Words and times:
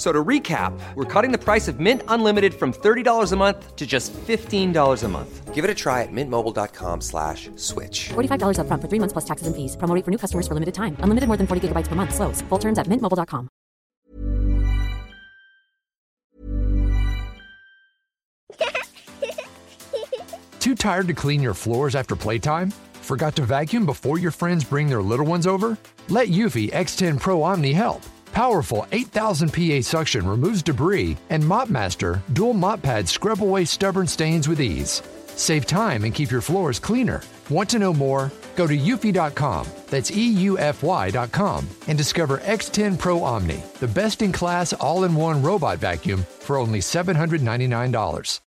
F- 0.00 0.06
So 0.06 0.12
to 0.12 0.24
recap, 0.24 0.72
we're 0.94 1.04
cutting 1.04 1.30
the 1.30 1.36
price 1.36 1.68
of 1.68 1.78
Mint 1.78 2.02
Unlimited 2.08 2.54
from 2.54 2.72
$30 2.72 3.32
a 3.32 3.36
month 3.36 3.76
to 3.76 3.86
just 3.86 4.14
$15 4.14 5.04
a 5.04 5.08
month. 5.08 5.54
Give 5.54 5.62
it 5.62 5.70
a 5.70 5.74
try 5.74 6.02
at 6.02 6.08
mintmobile.com 6.10 7.02
slash 7.02 7.50
switch. 7.56 8.08
$45 8.14 8.56
upfront 8.56 8.80
for 8.80 8.88
three 8.88 8.98
months 8.98 9.12
plus 9.12 9.26
taxes 9.26 9.46
and 9.46 9.54
fees. 9.54 9.76
Promo 9.76 9.94
rate 9.94 10.04
for 10.06 10.10
new 10.10 10.16
customers 10.16 10.48
for 10.48 10.54
limited 10.54 10.72
time. 10.74 10.96
Unlimited 11.00 11.28
more 11.28 11.36
than 11.36 11.46
40 11.46 11.68
gigabytes 11.68 11.86
per 11.88 11.96
month. 11.96 12.14
Slows. 12.14 12.40
Full 12.48 12.58
terms 12.58 12.78
at 12.78 12.86
mintmobile.com. 12.86 13.50
Too 20.60 20.74
tired 20.74 21.06
to 21.08 21.14
clean 21.14 21.42
your 21.42 21.54
floors 21.54 21.94
after 21.94 22.14
playtime? 22.16 22.70
Forgot 23.02 23.34
to 23.36 23.42
vacuum 23.42 23.86
before 23.86 24.18
your 24.18 24.30
friends 24.30 24.64
bring 24.64 24.88
their 24.88 25.02
little 25.02 25.26
ones 25.26 25.46
over? 25.46 25.76
Let 26.08 26.28
Eufy 26.28 26.70
X10 26.72 27.18
Pro 27.20 27.42
Omni 27.42 27.72
help. 27.72 28.02
Powerful 28.32 28.86
8000 28.92 29.52
PA 29.52 29.80
suction 29.82 30.26
removes 30.26 30.62
debris, 30.62 31.16
and 31.30 31.42
MopMaster 31.42 32.20
dual 32.32 32.54
mop 32.54 32.82
pads 32.82 33.10
scrub 33.10 33.42
away 33.42 33.64
stubborn 33.64 34.06
stains 34.06 34.48
with 34.48 34.60
ease. 34.60 35.02
Save 35.36 35.66
time 35.66 36.04
and 36.04 36.14
keep 36.14 36.30
your 36.30 36.40
floors 36.40 36.78
cleaner. 36.78 37.22
Want 37.48 37.70
to 37.70 37.78
know 37.78 37.94
more? 37.94 38.30
Go 38.56 38.66
to 38.66 38.76
eufy.com, 38.76 39.66
that's 39.88 40.10
E 40.10 40.34
EUFY.com, 40.34 41.68
and 41.88 41.98
discover 41.98 42.38
X10 42.38 42.98
Pro 42.98 43.22
Omni, 43.22 43.62
the 43.80 43.88
best 43.88 44.22
in 44.22 44.32
class 44.32 44.72
all 44.74 45.04
in 45.04 45.14
one 45.14 45.42
robot 45.42 45.78
vacuum 45.78 46.24
for 46.40 46.58
only 46.58 46.80
$799. 46.80 48.40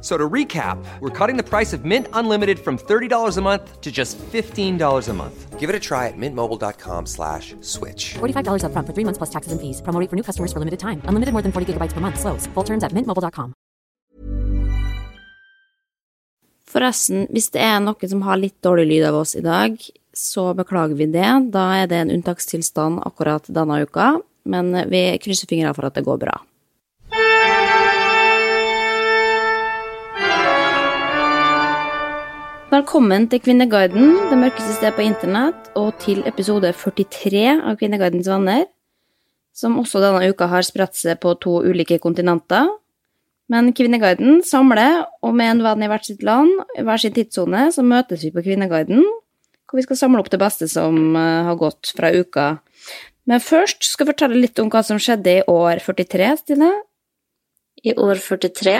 So 0.00 0.16
to 0.16 0.30
recap, 0.30 0.78
we're 1.00 1.10
cutting 1.10 1.36
the 1.36 1.42
price 1.42 1.72
of 1.72 1.84
Mint 1.84 2.06
Unlimited 2.12 2.60
from 2.60 2.78
$30 2.78 3.36
a 3.36 3.40
month 3.40 3.80
to 3.80 3.90
just 3.90 4.16
$15 4.18 5.08
a 5.08 5.12
month. 5.12 5.58
Give 5.58 5.68
it 5.68 5.74
a 5.74 5.80
try 5.80 6.06
at 6.06 6.14
mintmobile.com 6.16 7.06
slash 7.06 7.56
switch. 7.62 8.14
$45 8.22 8.62
upfront 8.62 8.86
for 8.86 8.94
three 8.94 9.04
months 9.04 9.18
plus 9.18 9.30
taxes 9.30 9.50
and 9.50 9.60
fees. 9.60 9.82
Promo 9.82 9.98
rate 9.98 10.08
for 10.08 10.14
new 10.14 10.22
customers 10.22 10.52
for 10.52 10.60
limited 10.60 10.78
time. 10.78 11.02
Unlimited 11.10 11.32
more 11.34 11.42
than 11.42 11.50
40 11.50 11.72
gigabytes 11.72 11.94
per 11.94 12.00
month. 12.00 12.20
Slows. 12.20 12.46
Full 12.54 12.64
terms 12.64 12.84
at 12.84 12.94
mintmobile.com. 12.94 13.54
Forresten, 16.68 17.26
hvis 17.32 17.48
det 17.50 17.62
er 17.64 17.80
noen 17.80 18.10
som 18.10 18.22
har 18.26 18.38
litt 18.38 18.58
dårlig 18.62 18.86
lyd 18.90 19.06
av 19.08 19.16
oss 19.22 19.34
i 19.34 19.42
dag, 19.42 19.80
så 20.12 20.52
beklager 20.54 20.98
vi 21.00 21.08
det. 21.10 21.30
Da 21.50 21.64
er 21.80 21.88
det 21.90 22.02
en 22.04 22.12
unntakstilstand 22.12 23.00
akkurat 23.08 23.48
denne 23.48 23.80
uka, 23.82 24.20
men 24.44 24.70
vi 24.92 25.02
krysser 25.22 25.48
fingrene 25.48 25.74
for 25.74 25.88
at 25.88 25.96
det 25.96 26.04
går 26.06 26.20
bra. 26.22 26.36
Velkommen 32.68 33.24
til 33.32 33.40
Kvinneguiden, 33.40 34.10
det 34.28 34.36
mørkeste 34.36 34.74
stedet 34.76 34.92
på 34.92 35.00
internett, 35.00 35.70
og 35.72 35.94
til 36.02 36.18
episode 36.28 36.68
43 36.76 37.62
av 37.64 37.78
Kvinneguidens 37.80 38.26
venner, 38.28 38.66
som 39.56 39.78
også 39.80 40.02
denne 40.02 40.28
uka 40.28 40.50
har 40.50 40.66
spredt 40.66 40.98
seg 40.98 41.16
på 41.22 41.32
to 41.40 41.62
ulike 41.64 41.96
kontinenter. 42.02 42.68
Men 43.48 43.70
Kvinneguiden 43.72 44.42
samler, 44.44 45.06
og 45.24 45.32
med 45.38 45.54
en 45.54 45.62
venn 45.64 45.86
i 45.86 45.88
hvert 45.88 46.10
sitt 46.10 46.20
land, 46.28 46.52
i 46.76 46.84
hver 46.84 47.00
sin 47.00 47.16
tidssone, 47.16 47.70
så 47.72 47.80
møtes 47.80 48.26
vi 48.26 48.34
på 48.36 48.44
Kvinneguiden, 48.44 49.00
hvor 49.64 49.80
vi 49.80 49.86
skal 49.88 50.02
samle 50.02 50.20
opp 50.20 50.28
det 50.28 50.42
beste 50.44 50.68
som 50.68 51.16
eh, 51.16 51.48
har 51.48 51.56
gått 51.56 51.94
fra 51.96 52.12
uka. 52.12 52.50
Men 53.24 53.40
først 53.40 53.80
skal 53.88 54.04
jeg 54.04 54.12
fortelle 54.12 54.44
litt 54.44 54.60
om 54.60 54.68
hva 54.68 54.84
som 54.84 55.00
skjedde 55.00 55.38
i 55.38 55.46
år 55.48 55.80
43, 55.88 56.30
Stine. 56.44 56.70
I 57.80 57.96
år 57.96 58.20
43, 58.20 58.76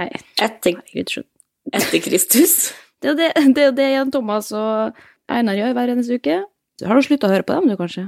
Nei, 0.00 0.08
etter, 0.40 0.80
herregud. 0.80 1.28
Etter 1.72 2.02
Kristus. 2.04 2.72
Det 3.04 3.10
er 3.10 3.12
jo 3.12 3.18
det, 3.18 3.52
det, 3.52 3.64
det 3.76 3.86
Jan 3.90 4.10
Thomas 4.14 4.46
og 4.56 4.94
Einar 5.28 5.58
gjør 5.58 5.74
hver 5.76 5.90
eneste 5.92 6.16
uke. 6.16 6.38
Har 6.80 6.96
du 6.96 7.04
slutta 7.04 7.28
å 7.28 7.32
høre 7.34 7.44
på 7.44 7.52
dem, 7.52 7.66
du, 7.68 7.74
kanskje? 7.76 8.06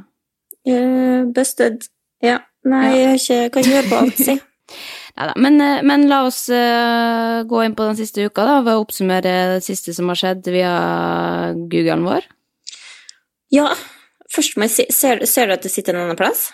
Uh, 0.64 1.26
busted. 1.36 1.84
Ja. 2.24 2.38
Nei, 2.64 2.86
jeg 2.94 3.18
ikke, 3.20 3.36
kan 3.52 3.66
ikke 3.66 3.74
høre 3.74 3.90
på 3.90 3.98
alt, 4.00 4.22
si. 4.24 4.38
Neida, 5.16 5.34
men, 5.40 5.58
eh, 5.60 5.82
men 5.86 6.06
la 6.10 6.22
oss 6.26 6.42
uh, 6.48 7.44
gå 7.48 7.60
inn 7.66 7.76
på 7.76 7.86
den 7.90 7.98
siste 7.98 8.24
uka, 8.24 8.46
da, 8.48 8.56
ved 8.64 8.76
å 8.76 8.86
oppsummere 8.86 9.34
det 9.54 9.62
siste 9.64 9.94
som 9.96 10.08
har 10.12 10.18
skjedd 10.20 10.48
via 10.52 10.72
Googlen 11.56 12.04
vår. 12.04 12.26
Ja, 13.54 13.70
først 14.32 14.58
må 14.58 14.66
jeg 14.66 14.74
si, 14.74 14.88
ser, 14.96 15.22
ser 15.28 15.48
du 15.48 15.56
at 15.56 15.64
det 15.64 15.72
sitter 15.72 15.96
en 15.96 16.06
annen 16.06 16.18
plass? 16.18 16.50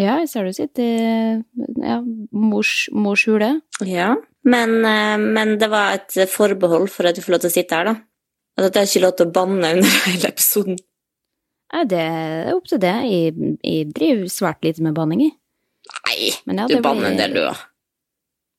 Ja, 0.00 0.16
jeg 0.22 0.30
ser 0.32 0.46
du 0.46 0.54
sitter 0.54 0.84
i 0.84 1.84
ja, 1.84 2.00
mors, 2.32 2.88
mors 2.94 3.26
hule. 3.30 3.50
Ja. 3.86 4.14
Men, 4.44 4.74
eh, 4.84 5.18
men 5.18 5.56
det 5.60 5.70
var 5.72 5.96
et 5.96 6.16
forbehold 6.30 6.90
for 6.92 7.08
at 7.08 7.16
du 7.16 7.22
får 7.24 7.36
lov 7.36 7.44
til 7.44 7.52
å 7.52 7.56
sitte 7.56 7.78
her, 7.78 7.92
da. 7.92 7.94
At 8.60 8.76
jeg 8.78 8.90
ikke 8.90 9.04
lov 9.06 9.14
til 9.18 9.28
å 9.30 9.34
banne 9.34 9.70
under 9.78 10.00
hele 10.08 10.30
episoden. 10.30 10.80
Ja, 11.74 11.84
det 11.90 12.00
er 12.00 12.50
opp 12.54 12.68
til 12.70 12.80
det. 12.82 12.94
Jeg, 13.08 13.54
jeg 13.64 13.92
driver 13.96 14.28
svært 14.30 14.66
lite 14.66 14.84
med 14.84 14.94
banning, 14.96 15.24
jeg. 15.26 15.38
Nei, 15.94 16.28
Men 16.48 16.62
ja, 16.62 16.68
du 16.70 16.80
banner 16.84 17.10
en 17.10 17.18
del, 17.18 17.34
du 17.34 17.42
òg. 17.44 17.62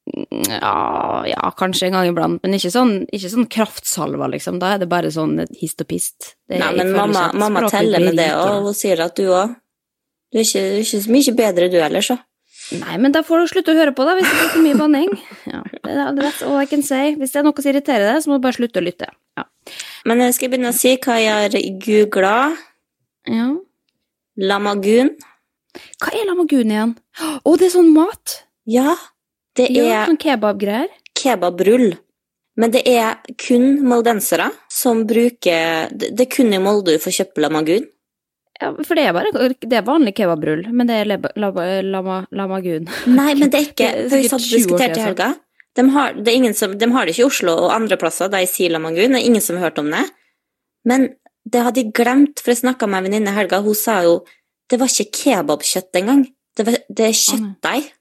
Ja, 0.06 1.24
ja, 1.26 1.48
kanskje 1.58 1.88
en 1.88 1.96
gang 1.98 2.08
iblant, 2.12 2.44
men 2.44 2.54
ikke 2.54 2.70
sånn, 2.70 2.94
ikke 3.10 3.32
sånn 3.32 3.48
kraftsalver, 3.50 4.30
liksom. 4.36 4.60
Da 4.62 4.76
er 4.76 4.84
det 4.84 4.90
bare 4.92 5.10
sånn 5.14 5.40
hist 5.58 5.82
og 5.82 5.90
pist. 5.90 6.36
Det, 6.46 6.60
Nei, 6.62 6.70
men 6.78 6.92
mamma, 6.94 7.32
mamma 7.34 7.66
teller 7.72 8.04
med 8.06 8.20
det, 8.20 8.30
og 8.38 8.68
hun 8.68 8.78
sier 8.78 9.02
at 9.06 9.18
du 9.18 9.32
òg. 9.32 9.56
Du 10.34 10.42
du 10.42 10.42
er 10.42 10.82
ikke 10.82 11.00
så 11.02 11.12
mye 11.14 11.34
bedre, 11.38 11.70
du 11.72 11.80
heller, 11.80 12.06
så. 12.06 12.20
Nei, 12.72 12.96
men 12.98 13.14
da 13.14 13.22
får 13.22 13.44
du 13.44 13.48
slutte 13.52 13.74
å 13.74 13.78
høre 13.78 13.92
på, 13.94 14.06
da, 14.08 14.16
hvis 14.18 14.26
det 14.26 14.38
blir 14.40 14.50
for 14.56 14.64
mye 14.66 14.78
banning. 14.80 15.12
Ja, 15.52 15.60
det 15.86 16.24
that's 16.24 16.42
all 16.42 16.58
I 16.58 16.66
can 16.66 16.82
say. 16.84 17.14
Hvis 17.16 17.32
det 17.36 17.42
er 17.44 17.46
noe 17.46 17.62
som 17.62 17.70
irriterer 17.72 18.08
deg, 18.14 18.24
så 18.24 18.32
må 18.32 18.40
du 18.40 18.46
bare 18.48 18.58
slutte 18.58 18.82
å 18.82 18.86
lytte. 18.86 19.10
Ja. 19.38 19.44
Men 20.10 20.24
jeg 20.26 20.34
skal 20.38 20.50
begynne 20.54 20.72
å 20.74 20.78
si 20.78 20.96
hva 20.98 21.20
jeg 21.22 21.52
har 21.54 21.60
googla. 21.86 22.36
ja. 23.30 23.48
Lamagun. 24.36 25.14
Hva 26.02 26.10
er 26.12 26.26
lamagun 26.28 26.72
igjen? 26.74 26.90
Å, 27.46 27.54
det 27.60 27.70
er 27.70 27.74
sånn 27.76 27.94
mat! 27.96 28.42
Ja, 28.68 28.96
det 29.56 29.70
er 29.70 29.86
Ja, 29.88 30.02
sånn 30.10 30.18
kebabgreier. 30.20 30.90
kebabrull. 31.16 31.94
Men 32.60 32.72
det 32.72 32.82
er 32.88 33.18
kun 33.40 33.82
moldensere 33.84 34.50
som 34.72 35.06
bruker 35.08 35.90
Det 35.92 36.14
det 36.16 36.26
er 36.28 36.32
kun 36.32 36.54
i 36.56 36.60
Molde 36.60 36.96
du 36.96 37.00
får 37.04 37.16
kjøpe 37.20 37.44
lamagun. 37.44 37.88
Ja, 38.62 38.70
for 38.88 38.96
det 38.96 39.04
er 39.04 39.16
bare 39.16 39.50
det 39.52 39.76
er 39.76 39.84
vanlig 39.84 40.14
kebabrull, 40.16 40.64
men 40.72 40.88
det 40.88 41.02
er 41.02 41.10
lamagun. 41.12 41.90
lama, 41.92 42.20
lama. 42.32 42.60
Nei, 42.62 43.34
men 43.36 43.52
det 43.52 43.60
er 43.60 43.66
ikke 43.68 43.90
For 44.12 44.22
vi 44.22 44.30
satt 44.32 44.46
og 44.46 44.56
diskuterte 44.56 45.02
i 45.02 45.04
helga. 45.04 45.34
De 45.76 45.84
har, 45.92 46.16
det 46.16 46.32
ingen 46.32 46.56
som, 46.56 46.78
de 46.80 46.88
har 46.94 47.06
det 47.06 47.16
ikke 47.16 47.26
i 47.26 47.28
Oslo 47.28 47.58
og 47.66 47.74
andre 47.76 47.98
plasser, 48.00 48.32
de 48.32 48.46
sier 48.48 48.72
lamagun. 48.72 49.12
Det 49.12 49.20
er 49.20 49.28
ingen 49.28 49.44
som 49.44 49.60
har 49.60 49.68
hørt 49.68 49.82
om 49.82 49.92
det. 49.92 50.06
Men 50.88 51.10
det 51.44 51.66
hadde 51.66 51.84
jeg 51.84 51.92
glemt, 51.98 52.40
for 52.40 52.54
jeg 52.54 52.64
snakka 52.64 52.88
med 52.88 53.02
en 53.02 53.10
venninne 53.10 53.34
i 53.34 53.36
helga, 53.36 53.60
hun 53.66 53.76
sa 53.78 54.00
jo 54.06 54.22
det 54.72 54.80
var 54.82 54.90
ikke 54.90 55.20
kebabkjøtt 55.20 56.00
engang. 56.00 56.24
Det, 56.58 56.66
var, 56.66 56.80
det 56.90 57.06
er 57.06 57.20
kjøttdeig. 57.20 57.92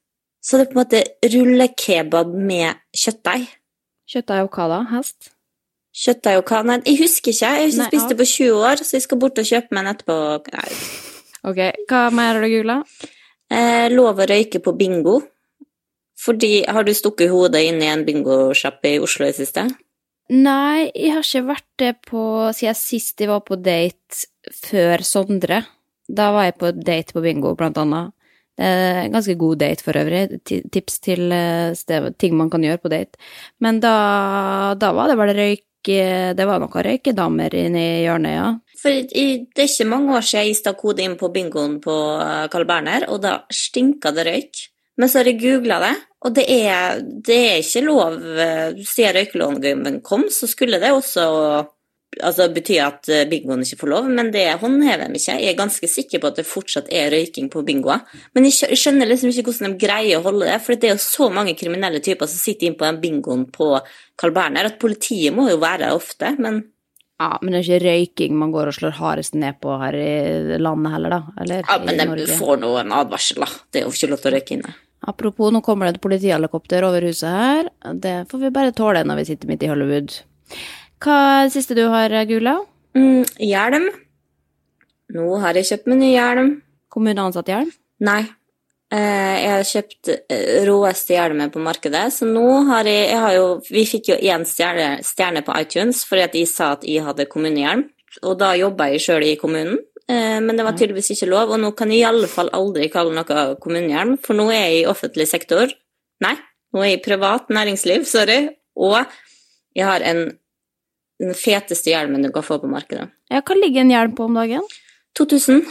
Så 0.45 0.57
det 0.57 0.65
er 0.65 0.71
på 0.71 0.79
en 0.79 0.81
måte 0.81 1.03
rullekebab 1.35 2.31
med 2.33 2.81
kjøttdeig. 2.97 3.49
Kjøttdeig 4.09 4.47
og 4.47 4.57
hva 4.57 4.69
da? 4.71 4.81
Hest? 4.95 5.34
Kjøttdeig 5.95 6.41
og 6.41 6.51
hva? 6.51 6.63
Nei, 6.67 6.81
jeg 6.89 6.99
husker 7.05 7.31
ikke. 7.31 7.47
Jeg 7.47 7.61
har 7.61 7.69
ikke 7.69 7.83
Nei, 7.83 7.91
spist 7.93 8.11
det 8.11 8.17
på 8.19 8.27
20 8.31 8.65
år, 8.71 8.83
så 8.83 8.97
jeg 8.97 9.05
skal 9.05 9.21
bort 9.23 9.39
og 9.39 9.47
kjøpe 9.47 9.77
meg 9.77 9.85
en 9.85 9.91
etterpå. 9.93 10.17
Nei. 10.57 10.71
Ok, 11.45 11.61
hva 11.91 12.01
mer 12.15 12.33
har 12.33 12.43
du 12.43 12.51
googla? 12.51 12.77
Eh, 13.53 13.87
lov 13.93 14.19
å 14.19 14.27
røyke 14.27 14.59
på 14.65 14.75
bingo. 14.79 15.21
Fordi, 16.25 16.65
har 16.67 16.87
du 16.87 16.91
stukket 16.97 17.31
hodet 17.31 17.63
inn 17.69 17.83
i 17.85 17.91
en 17.93 18.03
bingosjappe 18.07 18.95
i 18.95 19.01
Oslo 19.03 19.29
i 19.29 19.37
siste? 19.37 19.67
Nei, 20.33 20.89
jeg 20.97 21.13
har 21.13 21.23
ikke 21.27 21.47
vært 21.51 21.71
det 21.83 21.93
på 22.09 22.25
siden 22.57 22.79
sist 22.79 23.21
jeg 23.21 23.29
var 23.29 23.43
på 23.45 23.59
date 23.61 24.25
før 24.65 25.05
Sondre. 25.05 25.61
Da 26.09 26.31
var 26.35 26.49
jeg 26.49 26.57
på 26.61 26.71
date 26.79 27.15
på 27.15 27.23
bingo, 27.25 27.53
blant 27.59 27.79
annet. 27.81 28.15
Det 28.55 28.67
er 28.71 29.01
en 29.03 29.15
ganske 29.15 29.35
god 29.39 29.61
date 29.61 29.85
for 29.85 29.99
øvrig. 29.99 30.41
Tips 30.47 30.99
til 31.05 31.33
eh, 31.35 32.11
ting 32.19 32.37
man 32.39 32.51
kan 32.51 32.65
gjøre 32.65 32.83
på 32.83 32.93
date. 32.93 33.21
Men 33.61 33.81
da, 33.83 34.75
da 34.79 34.93
var 34.97 35.11
det 35.11 35.19
bare 35.21 35.37
røyk 35.37 35.65
Det 35.85 36.47
var 36.49 36.63
noen 36.63 36.87
røykedamer 36.87 37.55
inni 37.59 37.87
hjørnet, 38.05 38.37
ja. 38.37 38.47
For 38.85 39.05
det 39.09 39.17
er 39.17 39.69
ikke 39.69 39.89
mange 39.89 40.17
år 40.19 40.25
siden 40.29 40.49
jeg 40.51 40.59
stakk 40.59 40.83
hodet 40.85 41.07
inn 41.07 41.19
på 41.21 41.31
bingoen 41.33 41.79
på 41.85 41.95
eh, 42.21 42.47
Carl 42.53 42.67
Berner, 42.69 43.07
og 43.09 43.23
da 43.25 43.39
stinka 43.53 44.13
det 44.13 44.27
røyk. 44.29 44.65
Men 45.01 45.11
så 45.11 45.21
har 45.21 45.31
jeg 45.31 45.41
googla 45.41 45.81
det, 45.83 45.95
og 46.25 46.35
det 46.37 46.45
er, 46.53 47.01
det 47.03 47.39
er 47.49 47.63
ikke 47.63 47.83
lov 47.83 48.19
eh, 48.45 48.77
Siden 48.87 49.17
røykeloven 49.17 49.97
kom, 50.07 50.29
så 50.31 50.47
skulle 50.51 50.79
det 50.83 50.93
også 50.95 51.25
altså, 52.23 52.49
betyr 52.55 52.83
at 52.85 53.09
eh, 53.13 53.25
bingoen 53.31 53.65
ikke 53.65 53.81
får 53.81 53.91
lov, 53.91 54.11
men 54.13 54.31
det 54.35 54.45
håndhever 54.61 55.09
de 55.09 55.21
ikke. 55.21 55.39
Jeg 55.41 55.53
er 55.53 55.59
ganske 55.59 55.91
sikker 55.91 56.23
på 56.23 56.31
at 56.31 56.41
det 56.41 56.47
fortsatt 56.49 56.91
er 56.93 57.11
røyking 57.15 57.49
på 57.53 57.65
bingoer. 57.67 58.05
Men 58.37 58.49
jeg 58.49 58.79
skjønner 58.79 59.11
liksom 59.11 59.33
ikke 59.33 59.49
hvordan 59.49 59.75
de 59.75 59.87
greier 59.87 60.21
å 60.21 60.27
holde 60.29 60.51
det, 60.51 60.61
for 60.65 60.77
det 60.77 60.91
er 60.91 60.95
jo 60.97 61.03
så 61.07 61.31
mange 61.35 61.57
kriminelle 61.59 62.03
typer 62.05 62.31
som 62.31 62.41
sitter 62.43 62.71
inne 62.71 62.79
på 62.81 62.87
den 62.89 63.03
bingoen 63.03 63.49
på 63.55 63.73
Carl 64.21 64.37
Berner, 64.37 64.71
at 64.71 64.79
politiet 64.83 65.35
må 65.35 65.49
jo 65.51 65.59
være 65.63 65.87
der 65.87 65.99
ofte, 65.99 66.37
men 66.39 66.65
Ja, 67.23 67.39
men 67.41 67.55
det 67.55 67.61
er 67.61 67.67
ikke 67.69 67.85
røyking 67.85 68.33
man 68.37 68.51
går 68.51 68.73
og 68.73 68.75
slår 68.75 68.97
hardest 68.99 69.37
ned 69.39 69.61
på 69.63 69.77
her 69.79 69.95
i 69.95 70.57
landet 70.59 70.97
heller, 70.97 71.15
da. 71.15 71.37
Eller 71.45 71.63
ja, 71.63 71.77
men 71.79 72.17
de 72.19 72.27
får 72.41 72.59
nå 72.59 72.73
en 72.81 72.97
advarsel, 72.99 73.45
da. 73.45 73.63
Det 73.71 73.81
er 73.81 73.87
jo 73.87 73.95
ikke 73.95 74.11
lov 74.11 74.23
til 74.23 74.33
å 74.33 74.35
røyke 74.35 74.57
inne. 74.59 74.75
Apropos, 75.07 75.53
nå 75.53 75.61
kommer 75.65 75.87
det 75.87 75.99
et 75.99 76.05
politihelikopter 76.05 76.85
over 76.87 77.05
huset 77.05 77.29
her. 77.29 77.69
Det 78.01 78.15
får 78.31 78.41
vi 78.47 78.55
bare 78.55 78.73
tåle 78.77 79.05
når 79.05 79.21
vi 79.21 79.27
sitter 79.31 79.51
midt 79.51 79.65
i 79.67 79.71
Hollywood. 79.71 80.17
Hva 81.05 81.17
er 81.43 81.49
det 81.49 81.53
siste 81.53 81.77
du 81.77 81.85
har 81.93 82.13
Gula? 82.25 82.55
Mm, 82.97 83.27
hjelm. 83.43 83.91
Nå 85.13 85.27
har 85.43 85.59
jeg 85.59 85.69
kjøpt 85.69 85.91
meg 85.93 86.01
ny 86.01 86.15
hjelm. 86.15 86.55
Kommuneansatt 86.93 87.51
hjelm? 87.51 87.69
Nei. 88.05 88.23
Eh, 88.95 89.35
jeg 89.43 89.51
har 89.51 89.67
kjøpt 89.69 90.11
eh, 90.15 90.63
råeste 90.69 91.17
hjelmen 91.17 91.51
på 91.53 91.61
markedet, 91.63 92.07
så 92.15 92.29
nå 92.29 92.45
har 92.69 92.87
jeg, 92.89 93.09
jeg 93.11 93.21
har 93.21 93.35
jo, 93.35 93.47
Vi 93.69 93.83
fikk 93.89 94.13
jo 94.13 94.19
én 94.21 94.45
stjerne, 94.47 95.01
stjerne 95.03 95.43
på 95.45 95.57
iTunes 95.57 96.05
fordi 96.07 96.25
at 96.29 96.37
jeg 96.39 96.51
sa 96.51 96.75
at 96.77 96.85
jeg 96.87 97.03
hadde 97.03 97.27
kommunehjelm, 97.33 97.87
og 98.23 98.39
da 98.39 98.53
jobba 98.57 98.93
jeg 98.93 99.03
sjøl 99.03 99.27
i 99.27 99.35
kommunen. 99.41 99.81
Eh, 100.07 100.39
men 100.45 100.57
det 100.57 100.67
var 100.67 100.77
tydeligvis 100.77 101.15
ikke 101.17 101.31
lov, 101.33 101.55
og 101.57 101.61
nå 101.63 101.73
kan 101.77 101.91
jeg 101.91 102.05
i 102.05 102.09
alle 102.09 102.31
fall 102.31 102.53
aldri 102.55 102.91
kalle 102.93 103.17
noe 103.17 103.47
kommunehjelm, 103.61 104.19
for 104.25 104.39
nå 104.39 104.51
er 104.53 104.63
jeg 104.69 104.83
i 104.83 104.89
offentlig 104.93 105.27
sektor. 105.29 105.73
Nei, 106.25 106.37
nå 106.73 106.85
er 106.85 106.93
jeg 106.93 107.01
i 107.01 107.05
privat 107.09 107.51
næringsliv, 107.53 108.07
sorry. 108.09 108.45
Og 108.79 109.01
jeg 109.75 109.89
har 109.89 110.05
en, 110.07 110.27
den 111.23 111.35
feteste 111.39 111.93
hjelmen 111.93 112.25
du 112.27 112.31
kan 112.35 112.45
få 112.47 112.59
på 112.63 112.71
markedet. 112.71 113.09
Ja, 113.31 113.41
hva 113.41 113.57
ligger 113.59 113.85
en 113.85 113.93
hjelm 113.93 114.17
på 114.19 114.27
om 114.27 114.39
dagen? 114.39 114.67
2000. 115.19 115.63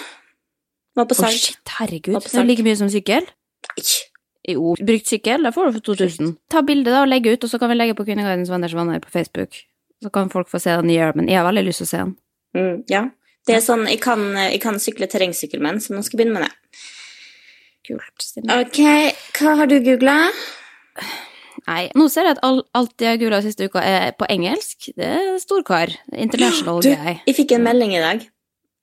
Var 0.94 1.08
på 1.10 1.18
Å, 1.18 1.26
oh, 1.26 1.34
shit, 1.34 1.62
herregud. 1.80 2.20
Det 2.22 2.40
er 2.40 2.48
like 2.48 2.66
mye 2.66 2.80
som 2.80 2.92
sykkel. 2.94 3.28
Nei. 3.74 3.86
Jo, 4.54 4.74
brukt 4.76 5.08
sykkel, 5.08 5.46
da 5.48 5.54
får 5.56 5.70
du 5.70 5.78
for 5.78 5.86
2000. 5.96 6.34
Ta 6.52 6.62
bilde 6.68 6.92
da 6.92 7.06
og 7.06 7.10
legge 7.10 7.32
ut, 7.32 7.46
og 7.46 7.52
så 7.52 7.60
kan 7.62 7.72
vi 7.72 7.78
legge 7.78 7.96
på 7.96 8.04
Kvinnegardens 8.08 8.52
venners 8.52 8.76
venner 8.76 9.00
på 9.04 9.12
Facebook. 9.12 9.56
Så 10.04 10.12
kan 10.14 10.32
folk 10.32 10.50
få 10.52 10.60
se 10.60 10.76
den 10.76 10.90
nye 10.92 11.00
hjelmen. 11.00 11.30
Jeg 11.32 11.40
har 11.40 11.48
veldig 11.48 11.64
lyst 11.70 11.80
til 11.80 11.88
å 11.88 11.92
se 11.92 12.02
den. 12.02 12.16
Mm, 12.58 12.82
ja. 12.92 13.04
Det 13.48 13.56
er 13.56 13.64
sånn, 13.64 13.86
jeg 13.92 14.00
kan, 14.04 14.24
jeg 14.40 14.60
kan 14.64 14.80
sykle 14.80 15.08
terrengsykkel 15.12 15.64
med 15.64 15.76
den, 15.78 15.84
så 15.84 15.96
nå 15.96 16.04
skal 16.04 16.18
jeg 16.18 16.24
begynne 16.24 16.40
med 16.40 16.48
det. 16.48 16.84
Kult. 17.88 18.24
Stine. 18.24 18.60
Ok, 18.64 18.80
hva 19.40 19.56
har 19.60 19.72
du 19.72 19.78
googla? 19.84 20.18
Nei, 21.68 21.88
nå 21.96 22.10
ser 22.12 22.28
jeg 22.28 22.36
at 22.38 22.44
all, 22.44 22.62
alt 22.76 23.02
jeg 23.06 23.20
googla 23.22 23.40
siste 23.46 23.70
uka 23.70 23.82
er 23.88 24.12
på 24.20 24.28
engelsk. 24.30 24.90
Det 24.98 25.10
er 25.16 25.38
storkar. 25.40 25.94
International 26.12 26.82
Du, 26.84 26.90
guy. 26.92 27.20
jeg 27.28 27.36
fikk 27.40 27.54
en 27.58 27.64
melding 27.68 27.94
i 27.96 28.02
dag 28.04 28.26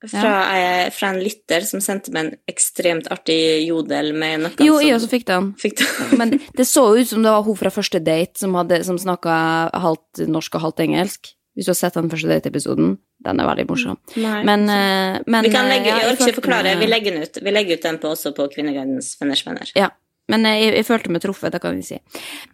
fra, 0.09 0.31
ja. 0.57 0.69
fra 0.89 1.11
en 1.13 1.19
lytter 1.21 1.61
som 1.67 1.81
sendte 1.83 2.09
meg 2.15 2.25
en 2.25 2.37
ekstremt 2.49 3.05
artig 3.13 3.67
jodel 3.67 4.15
med 4.17 4.47
noe 4.47 4.65
Jo, 4.65 4.79
jeg 4.81 4.95
også 4.97 5.11
fikk 5.11 5.27
den. 5.29 5.51
Fikk 5.61 5.77
den. 5.83 6.17
Men 6.17 6.33
det 6.57 6.65
så 6.65 6.87
ut 6.97 7.05
som 7.11 7.21
det 7.21 7.29
var 7.35 7.45
hun 7.45 7.59
fra 7.59 7.69
første 7.69 8.01
date 8.01 8.41
som, 8.41 8.55
hadde- 8.57 8.81
som 8.87 8.97
snakka 8.97 9.35
halvt 9.77 10.23
norsk 10.27 10.57
og 10.57 10.65
halvt 10.65 10.81
engelsk. 10.87 11.35
Hvis 11.53 11.67
du 11.67 11.73
har 11.73 11.77
sett 11.77 11.97
den 11.99 12.09
første 12.09 12.29
date-episoden. 12.31 12.93
Den 13.21 13.39
er 13.43 13.45
veldig 13.45 13.65
morsom. 13.69 13.97
Nei. 14.17 14.39
Men, 14.47 14.61
eh, 14.71 15.19
men 15.29 15.43
vi 15.45 15.49
kan 15.53 15.67
eh, 15.67 15.73
legge, 15.75 15.89
ja, 15.91 15.97
jeg 15.99 16.13
orker 16.15 16.31
ikke 16.31 16.39
forklare, 16.39 16.71
vi 16.79 16.87
legger 16.89 17.13
den 17.13 17.25
ut. 17.27 17.37
Vi 17.43 17.51
legger 17.53 17.77
ut 17.77 17.83
den 17.85 17.99
på, 18.01 18.09
også 18.15 18.31
på 18.33 18.47
Kvinnegardens 18.55 19.11
venners 19.19 19.43
venner. 19.45 19.69
Ja, 19.77 19.91
men 20.31 20.47
eh, 20.47 20.59
jeg, 20.65 20.75
jeg 20.79 20.87
følte 20.87 21.13
meg 21.13 21.23
truffet, 21.25 21.53
det 21.53 21.61
kan 21.63 21.77
vi 21.77 21.85
si. 21.85 21.99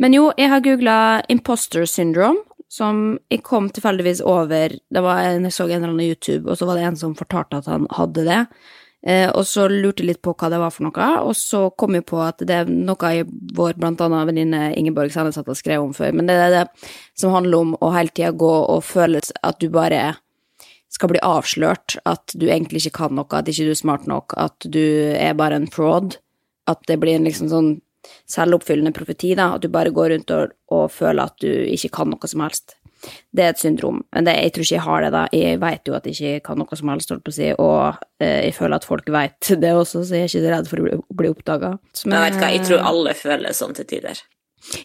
Men 0.01 0.15
jo, 0.17 0.31
jeg 0.37 0.51
har 0.53 0.65
googla 0.65 0.97
imposter 1.33 1.85
syndrome, 1.89 2.43
som 2.67 3.15
jeg 3.31 3.45
kom 3.47 3.69
tilfeldigvis 3.71 4.19
over 4.27 4.73
Det 4.75 4.99
var 4.99 5.21
en, 5.23 5.45
Jeg 5.47 5.55
så 5.55 5.69
en 5.69 5.77
eller 5.77 5.93
annen 5.93 6.09
YouTube, 6.09 6.49
og 6.51 6.57
så 6.59 6.67
var 6.67 6.75
det 6.75 6.83
en 6.83 6.99
som 6.99 7.15
fortalte 7.15 7.61
at 7.61 7.69
han 7.71 7.87
hadde 7.95 8.25
det. 8.27 8.41
Eh, 9.07 9.29
og 9.29 9.45
så 9.47 9.67
lurte 9.71 10.03
jeg 10.03 10.09
litt 10.09 10.21
på 10.25 10.33
hva 10.35 10.49
det 10.51 10.59
var 10.59 10.73
for 10.73 10.87
noe, 10.87 11.07
og 11.23 11.35
så 11.37 11.67
kom 11.79 11.95
jeg 11.95 12.07
på 12.09 12.19
at 12.25 12.41
det 12.43 12.55
er 12.63 12.69
noe 12.71 13.11
i 13.13 13.23
vår 13.55 13.77
blant 13.79 14.01
annet 14.03 14.27
venninne 14.27 14.61
Ingeborg 14.75 15.13
Sandnes 15.13 15.37
har 15.37 15.47
skrevet 15.55 15.85
om 15.85 15.93
før, 15.95 16.15
men 16.17 16.27
det 16.27 16.35
er 16.35 16.55
det 16.55 16.65
som 17.15 17.35
handler 17.35 17.61
om 17.61 17.75
å 17.79 17.93
hele 17.95 18.11
tida 18.11 18.33
gå 18.35 18.53
og 18.65 18.83
føle 18.83 19.21
at 19.21 19.61
du 19.61 19.69
bare 19.71 20.17
skal 20.91 21.11
bli 21.11 21.21
avslørt, 21.23 21.97
at 22.09 22.33
du 22.33 22.47
egentlig 22.47 22.81
ikke 22.83 23.03
kan 23.03 23.15
noe, 23.15 23.29
at 23.31 23.47
ikke 23.51 23.67
du 23.67 23.73
er 23.75 23.79
smart 23.79 24.07
nok, 24.09 24.33
at 24.39 24.65
du 24.65 24.83
er 25.13 25.37
bare 25.37 25.59
en 25.59 25.69
fraud. 25.71 26.17
At 26.67 26.83
det 26.89 26.99
blir 27.01 27.17
en 27.17 27.27
liksom 27.27 27.51
sånn 27.51 27.75
selvoppfyllende 28.29 28.93
profeti, 28.95 29.33
da, 29.35 29.53
at 29.55 29.63
du 29.63 29.71
bare 29.71 29.91
går 29.95 30.13
rundt 30.13 30.33
og, 30.35 30.53
og 30.73 30.91
føler 30.93 31.27
at 31.27 31.39
du 31.43 31.49
ikke 31.49 31.91
kan 31.99 32.11
noe 32.11 32.29
som 32.29 32.43
helst. 32.45 32.77
Det 33.35 33.43
er 33.43 33.51
et 33.53 33.61
syndrom, 33.61 33.99
men 34.15 34.25
det, 34.25 34.33
jeg 34.41 34.53
tror 34.55 34.65
ikke 34.65 34.75
jeg 34.75 34.85
har 34.87 35.03
det, 35.03 35.09
da. 35.13 35.23
Jeg 35.35 35.59
vet 35.61 35.89
jo 35.89 35.97
at 35.97 36.07
jeg 36.07 36.15
ikke 36.17 36.45
kan 36.47 36.59
noe 36.61 36.79
som 36.79 36.89
helst, 36.91 37.11
holdt 37.13 37.25
på 37.27 37.33
å 37.33 37.35
si, 37.35 37.49
og 37.53 38.23
eh, 38.23 38.47
jeg 38.47 38.55
føler 38.57 38.79
at 38.79 38.87
folk 38.87 39.11
vet 39.13 39.51
det 39.63 39.73
også, 39.75 40.01
så 40.01 40.17
jeg 40.17 40.27
er 40.27 40.33
ikke 40.33 40.55
redd 40.55 40.71
for 40.71 40.81
å 40.81 40.87
bli, 40.87 40.97
bli 41.21 41.31
oppdaga. 41.35 41.75
Jeg 42.01 42.15
vet 42.15 42.39
hva, 42.41 42.49
jeg 42.55 42.65
tror 42.67 42.89
alle 42.93 43.13
føler 43.17 43.55
sånn 43.57 43.77
til 43.77 43.89
tider. 43.91 44.23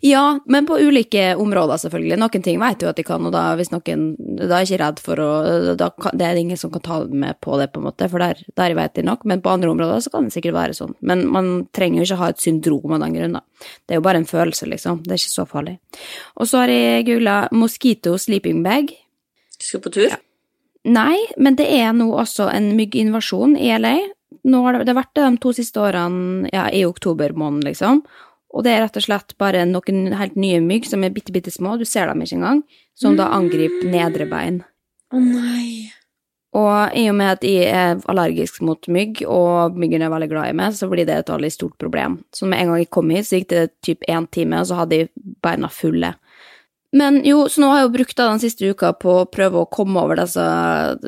Ja, 0.01 0.39
men 0.47 0.67
på 0.67 0.77
ulike 0.79 1.33
områder, 1.41 1.81
selvfølgelig. 1.81 2.19
Noen 2.21 2.45
ting 2.45 2.59
vet 2.61 2.83
jo 2.85 2.91
at 2.91 2.99
de 2.99 3.05
kan, 3.07 3.25
og 3.27 3.33
da, 3.35 3.45
hvis 3.59 3.73
noen, 3.73 4.05
da 4.39 4.47
er 4.47 4.63
jeg 4.63 4.71
ikke 4.71 4.81
redd 4.83 5.03
for 5.03 5.23
å 5.23 5.31
da 5.79 5.89
Det 6.13 6.27
er 6.27 6.39
ingen 6.39 6.61
som 6.61 6.71
kan 6.71 6.85
ta 6.85 6.99
med 7.09 7.41
på 7.43 7.57
det, 7.59 7.71
på 7.73 7.81
en 7.81 7.89
måte, 7.89 8.09
for 8.13 8.23
der, 8.23 8.39
der 8.59 8.77
vet 8.79 8.95
de 8.99 9.07
nok. 9.07 9.25
Men 9.29 9.43
på 9.43 9.51
andre 9.51 9.73
områder 9.73 10.05
så 10.05 10.13
kan 10.13 10.29
det 10.29 10.37
sikkert 10.37 10.57
være 10.59 10.77
sånn. 10.79 10.95
Men 11.01 11.25
man 11.33 11.53
trenger 11.75 12.03
jo 12.03 12.09
ikke 12.09 12.21
ha 12.23 12.31
et 12.33 12.43
syndrom 12.43 12.95
av 12.95 13.03
den 13.05 13.17
grunn, 13.19 13.39
da. 13.41 13.69
Det 13.87 13.97
er 13.97 14.03
jo 14.03 14.07
bare 14.07 14.23
en 14.23 14.29
følelse, 14.29 14.69
liksom. 14.71 15.03
Det 15.07 15.17
er 15.17 15.23
ikke 15.23 15.35
så 15.35 15.49
farlig. 15.51 15.79
Og 16.37 16.51
så 16.51 16.63
har 16.63 16.73
jeg 16.73 17.07
googla 17.09 17.39
mosquito 17.57 18.15
sleeping 18.21 18.63
bag. 18.67 18.93
Skal 19.59 19.83
på 19.83 19.95
tur? 19.95 20.19
Nei, 20.83 21.17
men 21.39 21.57
det 21.59 21.69
er 21.71 21.95
nå 21.95 22.11
også 22.19 22.49
en 22.51 22.73
mygginvasjon 22.79 23.55
i 23.59 23.71
LA. 23.79 23.97
Nå 24.51 24.63
har 24.65 24.75
det, 24.75 24.87
det 24.87 24.95
har 24.95 25.03
vært 25.05 25.15
det 25.15 25.27
de 25.29 25.41
to 25.43 25.53
siste 25.55 25.79
årene, 25.83 26.51
ja, 26.51 26.67
i 26.71 26.83
oktober 26.87 27.35
måned, 27.39 27.67
liksom. 27.69 28.03
Og 28.53 28.67
det 28.67 28.75
er 28.75 28.85
rett 28.85 28.99
og 29.01 29.07
slett 29.07 29.35
bare 29.41 29.65
noen 29.69 30.13
helt 30.19 30.37
nye 30.37 30.61
mygg 30.61 30.87
som 30.89 31.05
er 31.05 31.15
bitte, 31.15 31.33
bitte 31.33 31.53
små, 31.55 31.79
du 31.81 31.87
ser 31.89 32.11
dem 32.11 32.21
ikke 32.25 32.37
engang, 32.37 32.63
som 32.99 33.17
da 33.17 33.31
angriper 33.33 33.89
nedre 33.89 34.29
bein. 34.29 34.61
Å 35.13 35.21
nei. 35.21 35.93
Og 36.53 36.97
i 37.01 37.07
og 37.09 37.17
med 37.17 37.39
at 37.39 37.45
jeg 37.49 37.69
er 37.73 38.01
allergisk 38.13 38.61
mot 38.61 38.89
mygg, 38.93 39.23
og 39.25 39.77
myggen 39.81 40.05
er 40.05 40.13
veldig 40.13 40.29
glad 40.29 40.51
i 40.51 40.57
meg, 40.59 40.75
så 40.77 40.89
blir 40.91 41.09
det 41.09 41.17
et 41.23 41.33
veldig 41.33 41.51
stort 41.55 41.79
problem. 41.81 42.19
Så 42.37 42.45
med 42.49 42.61
en 42.61 42.73
gang 42.73 42.83
jeg 42.83 42.91
kom 42.93 43.13
hit, 43.13 43.29
så 43.29 43.41
gikk 43.41 43.49
det 43.55 43.63
typ 43.81 44.05
én 44.05 44.29
time, 44.29 44.61
og 44.61 44.69
så 44.69 44.83
hadde 44.83 44.99
jeg 45.01 45.13
beina 45.45 45.73
fulle. 45.73 46.13
Men 46.93 47.23
jo, 47.25 47.47
så 47.49 47.63
nå 47.63 47.71
har 47.71 47.79
jeg 47.81 47.87
jo 47.87 47.95
brukt 47.95 48.19
da 48.19 48.27
den 48.29 48.41
siste 48.43 48.69
uka 48.69 48.91
på 49.01 49.13
å 49.23 49.29
prøve 49.33 49.63
å 49.63 49.69
komme 49.73 50.03
over 50.03 50.19
disse 50.21 50.43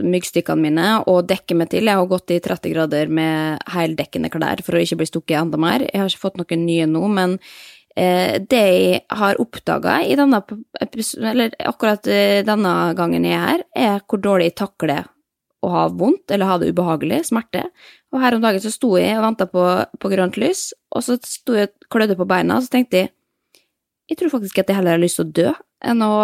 myggstykkene 0.00 0.64
mine 0.64 0.86
og 1.12 1.26
dekke 1.28 1.56
meg 1.60 1.68
til. 1.74 1.84
Jeg 1.90 2.00
har 2.00 2.08
gått 2.08 2.32
i 2.32 2.40
30 2.40 2.72
grader 2.72 3.10
med 3.12 3.60
heldekkende 3.68 4.30
klær 4.32 4.62
for 4.64 4.78
å 4.78 4.80
ikke 4.80 5.02
bli 5.02 5.08
stukket 5.10 5.42
enda 5.42 5.60
mer. 5.60 5.84
Jeg 5.90 6.00
har 6.00 6.08
ikke 6.08 6.22
fått 6.22 6.38
noen 6.40 6.64
nye 6.64 6.86
nå, 6.88 7.02
men 7.12 7.34
eh, 8.00 8.40
det 8.40 8.62
jeg 8.64 9.02
har 9.20 9.40
oppdaga 9.44 9.98
i 10.08 10.16
denne 10.16 10.40
eller 11.34 11.52
akkurat 11.68 12.08
eh, 12.08 12.40
denne 12.48 12.72
gangen 12.96 13.28
jeg 13.28 13.36
er 13.36 13.44
her, 13.44 13.66
er 13.76 14.06
hvor 14.08 14.22
dårlig 14.24 14.54
jeg 14.54 14.56
takler 14.62 15.04
å 15.64 15.72
ha 15.74 15.84
vondt 15.92 16.32
eller 16.32 16.48
ha 16.48 16.56
det 16.60 16.70
ubehagelig, 16.72 17.26
smerte. 17.28 17.66
Og 18.12 18.24
her 18.24 18.38
om 18.38 18.44
dagen 18.44 18.64
så 18.64 18.72
sto 18.72 18.94
jeg 18.96 19.18
og 19.18 19.26
venta 19.26 19.48
på, 19.52 19.66
på 20.00 20.12
grønt 20.12 20.40
lys, 20.40 20.70
og 20.96 21.04
så 21.04 21.18
sto 21.20 21.60
jeg 21.60 21.74
og 21.74 21.92
klødde 21.92 22.16
på 22.16 22.28
beina, 22.28 22.56
og 22.56 22.64
så 22.64 22.72
tenkte 22.78 23.02
jeg 23.02 23.12
jeg 24.10 24.18
tror 24.20 24.34
faktisk 24.34 24.58
at 24.60 24.68
jeg 24.68 24.76
heller 24.76 24.98
har 24.98 25.00
lyst 25.00 25.16
til 25.16 25.24
å 25.24 25.32
dø 25.32 25.52
enn 25.84 26.02
å 26.04 26.14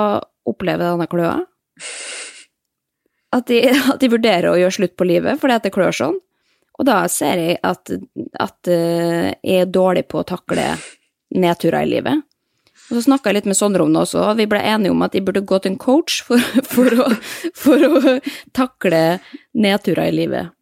oppleve 0.49 0.87
denne 0.87 1.09
kløa. 1.11 1.37
At 3.37 3.47
de, 3.47 3.61
at 3.93 4.00
de 4.02 4.11
vurderer 4.11 4.50
å 4.50 4.59
gjøre 4.59 4.79
slutt 4.81 4.97
på 4.99 5.07
livet 5.09 5.40
fordi 5.40 5.59
at 5.59 5.69
det 5.69 5.75
klør 5.75 5.95
sånn. 5.97 6.19
Og 6.81 6.87
da 6.88 7.02
ser 7.12 7.38
jeg 7.38 7.59
at, 7.67 7.93
at 8.40 8.69
eh, 8.73 9.31
jeg 9.45 9.67
er 9.67 9.69
dårlig 9.69 10.07
på 10.09 10.23
å 10.23 10.29
takle 10.29 10.73
nedturer 11.37 11.85
i 11.85 11.90
livet. 11.90 12.23
Og 12.90 12.97
så 12.97 13.05
snakka 13.05 13.31
jeg 13.31 13.37
litt 13.38 13.50
med 13.52 13.59
Sondre 13.59 13.85
om 13.85 13.93
det 13.95 14.00
også, 14.02 14.23
og 14.33 14.38
vi 14.40 14.49
ble 14.50 14.62
enige 14.67 14.90
om 14.90 15.05
at 15.07 15.14
jeg 15.14 15.23
burde 15.26 15.45
gå 15.47 15.61
til 15.62 15.75
en 15.75 15.83
coach 15.83 16.23
for, 16.26 16.43
for, 16.73 16.97
å, 17.05 17.11
for 17.55 17.85
å 17.87 18.17
takle 18.57 19.02
nedturer 19.55 20.09
i 20.09 20.17
livet. 20.17 20.57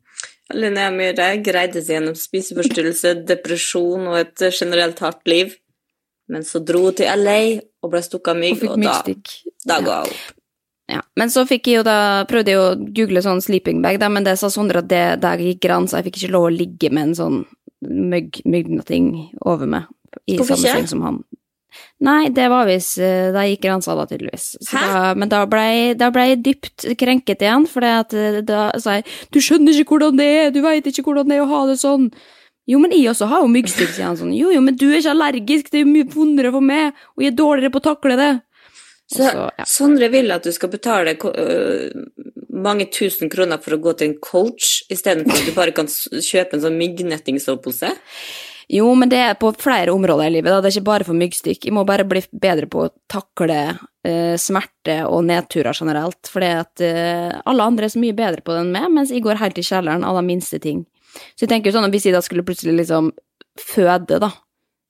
Linnea 0.52 0.90
Myhre 0.93 1.31
greide 1.45 1.81
seg 1.85 1.99
gjennom 1.99 2.17
spiseforstyrrelse, 2.17 3.14
depresjon 3.28 4.11
og 4.11 4.19
et 4.21 4.45
generelt 4.50 5.00
hardt 5.05 5.25
liv. 5.28 5.55
Men 6.29 6.45
så 6.45 6.61
dro 6.61 6.89
hun 6.89 6.97
til 6.99 7.09
LA 7.23 7.39
og 7.83 7.93
ble 7.93 8.03
stukket 8.05 8.35
av 8.35 8.41
mygg, 8.41 8.67
og, 8.69 8.75
og 8.77 8.85
da, 8.85 8.99
da 9.69 9.79
ga 9.85 10.03
hun 10.03 10.13
opp. 10.13 10.35
Ja, 10.89 11.03
men 11.21 11.29
så 11.29 11.43
fikk 11.45 11.69
jeg 11.69 11.83
jo 11.83 11.85
da, 11.85 12.25
prøvde 12.29 12.53
jeg 12.55 12.61
å 12.63 12.69
google 12.97 13.21
sånn 13.21 13.43
sleeping 13.45 13.83
bag, 13.85 13.99
da, 14.01 14.09
men 14.09 14.25
det 14.25 14.39
sa 14.41 14.49
Sondre 14.49 14.81
at 14.81 14.89
det, 14.89 15.03
der 15.21 15.43
gikk 15.45 15.69
så 15.69 15.99
jeg 15.99 16.09
fikk 16.09 16.23
ikke 16.23 16.33
lov 16.33 16.47
å 16.49 16.55
ligge 16.55 16.89
med 16.89 17.11
en 17.11 17.19
sånn 17.19 17.43
mygg, 17.85 18.41
myggnating 18.49 19.11
over 19.45 19.69
meg 19.69 19.85
i 20.25 20.39
Hvorfor 20.39 20.57
samme 20.57 20.79
seng 20.79 20.89
som 20.89 21.05
han. 21.05 21.21
Nei, 22.01 22.31
det 22.33 22.47
var 22.49 22.65
hvis 22.69 22.93
eh, 23.03 23.29
da 23.35 23.43
gikk 23.45 23.67
grensa 23.67 23.93
da 23.99 24.07
tydeligvis. 24.09 24.55
Da, 24.71 25.13
men 25.19 25.29
da 25.29 25.43
ble, 25.51 25.93
da 25.99 26.09
ble 26.15 26.25
jeg 26.31 26.41
dypt 26.47 26.87
krenket 26.99 27.45
igjen, 27.45 27.69
for 27.69 27.85
eh, 27.85 28.41
da 28.47 28.71
sa 28.81 28.97
jeg, 28.97 29.07
du 29.35 29.41
skjønner 29.45 29.77
ikke 29.77 29.99
hvordan 29.99 30.21
det 30.21 30.29
er, 30.39 30.51
du 30.55 30.63
vet 30.65 30.89
ikke 30.89 31.05
hvordan 31.11 31.29
det 31.29 31.37
er 31.37 31.45
å 31.45 31.51
ha 31.53 31.63
det 31.69 31.77
sånn. 31.83 32.09
Jo, 32.69 32.81
men 32.83 32.93
jeg 32.93 33.09
også 33.09 33.31
har 33.31 33.45
jo 33.45 33.53
myggstikk, 33.53 33.95
sier 33.97 34.11
han 34.11 34.19
sånn. 34.21 34.35
Jo, 34.37 34.51
jo, 34.53 34.61
men 34.65 34.77
du 34.77 34.91
er 34.91 34.99
ikke 34.99 35.15
allergisk, 35.15 35.71
det 35.73 35.81
er 35.81 35.87
jo 35.87 35.93
mye 35.95 36.09
vondere 36.13 36.53
for 36.53 36.65
meg, 36.65 36.99
og 37.17 37.25
jeg 37.25 37.33
er 37.33 37.39
dårligere 37.39 37.73
på 37.73 37.81
å 37.81 37.87
takle 37.89 38.19
det. 38.21 38.33
Så 39.09 39.25
ja. 39.25 39.65
Sondre 39.65 40.11
vil 40.13 40.29
at 40.35 40.45
du 40.45 40.53
skal 40.53 40.69
betale 40.69 41.15
øh, 41.17 41.87
mange 42.53 42.91
tusen 42.93 43.33
kroner 43.33 43.61
for 43.65 43.79
å 43.79 43.81
gå 43.81 43.95
til 43.97 44.11
en 44.11 44.19
coach, 44.21 44.83
istedenfor 44.93 45.39
at 45.39 45.49
du 45.49 45.57
bare 45.57 45.73
kan 45.77 45.89
kjøpe 45.89 46.59
en 46.59 46.67
sånn 46.67 46.77
myggnettingsovepose? 46.77 47.95
Jo, 48.69 48.91
men 49.01 49.09
det 49.09 49.21
er 49.25 49.39
på 49.41 49.49
flere 49.57 49.95
områder 49.97 50.29
i 50.29 50.35
livet. 50.35 50.53
Da. 50.53 50.61
Det 50.61 50.69
er 50.69 50.77
ikke 50.77 50.91
bare 50.91 51.07
for 51.09 51.17
myggstikk. 51.17 51.65
Jeg 51.65 51.73
må 51.73 51.87
bare 51.89 52.05
bli 52.05 52.21
bedre 52.37 52.69
på 52.69 52.83
å 52.85 52.91
takle 53.09 53.63
uh, 53.73 54.35
smerte 54.37 54.99
og 55.09 55.25
nedturer 55.25 55.73
generelt. 55.73 56.29
For 56.29 56.45
uh, 56.45 57.39
alle 57.49 57.65
andre 57.65 57.89
er 57.89 57.95
så 57.95 58.03
mye 58.03 58.17
bedre 58.19 58.45
på 58.45 58.53
det 58.53 58.67
enn 58.67 58.75
meg, 58.77 58.91
mens 58.93 59.15
jeg 59.15 59.25
går 59.25 59.41
helt 59.41 59.57
i 59.57 59.65
kjelleren 59.65 60.05
av 60.05 60.21
de 60.21 60.27
minste 60.29 60.61
ting. 60.61 60.85
Så 61.35 61.45
jeg 61.47 61.50
tenker 61.53 61.71
jo 61.71 61.79
sånn 61.79 61.88
at 61.88 61.95
hvis 61.95 62.07
jeg 62.09 62.15
da 62.17 62.23
skulle 62.25 62.45
plutselig 62.47 62.77
liksom 62.81 63.11
føde, 63.59 64.21
da, 64.23 64.31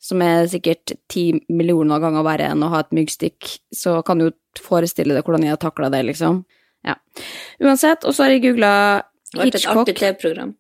som 0.02 0.22
er 0.22 0.46
sikkert 0.50 0.94
ti 1.10 1.30
millioner 1.48 2.00
ganger 2.02 2.26
verre 2.26 2.50
enn 2.52 2.62
å 2.62 2.70
ha 2.75 2.82
et 2.84 2.94
myggstikk, 2.94 3.58
så 3.75 3.98
kan 4.06 4.20
du 4.20 4.28
jo 4.28 4.34
forestille 4.62 5.14
deg 5.16 5.25
hvordan 5.26 5.46
jeg 5.46 5.54
har 5.54 5.62
takla 5.62 5.90
det, 5.94 6.04
liksom. 6.10 6.44
Ja. 6.87 6.94
Uansett, 7.62 8.04
og 8.06 8.14
så 8.14 8.26
har 8.26 8.34
jeg 8.37 8.44
googla 8.46 8.70
har 9.02 9.04
vært 9.34 9.48
et 9.54 9.60
Hitchcock. 9.60 9.82
artig 9.82 9.96
TV-program. 9.98 10.54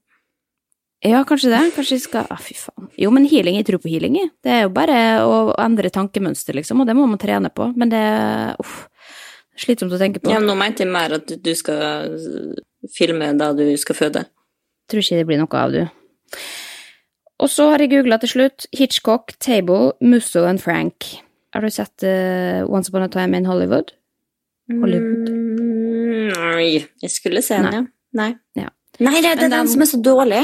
Ja, 1.06 1.20
kanskje 1.22 1.52
det. 1.52 1.60
Kanskje 1.76 1.94
jeg 1.94 2.02
skal 2.08 2.26
ah, 2.34 2.40
Fy 2.42 2.56
faen. 2.58 2.88
Jo, 2.98 3.12
men 3.14 3.28
healing, 3.30 3.54
jeg 3.60 3.68
tror 3.68 3.78
på 3.84 3.90
healing, 3.92 4.16
jeg. 4.18 4.32
Det 4.42 4.50
er 4.50 4.64
jo 4.64 4.72
bare 4.74 4.96
å 5.22 5.36
endre 5.62 5.92
tankemønster, 5.94 6.56
liksom, 6.58 6.82
og 6.82 6.88
det 6.90 6.96
må 6.98 7.06
man 7.06 7.20
trene 7.22 7.52
på. 7.54 7.70
Men 7.78 7.92
det 7.94 8.04
Uff. 8.58 8.88
Slitsomt 9.58 9.94
å 9.94 9.98
tenke 9.98 10.20
på. 10.22 10.30
Ja, 10.30 10.38
men 10.38 10.46
nå 10.50 10.54
mente 10.58 10.84
jeg 10.84 10.90
mer 10.94 11.16
at 11.16 11.26
du- 11.42 11.54
skal 11.54 12.14
filme 12.94 13.32
da 13.38 13.52
du 13.52 13.76
skal 13.76 13.96
føde. 13.98 14.26
Tror 14.88 15.02
ikke 15.04 15.18
det 15.20 15.26
blir 15.28 15.40
noe 15.40 15.60
av, 15.60 15.74
du. 15.74 16.38
Og 17.38 17.50
så 17.52 17.68
har 17.70 17.82
jeg 17.84 17.92
googla 17.92 18.18
til 18.22 18.32
slutt 18.32 18.66
Hitchcock, 18.74 19.34
Table, 19.38 19.92
Musso 20.02 20.42
and 20.48 20.60
Frank. 20.62 21.06
Har 21.54 21.62
du 21.64 21.70
sett 21.72 22.02
uh, 22.04 22.64
Once 22.68 22.90
Upon 22.90 23.04
a 23.06 23.08
Time 23.12 23.36
in 23.38 23.46
Hollywood? 23.48 23.92
Hollywood. 24.68 25.28
Mm, 25.30 26.32
Nei, 26.34 26.70
jeg 27.04 27.10
skulle 27.14 27.40
se 27.44 27.56
den, 27.62 27.72
ja. 27.72 27.84
Nei. 28.18 28.32
Ja. 28.58 28.68
Nei, 29.00 29.20
det 29.22 29.30
er 29.36 29.42
den 29.44 29.54
den- 29.54 29.68
som 29.70 29.82
er 29.84 29.88
så 29.88 30.00
dårlig. 30.02 30.42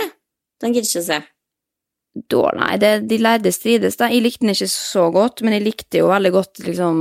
Den 0.62 0.72
gidder 0.72 0.88
ikke 0.88 1.02
se. 1.08 1.18
Dårlig 2.30 2.60
nei, 2.62 2.76
det, 2.78 2.92
de 3.10 3.18
lærde 3.18 3.50
strides, 3.52 3.96
da. 3.98 4.06
Jeg 4.12 4.22
likte 4.22 4.44
den 4.46 4.54
ikke 4.54 4.68
så 4.70 5.08
godt, 5.12 5.42
men 5.42 5.56
jeg 5.56 5.64
likte 5.64 5.98
jo 5.98 6.06
veldig 6.12 6.30
godt, 6.32 6.60
liksom 6.62 7.00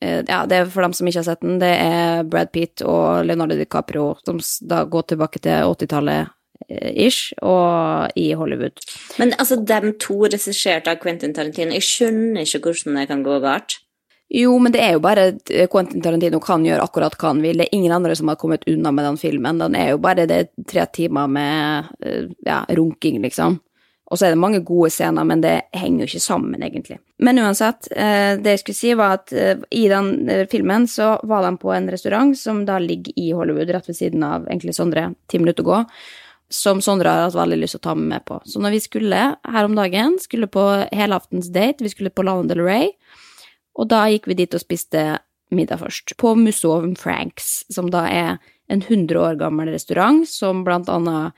eh, 0.00 0.22
Ja, 0.28 0.44
det 0.46 0.60
er 0.60 0.70
for 0.70 0.82
dem 0.86 0.92
som 0.94 1.08
ikke 1.10 1.18
har 1.24 1.26
sett 1.26 1.40
den, 1.42 1.58
det 1.58 1.72
er 1.82 2.22
Brad 2.22 2.52
Pitt 2.54 2.84
og 2.86 3.24
Leonardo 3.26 3.56
DiCaprio 3.58 4.12
som 4.24 4.38
da 4.70 4.84
går 4.86 5.08
tilbake 5.10 5.42
til 5.42 5.66
80-tallet 5.74 6.20
eh, 6.22 6.30
ish, 6.68 7.32
og 7.42 8.12
i 8.18 8.32
Hollywood. 8.38 8.82
Men 9.18 9.34
altså, 9.38 9.60
dem 9.60 9.94
to 10.02 10.22
regisserte 10.24 10.92
av 10.92 11.00
Quentin 11.02 11.34
Tarantino, 11.36 11.74
jeg 11.76 11.88
skjønner 11.88 12.44
ikke 12.44 12.68
hvordan 12.68 13.00
det 13.00 13.08
kan 13.10 13.24
gå 13.26 13.40
galt. 13.44 13.80
Jo, 14.34 14.56
men 14.58 14.72
det 14.72 14.80
er 14.82 14.96
jo 14.96 15.02
bare 15.04 15.26
at 15.30 15.52
Quentin 15.70 16.02
Tarantino 16.02 16.40
kan 16.42 16.64
gjøre 16.66 16.82
akkurat 16.82 17.14
hva 17.20 17.34
han 17.34 17.42
vil. 17.44 17.60
Det 17.60 17.68
er 17.68 17.76
ingen 17.76 17.92
andre 17.94 18.16
som 18.18 18.30
har 18.32 18.38
kommet 18.40 18.64
unna 18.70 18.90
med 18.90 19.06
den 19.06 19.20
filmen. 19.20 19.60
Den 19.60 19.76
er 19.78 19.92
jo 19.92 20.00
bare 20.02 20.24
det 20.26 20.40
tre 20.70 20.86
timer 20.90 21.28
med 21.30 21.92
eh, 22.02 22.32
ja, 22.46 22.64
runking, 22.72 23.20
liksom. 23.22 23.60
Og 24.12 24.18
så 24.20 24.26
er 24.26 24.34
det 24.34 24.40
mange 24.40 24.60
gode 24.66 24.90
scener, 24.92 25.24
men 25.24 25.40
det 25.40 25.54
henger 25.72 26.04
jo 26.04 26.08
ikke 26.10 26.22
sammen, 26.22 26.62
egentlig. 26.62 26.98
Men 27.24 27.40
uansett, 27.40 27.88
eh, 27.90 28.36
det 28.36 28.56
jeg 28.56 28.60
skulle 28.60 28.78
si, 28.78 28.92
var 28.98 29.16
at 29.16 29.32
eh, 29.32 29.62
i 29.72 29.86
den 29.88 30.28
eh, 30.28 30.44
filmen 30.50 30.84
så 30.90 31.14
var 31.24 31.46
de 31.46 31.54
på 31.58 31.72
en 31.72 31.88
restaurant 31.90 32.36
som 32.38 32.64
da 32.68 32.76
ligger 32.82 33.16
i 33.16 33.30
Hollywood, 33.32 33.72
rett 33.72 33.88
ved 33.88 33.96
siden 33.96 34.22
av 34.26 34.44
egentlig 34.44 34.76
Sondre, 34.76 35.08
ti 35.30 35.40
minutter 35.40 35.64
å 35.64 35.70
gå, 35.70 35.80
som 36.52 36.80
Sondre 36.84 37.10
har 37.10 37.26
hatt 37.26 37.36
veldig 37.36 37.58
lyst 37.60 37.76
til 37.76 37.82
å 37.82 37.86
ta 37.88 37.94
med 37.98 38.10
meg 38.12 38.24
på. 38.28 38.38
Så 38.46 38.60
når 38.62 38.76
vi 38.76 38.82
skulle 38.84 39.20
her 39.36 39.68
om 39.68 39.76
dagen, 39.76 40.18
skulle 40.22 40.50
på 40.50 40.64
helaftens 40.94 41.50
date, 41.54 41.84
vi 41.84 41.92
skulle 41.92 42.12
på 42.14 42.24
Lana 42.26 42.46
Del 42.50 42.62
Rey, 42.64 42.92
og 43.74 43.88
da 43.90 44.04
gikk 44.10 44.28
vi 44.30 44.36
dit 44.38 44.54
og 44.54 44.62
spiste 44.62 45.04
middag 45.54 45.80
først, 45.82 46.16
på 46.18 46.34
and 46.34 46.98
Franks, 46.98 47.64
som 47.70 47.90
da 47.90 48.06
er 48.06 48.38
en 48.68 48.82
100 48.82 49.18
år 49.18 49.38
gammel 49.38 49.68
restaurant, 49.68 50.28
som 50.28 50.64
blant 50.64 50.88
annet 50.88 51.32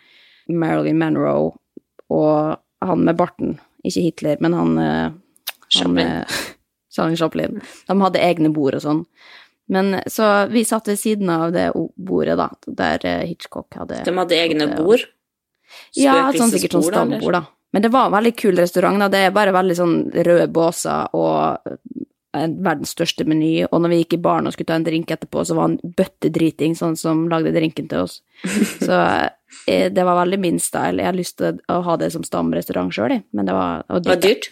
Marilyn 0.49 0.99
Monroe 0.99 1.57
og 2.13 2.59
han 2.85 3.03
med 3.05 3.17
barten, 3.19 3.57
ikke 3.87 4.05
Hitler, 4.05 4.37
men 4.41 4.55
han, 4.55 4.79
Chaplin. 5.73 6.07
han 6.07 6.27
Chaplin. 6.91 7.11
eh, 7.11 7.17
Chaplin. 7.21 7.61
De 7.89 8.01
hadde 8.03 8.23
egne 8.23 8.53
bord 8.55 8.77
og 8.79 8.85
sånn. 8.85 9.03
Men 9.69 10.01
så 10.07 10.47
vi 10.51 10.63
satt 10.65 10.87
ved 10.89 10.99
siden 11.01 11.31
av 11.33 11.53
det 11.53 11.73
bordet, 11.97 12.37
da, 12.39 12.51
der 12.67 13.07
eh, 13.07 13.25
Hitchcock 13.27 13.75
hadde 13.75 14.03
De 14.07 14.15
hadde 14.15 14.39
egne 14.39 14.69
Ja. 14.69 14.77
bord. 14.79 15.03
ja, 15.99 16.31
sånn 16.33 16.53
sikkert 16.53 16.77
sånn 16.79 16.85
stambord, 16.87 17.33
da. 17.33 17.45
Men 17.75 17.83
det 17.83 17.91
var 17.93 18.07
en 18.07 18.13
veldig 18.15 18.37
kul 18.39 18.57
restaurant, 18.57 18.99
da. 19.03 19.09
Det 19.13 19.25
er 19.27 19.35
bare 19.35 19.53
veldig 19.53 19.77
sånn 19.77 19.97
røde 20.15 20.47
båser 20.53 21.09
og 21.19 21.59
verdens 22.37 22.93
største 22.95 23.25
meny. 23.29 23.65
Og 23.71 23.81
når 23.83 23.93
vi 23.93 23.99
gikk 24.05 24.17
i 24.19 24.23
baren 24.23 24.47
og 24.49 24.55
skulle 24.55 24.71
ta 24.71 24.77
en 24.79 24.87
drink 24.87 25.11
etterpå, 25.11 25.45
så 25.47 25.57
var 25.57 25.71
han 25.71 25.79
bøttedriting, 25.99 26.77
sånn 26.79 26.97
som 27.01 27.27
lagde 27.33 27.53
drinken 27.55 27.89
til 27.91 28.05
oss. 28.07 28.21
Så 28.87 28.97
eh, 29.69 29.89
det 29.93 30.05
var 30.05 30.21
veldig 30.23 30.39
min 30.43 30.59
style. 30.63 31.01
Jeg 31.03 31.11
har 31.11 31.17
lyst 31.17 31.39
til 31.41 31.61
å 31.73 31.81
ha 31.87 31.97
det 32.01 32.13
som 32.15 32.25
stamrestaurant 32.27 32.93
sjøl, 32.95 33.19
men 33.33 33.49
det 33.49 33.57
var, 33.57 33.85
Det 33.89 34.13
var 34.13 34.23
dyrt. 34.23 34.51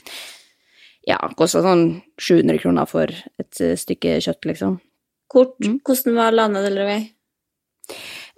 Ja, 1.04 1.18
kosta 1.36 1.60
sånn 1.64 2.00
700 2.16 2.62
kroner 2.62 2.88
for 2.88 3.12
et 3.12 3.60
eh, 3.60 3.76
stykke 3.76 4.16
kjøtt, 4.24 4.48
liksom. 4.48 4.80
Kort. 5.34 5.58
Mm. 5.64 5.80
Hvordan 5.84 6.18
var 6.20 6.36
Lana 6.38 6.62
Del 6.64 6.80
Rey? 6.86 7.04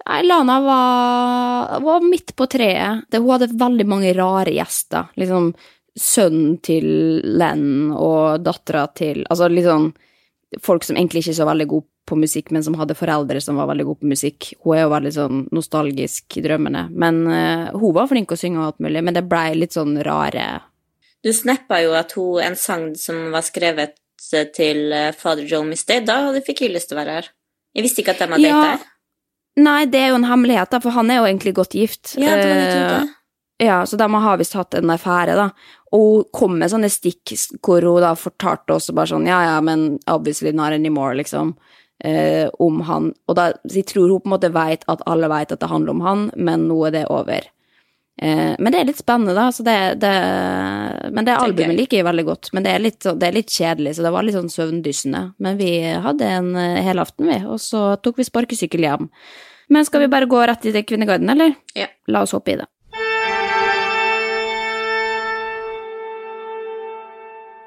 Nei, 0.07 0.21
Lana 0.23 0.59
var, 0.63 1.79
var 1.83 2.05
midt 2.05 2.35
på 2.35 2.47
treet. 2.49 3.05
Det, 3.11 3.21
hun 3.21 3.33
hadde 3.35 3.51
veldig 3.59 3.87
mange 3.89 4.13
rare 4.17 4.53
gjester. 4.55 5.11
Liksom 5.19 5.51
sønnen 5.97 6.57
til 6.63 6.87
Len 7.37 7.89
og 7.89 8.43
dattera 8.45 8.83
til 8.93 9.23
Altså 9.25 9.47
litt 9.49 9.65
sånn 9.65 9.89
folk 10.61 10.85
som 10.85 10.95
egentlig 10.95 11.23
ikke 11.23 11.33
er 11.33 11.39
så 11.41 11.47
veldig 11.49 11.67
gode 11.71 11.89
på 12.07 12.15
musikk, 12.15 12.53
men 12.55 12.63
som 12.63 12.77
hadde 12.79 12.95
foreldre 12.95 13.41
som 13.43 13.57
var 13.59 13.67
veldig 13.67 13.85
gode 13.89 13.99
på 13.99 14.11
musikk. 14.13 14.49
Hun 14.63 14.77
er 14.77 14.85
jo 14.85 14.93
veldig 14.93 15.11
sånn 15.11 15.41
nostalgisk 15.51 16.37
i 16.39 16.43
drømmene. 16.45 16.85
Men 16.95 17.19
uh, 17.27 17.75
hun 17.75 17.95
var 17.97 18.07
flink 18.07 18.31
å 18.31 18.39
synge 18.39 18.61
og 18.61 18.69
alt 18.69 18.85
mulig, 18.85 19.03
men 19.03 19.17
det 19.17 19.25
blei 19.27 19.49
litt 19.57 19.75
sånn 19.75 19.97
rare 20.07 20.47
Du 21.25 21.33
snappa 21.35 21.81
jo 21.83 21.91
at 21.97 22.13
hun 22.15 22.39
en 22.45 22.55
sang 22.55 22.93
som 22.95 23.27
var 23.33 23.43
skrevet 23.43 23.97
eh, 24.33 24.49
til 24.53 24.91
fader 25.15 25.47
Joel 25.47 25.67
Mistay, 25.69 26.03
da 26.05 26.31
Da 26.33 26.41
fikk 26.41 26.65
jeg 26.65 26.73
lyst 26.75 26.89
til 26.89 26.97
å 26.97 27.01
være 27.03 27.19
her. 27.19 27.29
Jeg 27.75 27.85
visste 27.85 28.01
ikke 28.03 28.15
at 28.15 28.19
de 28.19 28.27
hadde 28.33 28.41
Ja. 28.47 28.61
data. 28.61 28.93
Nei, 29.57 29.85
det 29.85 29.99
er 29.99 30.09
jo 30.09 30.15
en 30.19 30.29
hemmelighet, 30.29 30.69
da, 30.69 30.79
for 30.79 30.93
han 30.93 31.09
er 31.09 31.17
jo 31.17 31.25
egentlig 31.25 31.53
godt 31.57 31.73
gift. 31.73 32.15
Ja, 32.17 32.35
det 32.35 32.45
var 32.45 32.59
litt 32.61 32.75
Eh. 32.77 33.13
Ja, 33.59 33.85
så 33.85 33.97
de 33.97 34.05
har 34.13 34.37
visst 34.37 34.53
hatt 34.53 34.75
en 34.77 34.91
affære, 34.93 35.33
da. 35.35 35.49
Og 35.91 36.13
hun 36.13 36.25
kom 36.33 36.59
med 36.59 36.69
sånne 36.69 36.91
stikk 36.93 37.33
hvor 37.65 37.81
hun 37.81 38.03
da 38.03 38.13
fortalte 38.13 38.75
oss 38.75 38.91
bare 38.93 39.09
sånn, 39.09 39.25
ja 39.25 39.41
ja, 39.47 39.61
men 39.61 39.97
obviously 40.07 40.51
not 40.51 40.73
anymore, 40.73 41.15
liksom, 41.15 41.55
eh, 42.03 42.49
om 42.59 42.81
han. 42.81 43.13
Og 43.27 43.35
da, 43.35 43.53
så 43.65 43.79
jeg 43.81 43.87
tror 43.87 44.09
hun 44.11 44.21
på 44.21 44.29
en 44.29 44.35
måte 44.35 44.53
vet 44.53 44.83
at 44.87 45.01
alle 45.07 45.29
vet 45.31 45.51
at 45.51 45.59
det 45.59 45.69
handler 45.69 45.95
om 45.95 46.01
han, 46.01 46.31
men 46.35 46.67
nå 46.67 46.85
er 46.87 46.91
det 46.91 47.05
over. 47.09 47.41
Eh, 48.17 48.55
men 48.57 48.73
det 48.73 48.79
er 48.79 48.87
litt 48.89 49.01
spennende, 49.01 49.35
da. 49.37 49.49
Så 49.53 49.63
det, 49.63 49.77
det, 50.01 50.13
men 51.13 51.27
det 51.27 51.35
albumet 51.37 51.77
liker 51.77 51.99
jeg 51.99 52.07
veldig 52.07 52.25
godt. 52.27 52.49
Men 52.55 52.65
det 52.65 52.73
er, 52.73 52.83
litt, 52.83 53.01
det 53.05 53.27
er 53.27 53.35
litt 53.35 53.53
kjedelig, 53.53 53.97
så 53.97 54.07
det 54.07 54.13
var 54.15 54.25
litt 54.25 54.37
sånn 54.37 54.53
søvndyssende. 54.53 55.23
Men 55.43 55.59
vi 55.59 55.71
hadde 56.07 56.31
en 56.39 56.49
eh, 56.57 56.81
helaften, 56.87 57.29
vi, 57.29 57.41
og 57.45 57.61
så 57.61 57.89
tok 58.01 58.21
vi 58.21 58.27
sparkesykkel 58.27 58.87
hjem. 58.87 59.11
Men 59.73 59.85
skal 59.85 60.05
vi 60.05 60.11
bare 60.11 60.29
gå 60.29 60.41
rett 60.47 60.65
i 60.65 60.73
det 60.73 60.85
Kvinneguiden, 60.87 61.29
eller? 61.29 61.53
Ja. 61.77 61.89
La 62.07 62.23
oss 62.25 62.33
hoppe 62.33 62.55
i 62.55 62.59
det. 62.61 62.69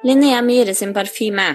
Linnea 0.09 0.40
Myhre 0.40 0.73
sin 0.75 0.95
parfyme. 0.97 1.50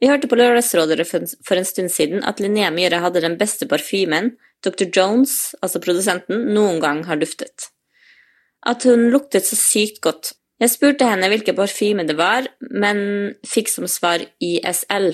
Vi 0.00 0.08
hørte 0.08 0.28
på 0.28 0.38
Lørdagsrådet 0.40 1.04
for 1.04 1.58
en 1.58 1.68
stund 1.68 1.92
siden 1.92 2.24
at 2.24 2.40
Linnea 2.40 2.70
Myhre 2.72 3.02
hadde 3.04 3.20
den 3.20 3.36
beste 3.40 3.68
parfymen 3.68 4.32
Dr. 4.64 4.88
Jones, 4.88 5.52
altså 5.60 5.80
produsenten, 5.84 6.46
noen 6.56 6.80
gang 6.80 7.02
har 7.04 7.20
duftet. 7.20 7.68
At 8.64 8.86
hun 8.88 9.10
luktet 9.12 9.46
så 9.46 9.58
sykt 9.58 10.00
godt. 10.04 10.32
Jeg 10.62 10.72
spurte 10.72 11.06
henne 11.08 11.28
hvilken 11.28 11.56
parfyme 11.58 12.06
det 12.08 12.16
var, 12.16 12.46
men 12.70 13.34
fikk 13.46 13.68
som 13.72 13.88
svar 13.90 14.22
ISL. 14.40 15.10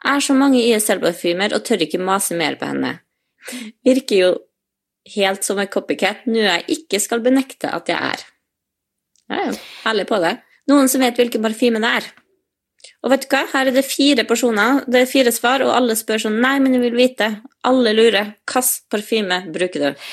Jeg 0.00 0.16
er 0.16 0.24
så 0.24 0.34
mange 0.36 0.60
ISL-parfymer 0.60 1.54
og 1.56 1.64
tør 1.64 1.84
ikke 1.86 2.00
mase 2.02 2.36
mer 2.36 2.56
på 2.60 2.68
henne. 2.68 2.96
Virker 3.86 4.16
jo 4.16 4.30
helt 5.14 5.46
som 5.46 5.60
en 5.60 5.70
copycat, 5.70 6.26
noe 6.28 6.44
jeg 6.44 6.80
ikke 6.80 7.00
skal 7.00 7.22
benekte 7.24 7.70
at 7.72 7.88
jeg 7.88 7.96
er. 7.96 8.24
Ja, 9.30 9.44
ja, 9.46 9.52
herlig 9.84 10.08
på 10.10 10.18
det. 10.22 10.38
Noen 10.70 10.90
som 10.90 11.04
vet 11.04 11.18
hvilken 11.20 11.44
parfyme 11.44 11.80
det 11.82 11.92
er. 12.00 12.10
Og 13.04 13.12
vet 13.12 13.24
du 13.24 13.30
hva, 13.32 13.44
her 13.52 13.70
er 13.70 13.76
det 13.76 13.86
fire 13.86 14.26
personer, 14.28 14.82
det 14.90 15.04
er 15.04 15.08
fire 15.08 15.32
svar, 15.32 15.64
og 15.64 15.72
alle 15.72 15.96
spør 15.96 16.26
sånn 16.26 16.40
nei, 16.42 16.58
men 16.60 16.76
jeg 16.76 16.84
vil 16.84 16.98
vite. 16.98 17.30
Alle 17.68 17.94
lurer. 17.96 18.34
Hvilken 18.48 18.90
parfyme 18.92 19.40
bruker 19.52 19.86
du? 19.86 20.06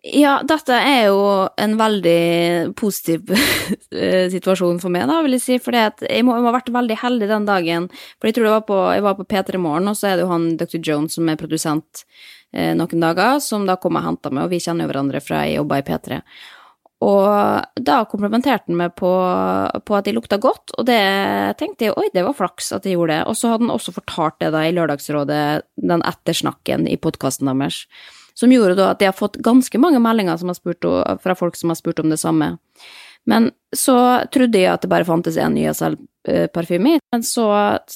Ja, 0.00 0.38
dette 0.48 0.72
er 0.80 1.10
jo 1.10 1.24
en 1.60 1.74
veldig 1.76 2.72
positiv 2.78 3.28
eh, 3.92 4.30
situasjon 4.32 4.78
for 4.80 4.92
meg, 4.92 5.04
da, 5.10 5.18
vil 5.26 5.36
jeg 5.36 5.44
si. 5.44 5.58
For 5.60 5.76
jeg, 5.76 6.22
må, 6.24 6.38
ha 6.38 6.52
vært 6.54 6.72
veldig 6.72 6.96
heldig 7.02 7.28
den 7.28 7.48
dagen. 7.48 7.88
For 8.16 8.30
jeg 8.30 8.38
tror 8.38 8.48
det 8.48 8.54
var 8.54 8.64
på, 8.70 8.78
jeg 8.96 9.04
var 9.04 9.18
på 9.18 9.26
P3 9.28 9.60
Morgen, 9.60 9.90
og 9.92 9.98
så 9.98 10.08
er 10.10 10.16
det 10.16 10.24
jo 10.24 10.30
han 10.32 10.54
Dr. 10.60 10.78
Jones 10.80 11.18
som 11.18 11.28
er 11.28 11.40
produsent 11.40 12.04
eh, 12.54 12.72
noen 12.78 13.04
dager, 13.04 13.42
som 13.44 13.66
da 13.68 13.76
kom 13.80 14.00
og 14.00 14.06
henta 14.06 14.32
meg, 14.32 14.46
og 14.46 14.54
vi 14.54 14.62
kjenner 14.64 14.88
jo 14.88 14.92
hverandre 14.94 15.20
fra 15.24 15.44
jeg 15.44 15.60
jobba 15.60 15.82
i 15.82 15.84
P3. 15.90 16.22
Og 17.00 17.76
da 17.80 17.98
komplementerte 18.08 18.68
han 18.68 18.76
meg 18.76 18.96
på, 18.96 19.10
på 19.88 19.96
at 19.96 20.08
jeg 20.08 20.16
lukta 20.16 20.36
godt, 20.40 20.74
og 20.76 20.88
det 20.88 21.00
tenkte 21.60 21.88
jeg 21.88 21.96
oi, 21.96 22.08
det 22.12 22.24
var 22.26 22.36
flaks 22.36 22.72
at 22.76 22.88
jeg 22.88 22.96
gjorde 22.96 23.18
det. 23.18 23.28
Og 23.28 23.36
så 23.36 23.52
hadde 23.52 23.64
han 23.64 23.72
også 23.76 23.94
fortalt 23.96 24.36
det 24.40 24.50
da 24.56 24.64
i 24.64 24.72
Lørdagsrådet, 24.76 25.44
den 25.80 26.04
ettersnakken 26.08 26.88
i 26.88 26.98
podkasten 27.00 27.48
deres, 27.48 27.86
som 28.40 28.52
gjorde 28.52 28.78
da 28.78 28.90
at 28.94 29.02
de 29.02 29.10
har 29.10 29.16
fått 29.16 29.38
ganske 29.44 29.78
mange 29.82 30.00
meldinger 30.00 30.40
fra 31.20 31.36
folk 31.36 31.58
som 31.60 31.72
har 31.72 31.78
spurt 31.78 32.00
om 32.00 32.08
det 32.12 32.20
samme. 32.20 32.54
Men 33.28 33.50
så 33.76 33.96
trodde 34.32 34.58
jeg 34.58 34.72
at 34.72 34.82
det 34.82 34.90
bare 34.90 35.04
fantes 35.04 35.36
én 35.38 35.58
YSL-parfyme, 35.60 36.96
men 37.12 37.24
så 37.26 37.46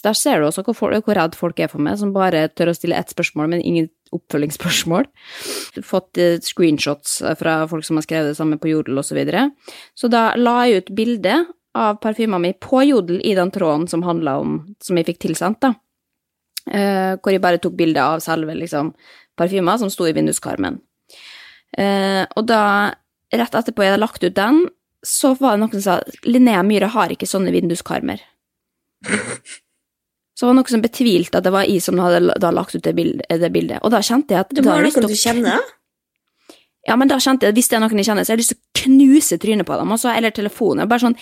der 0.04 0.16
ser 0.18 0.40
du 0.40 0.48
også 0.48 0.66
hvor, 0.66 0.92
hvor 0.92 1.16
redd 1.16 1.36
folk 1.38 1.60
er 1.64 1.70
for 1.72 1.82
meg, 1.82 1.96
som 1.98 2.12
bare 2.14 2.46
tør 2.52 2.74
å 2.74 2.76
stille 2.76 2.98
ett 3.00 3.14
spørsmål, 3.14 3.48
men 3.54 3.64
ingen 3.64 3.88
oppfølgingsspørsmål. 4.14 5.08
Fått 5.92 6.20
eh, 6.20 6.36
screenshots 6.44 7.22
fra 7.40 7.56
folk 7.70 7.86
som 7.88 7.98
har 7.98 8.06
skrevet 8.06 8.34
det 8.34 8.38
samme 8.38 8.60
på 8.60 8.70
Jodel 8.70 9.00
osv. 9.00 9.14
Så, 9.14 9.18
videre. 9.18 9.48
så 9.96 10.12
da 10.12 10.28
la 10.36 10.58
jeg 10.68 10.84
ut 10.84 10.94
bilde 11.00 11.40
av 11.74 11.98
parfyma 12.02 12.38
mi 12.38 12.52
på 12.54 12.84
Jodel 12.86 13.18
i 13.26 13.34
den 13.34 13.50
tråden 13.54 13.88
som 13.90 14.04
handla 14.06 14.36
om 14.38 14.60
Som 14.82 14.98
jeg 14.98 15.08
fikk 15.08 15.24
tilsendt, 15.24 15.64
da. 15.64 15.74
Uh, 16.64 17.20
hvor 17.20 17.34
jeg 17.34 17.42
bare 17.44 17.58
tok 17.60 17.74
bilde 17.76 18.00
av 18.00 18.22
selve 18.24 18.54
liksom, 18.56 18.94
parfyma 19.38 19.76
som 19.80 19.90
sto 19.92 20.06
i 20.08 20.14
vinduskarmen. 20.16 20.78
Eh, 21.78 22.22
og 22.36 22.46
da, 22.48 22.62
rett 23.34 23.58
etterpå 23.58 23.84
jeg 23.84 23.94
hadde 23.94 24.04
lagt 24.04 24.24
ut 24.24 24.36
den, 24.36 24.64
så 25.04 25.34
var 25.36 25.56
det 25.56 25.64
noen 25.64 25.74
som 25.76 25.84
sa 25.84 26.28
Linnea 26.28 26.62
Myhre 26.64 26.88
har 26.94 27.12
ikke 27.12 27.28
sånne 27.28 27.52
vinduskarmer. 27.54 28.22
Så 30.34 30.48
var 30.48 30.54
det 30.54 30.58
noen 30.58 30.72
som 30.72 30.82
betvilte 30.82 31.38
at 31.38 31.46
det 31.46 31.52
var 31.54 31.68
jeg 31.68 31.82
som 31.84 32.00
hadde 32.02 32.34
da 32.42 32.48
lagt 32.50 32.74
ut 32.74 32.82
det 32.82 32.94
bildet. 32.96 33.28
Det 33.28 33.50
bildet. 33.54 33.78
Og 33.86 33.92
da 33.94 34.00
kjente 34.02 34.34
jeg 34.34 34.42
at 34.42 34.54
Du 34.56 34.64
må 34.64 34.72
ha 34.74 34.80
noen 34.82 35.06
du 35.06 35.14
kjenner? 35.14 35.68
Ja, 36.88 36.96
men 37.00 37.08
da 37.08 37.20
kjente 37.22 37.46
jeg 37.46 37.54
hvis 37.56 37.70
det 37.70 37.78
er 37.78 37.84
noen 37.84 38.00
jeg 38.00 38.08
kjenner, 38.08 38.26
så 38.26 38.32
har 38.32 38.40
jeg 38.40 38.42
lyst 38.42 38.54
til 38.56 38.58
å 38.58 38.82
knuse 38.82 39.38
trynet 39.40 39.68
på 39.68 39.78
dem, 39.78 39.94
også, 39.94 40.10
eller 40.10 40.34
telefonen. 40.34 40.88
Bare 40.90 41.04
sånn 41.06 41.14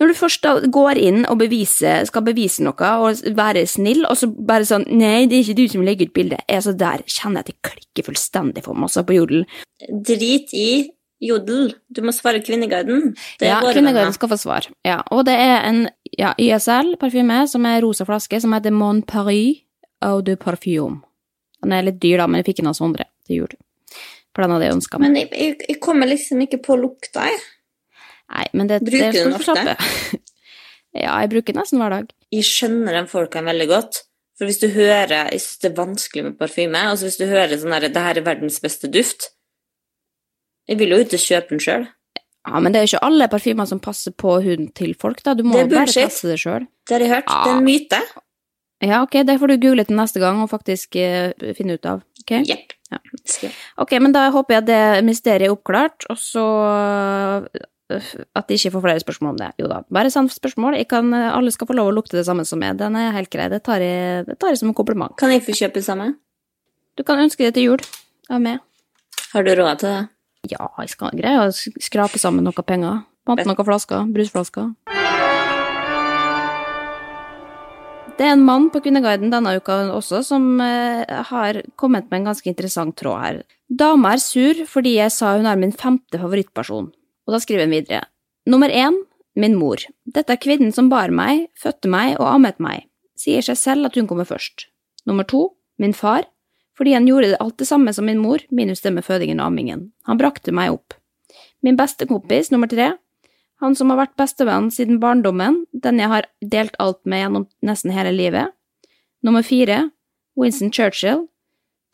Når 0.00 0.10
du 0.10 0.18
først 0.18 0.48
går 0.74 1.00
inn 1.02 1.24
og 1.30 1.38
beviser, 1.40 2.04
skal 2.08 2.24
bevise 2.26 2.64
noe 2.66 2.90
og 3.02 3.22
være 3.36 3.66
snill, 3.70 4.04
og 4.08 4.18
så 4.18 4.30
bare 4.30 4.68
sånn 4.68 4.86
Nei, 4.96 5.26
det 5.28 5.38
er 5.38 5.44
ikke 5.44 5.58
du 5.58 5.64
som 5.72 5.84
legger 5.86 6.08
ut 6.08 6.16
bildet. 6.16 6.44
Så 6.62 6.74
der 6.76 7.02
kjenner 7.04 7.42
jeg 7.42 7.46
at 7.46 7.50
det 7.52 7.70
klikker 7.70 8.06
fullstendig 8.10 8.64
for 8.64 8.78
meg, 8.78 8.88
altså, 8.88 9.04
på 9.06 9.18
jodel. 9.18 9.46
Drit 9.86 10.54
i 10.56 10.68
Jodel. 11.22 11.70
Du 11.88 12.02
må 12.04 12.12
svare 12.12 12.42
Kvinneguiden. 12.44 13.14
Det 13.40 13.48
ja, 13.48 13.60
Kvinneguiden 13.64 14.12
skal 14.12 14.28
få 14.28 14.36
svar. 14.40 14.66
Ja, 14.84 14.98
og 15.10 15.24
det 15.28 15.36
er 15.40 15.62
en 15.64 15.86
ja, 16.12 16.34
YSL-parfyme 16.36 17.46
som 17.48 17.64
er 17.68 17.80
rosa 17.84 18.04
flaske, 18.08 18.40
som 18.42 18.52
heter 18.52 18.74
Mon 18.74 19.00
Paris 19.02 19.62
Eau 20.04 20.20
de 20.20 20.36
Parfume 20.36 21.00
Den 21.64 21.72
er 21.72 21.86
litt 21.86 22.02
dyr, 22.02 22.20
da, 22.20 22.26
men 22.28 22.42
jeg 22.42 22.50
fikk 22.50 22.60
den 22.60 22.68
av 22.68 22.76
Sondre 22.76 23.08
til 23.26 23.40
jul. 23.40 23.54
For 24.36 24.44
den 24.44 24.52
hadde 24.52 24.68
jeg 24.68 24.76
ønska 24.76 25.00
meg. 25.00 25.08
Men 25.08 25.20
jeg, 25.22 25.30
jeg, 25.32 25.54
jeg 25.70 25.78
kommer 25.80 26.10
liksom 26.10 26.42
ikke 26.44 26.60
på 26.66 26.76
lukta, 26.76 27.24
jeg. 27.30 27.40
Nei, 28.32 28.46
men 28.58 28.70
det, 28.70 28.80
Bruker 28.86 29.12
det 29.12 29.12
du 29.14 29.30
den 29.30 29.36
ofte? 29.38 29.76
ja, 31.04 31.12
jeg 31.22 31.30
bruker 31.32 31.54
den 31.54 31.62
nesten 31.62 31.82
hver 31.82 31.94
dag. 31.94 32.12
Jeg 32.34 32.48
skjønner 32.48 32.98
de 32.98 33.06
folkene 33.10 33.52
veldig 33.52 33.68
godt. 33.70 34.02
For 34.36 34.48
hvis 34.50 34.60
du 34.60 34.66
hører 34.68 35.30
Jeg 35.30 35.40
syns 35.40 35.62
det 35.62 35.68
er 35.70 35.76
vanskelig 35.78 36.24
med 36.26 36.38
parfyme. 36.40 36.82
Altså 36.90 37.08
hvis 37.08 37.20
du 37.20 37.26
hører 37.30 37.56
sånn 37.56 37.72
her 37.72 37.86
Det 37.88 38.02
her 38.08 38.20
er 38.20 38.26
verdens 38.26 38.58
beste 38.60 38.90
duft. 38.92 39.30
Jeg 40.66 40.80
vil 40.80 40.92
jo 40.92 40.98
ikke 41.04 41.20
kjøpe 41.22 41.54
den 41.54 41.62
sjøl. 41.62 41.86
Ja, 42.46 42.60
men 42.62 42.74
det 42.74 42.80
er 42.80 42.86
jo 42.86 42.92
ikke 42.94 43.06
alle 43.06 43.28
parfymer 43.30 43.66
som 43.70 43.80
passer 43.82 44.14
på 44.14 44.36
huden 44.42 44.68
til 44.74 44.94
folk, 44.98 45.22
da. 45.26 45.34
Du 45.34 45.42
må 45.46 45.56
bare 45.56 45.86
passe 45.86 46.02
teste 46.02 46.30
det 46.30 46.38
sjøl. 46.42 46.66
Det 46.86 46.94
har 46.94 47.04
jeg 47.04 47.12
hørt. 47.14 47.30
Det 47.30 47.52
er 47.52 47.58
en 47.58 47.66
myte. 47.66 48.00
Ja, 48.84 49.00
ok, 49.02 49.14
det 49.26 49.38
får 49.40 49.50
du 49.50 49.56
google 49.62 49.86
til 49.88 49.96
neste 49.98 50.20
gang 50.20 50.42
og 50.42 50.50
faktisk 50.52 50.98
uh, 51.00 51.32
finne 51.56 51.78
ut 51.78 51.88
av. 51.88 52.02
ok? 52.22 52.34
Yep. 52.42 52.74
Ja. 52.92 53.00
Ok, 53.82 53.96
men 54.02 54.14
da 54.14 54.28
håper 54.34 54.54
jeg 54.56 54.62
at 54.62 54.68
det 54.68 55.06
mysteriet 55.06 55.48
er 55.48 55.54
oppklart, 55.54 56.06
og 56.12 56.20
så 56.20 56.44
at 57.90 58.48
de 58.48 58.56
ikke 58.58 58.72
får 58.74 58.82
flere 58.82 59.02
spørsmål 59.02 59.34
om 59.34 59.38
det. 59.40 59.50
Jo 59.62 59.68
da, 59.70 59.80
bare 59.92 60.10
send 60.10 60.32
spørsmål. 60.34 60.78
Kan, 60.90 61.12
øh, 61.14 61.36
alle 61.36 61.52
skal 61.54 61.68
få 61.68 61.76
lov 61.78 61.92
å 61.92 61.94
lukte 61.94 62.18
det 62.18 62.26
samme 62.26 62.44
som 62.44 62.58
meg. 62.58 62.78
Den 62.80 62.96
er 62.98 63.14
helt 63.14 63.30
grei. 63.30 63.48
Det 63.52 63.62
tar 63.62 63.84
jeg, 63.84 64.26
det 64.26 64.38
tar 64.38 64.50
jeg 64.50 64.62
som 64.62 64.72
en 64.72 64.78
kompliment. 64.78 65.14
Kan 65.18 65.30
jeg 65.30 65.44
få 65.46 65.54
kjøpe 65.54 65.78
det 65.78 65.86
samme? 65.86 66.14
Du 66.98 67.04
kan 67.06 67.20
ønske 67.22 67.46
det 67.46 67.54
til 67.54 67.70
jul 67.70 67.86
av 68.30 68.42
meg. 68.42 68.58
Har 69.32 69.46
du 69.46 69.54
råd 69.54 69.82
til 69.82 69.92
det? 69.92 70.04
Ja, 70.50 70.68
jeg 70.80 70.94
skal 70.94 71.14
greie 71.18 71.42
å 71.42 71.50
skrape 71.52 72.18
sammen 72.22 72.46
noe 72.46 72.66
penger. 72.66 73.04
Pante 73.26 73.46
noen 73.46 73.66
flasker. 73.66 74.06
Brusflasker. 74.14 74.72
Det 78.16 78.24
er 78.24 78.32
en 78.32 78.44
mann 78.46 78.70
på 78.72 78.80
Kvinneguiden 78.80 79.28
denne 79.28 79.58
uka 79.58 79.74
også 79.92 80.22
som 80.24 80.56
eh, 80.64 81.04
har 81.04 81.58
kommet 81.76 82.06
med 82.08 82.22
en 82.22 82.30
ganske 82.30 82.48
interessant 82.48 82.96
tråd 82.96 83.18
her. 83.20 83.42
Dama 83.68 84.14
er 84.14 84.22
sur 84.22 84.62
fordi 84.70 84.94
jeg 84.96 85.12
sa 85.12 85.34
hun 85.36 85.48
er 85.50 85.58
min 85.60 85.74
femte 85.74 86.16
favorittperson. 86.22 86.88
Og 87.26 87.34
da 87.34 87.42
skriver 87.42 87.66
han 87.66 87.74
videre. 87.74 88.06
Nummer 88.46 88.70
én, 88.70 88.94
min 89.36 89.56
mor. 89.58 89.82
Dette 90.06 90.32
er 90.32 90.40
kvinnen 90.40 90.72
som 90.72 90.88
bar 90.88 91.12
meg, 91.12 91.48
fødte 91.58 91.90
meg 91.90 92.14
og 92.20 92.30
ammet 92.30 92.60
meg. 92.62 92.86
Sier 93.18 93.44
seg 93.44 93.58
selv 93.58 93.88
at 93.88 93.98
hun 93.98 94.08
kommer 94.08 94.28
først. 94.28 94.68
Nummer 95.06 95.26
to, 95.28 95.50
min 95.78 95.94
far. 95.96 96.28
Fordi 96.76 96.92
han 96.92 97.08
gjorde 97.08 97.38
alt 97.40 97.56
det 97.58 97.68
samme 97.68 97.92
som 97.96 98.06
min 98.06 98.20
mor, 98.20 98.42
minus 98.52 98.82
det 98.84 98.92
med 98.92 99.04
fødingen 99.04 99.40
og 99.40 99.50
ammingen. 99.50 99.90
Han 100.06 100.20
brakte 100.20 100.52
meg 100.52 100.74
opp. 100.74 100.96
Min 101.64 101.76
beste 101.76 102.06
kompis, 102.06 102.50
nummer 102.52 102.68
tre. 102.68 102.92
Han 103.64 103.74
som 103.74 103.88
har 103.90 104.02
vært 104.02 104.16
bestevenn 104.20 104.68
siden 104.72 105.00
barndommen, 105.00 105.62
den 105.72 106.00
jeg 106.02 106.12
har 106.12 106.28
delt 106.44 106.76
alt 106.82 107.00
med 107.08 107.22
gjennom 107.22 107.46
nesten 107.64 107.94
hele 107.96 108.12
livet. 108.12 108.52
Nummer 109.24 109.42
fire, 109.42 109.86
Winston 110.36 110.72
Churchill, 110.72 111.24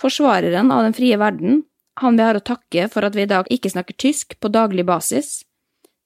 forsvareren 0.02 0.72
av 0.74 0.82
den 0.88 0.96
frie 0.96 1.18
verden, 1.20 1.62
han 2.00 2.16
vi 2.16 2.24
har 2.24 2.38
å 2.38 2.44
takke 2.44 2.88
for 2.92 3.04
at 3.04 3.16
vi 3.16 3.26
i 3.26 3.30
dag 3.30 3.48
ikke 3.52 3.72
snakker 3.72 3.98
tysk 3.98 4.38
på 4.40 4.50
daglig 4.52 4.86
basis. 4.88 5.42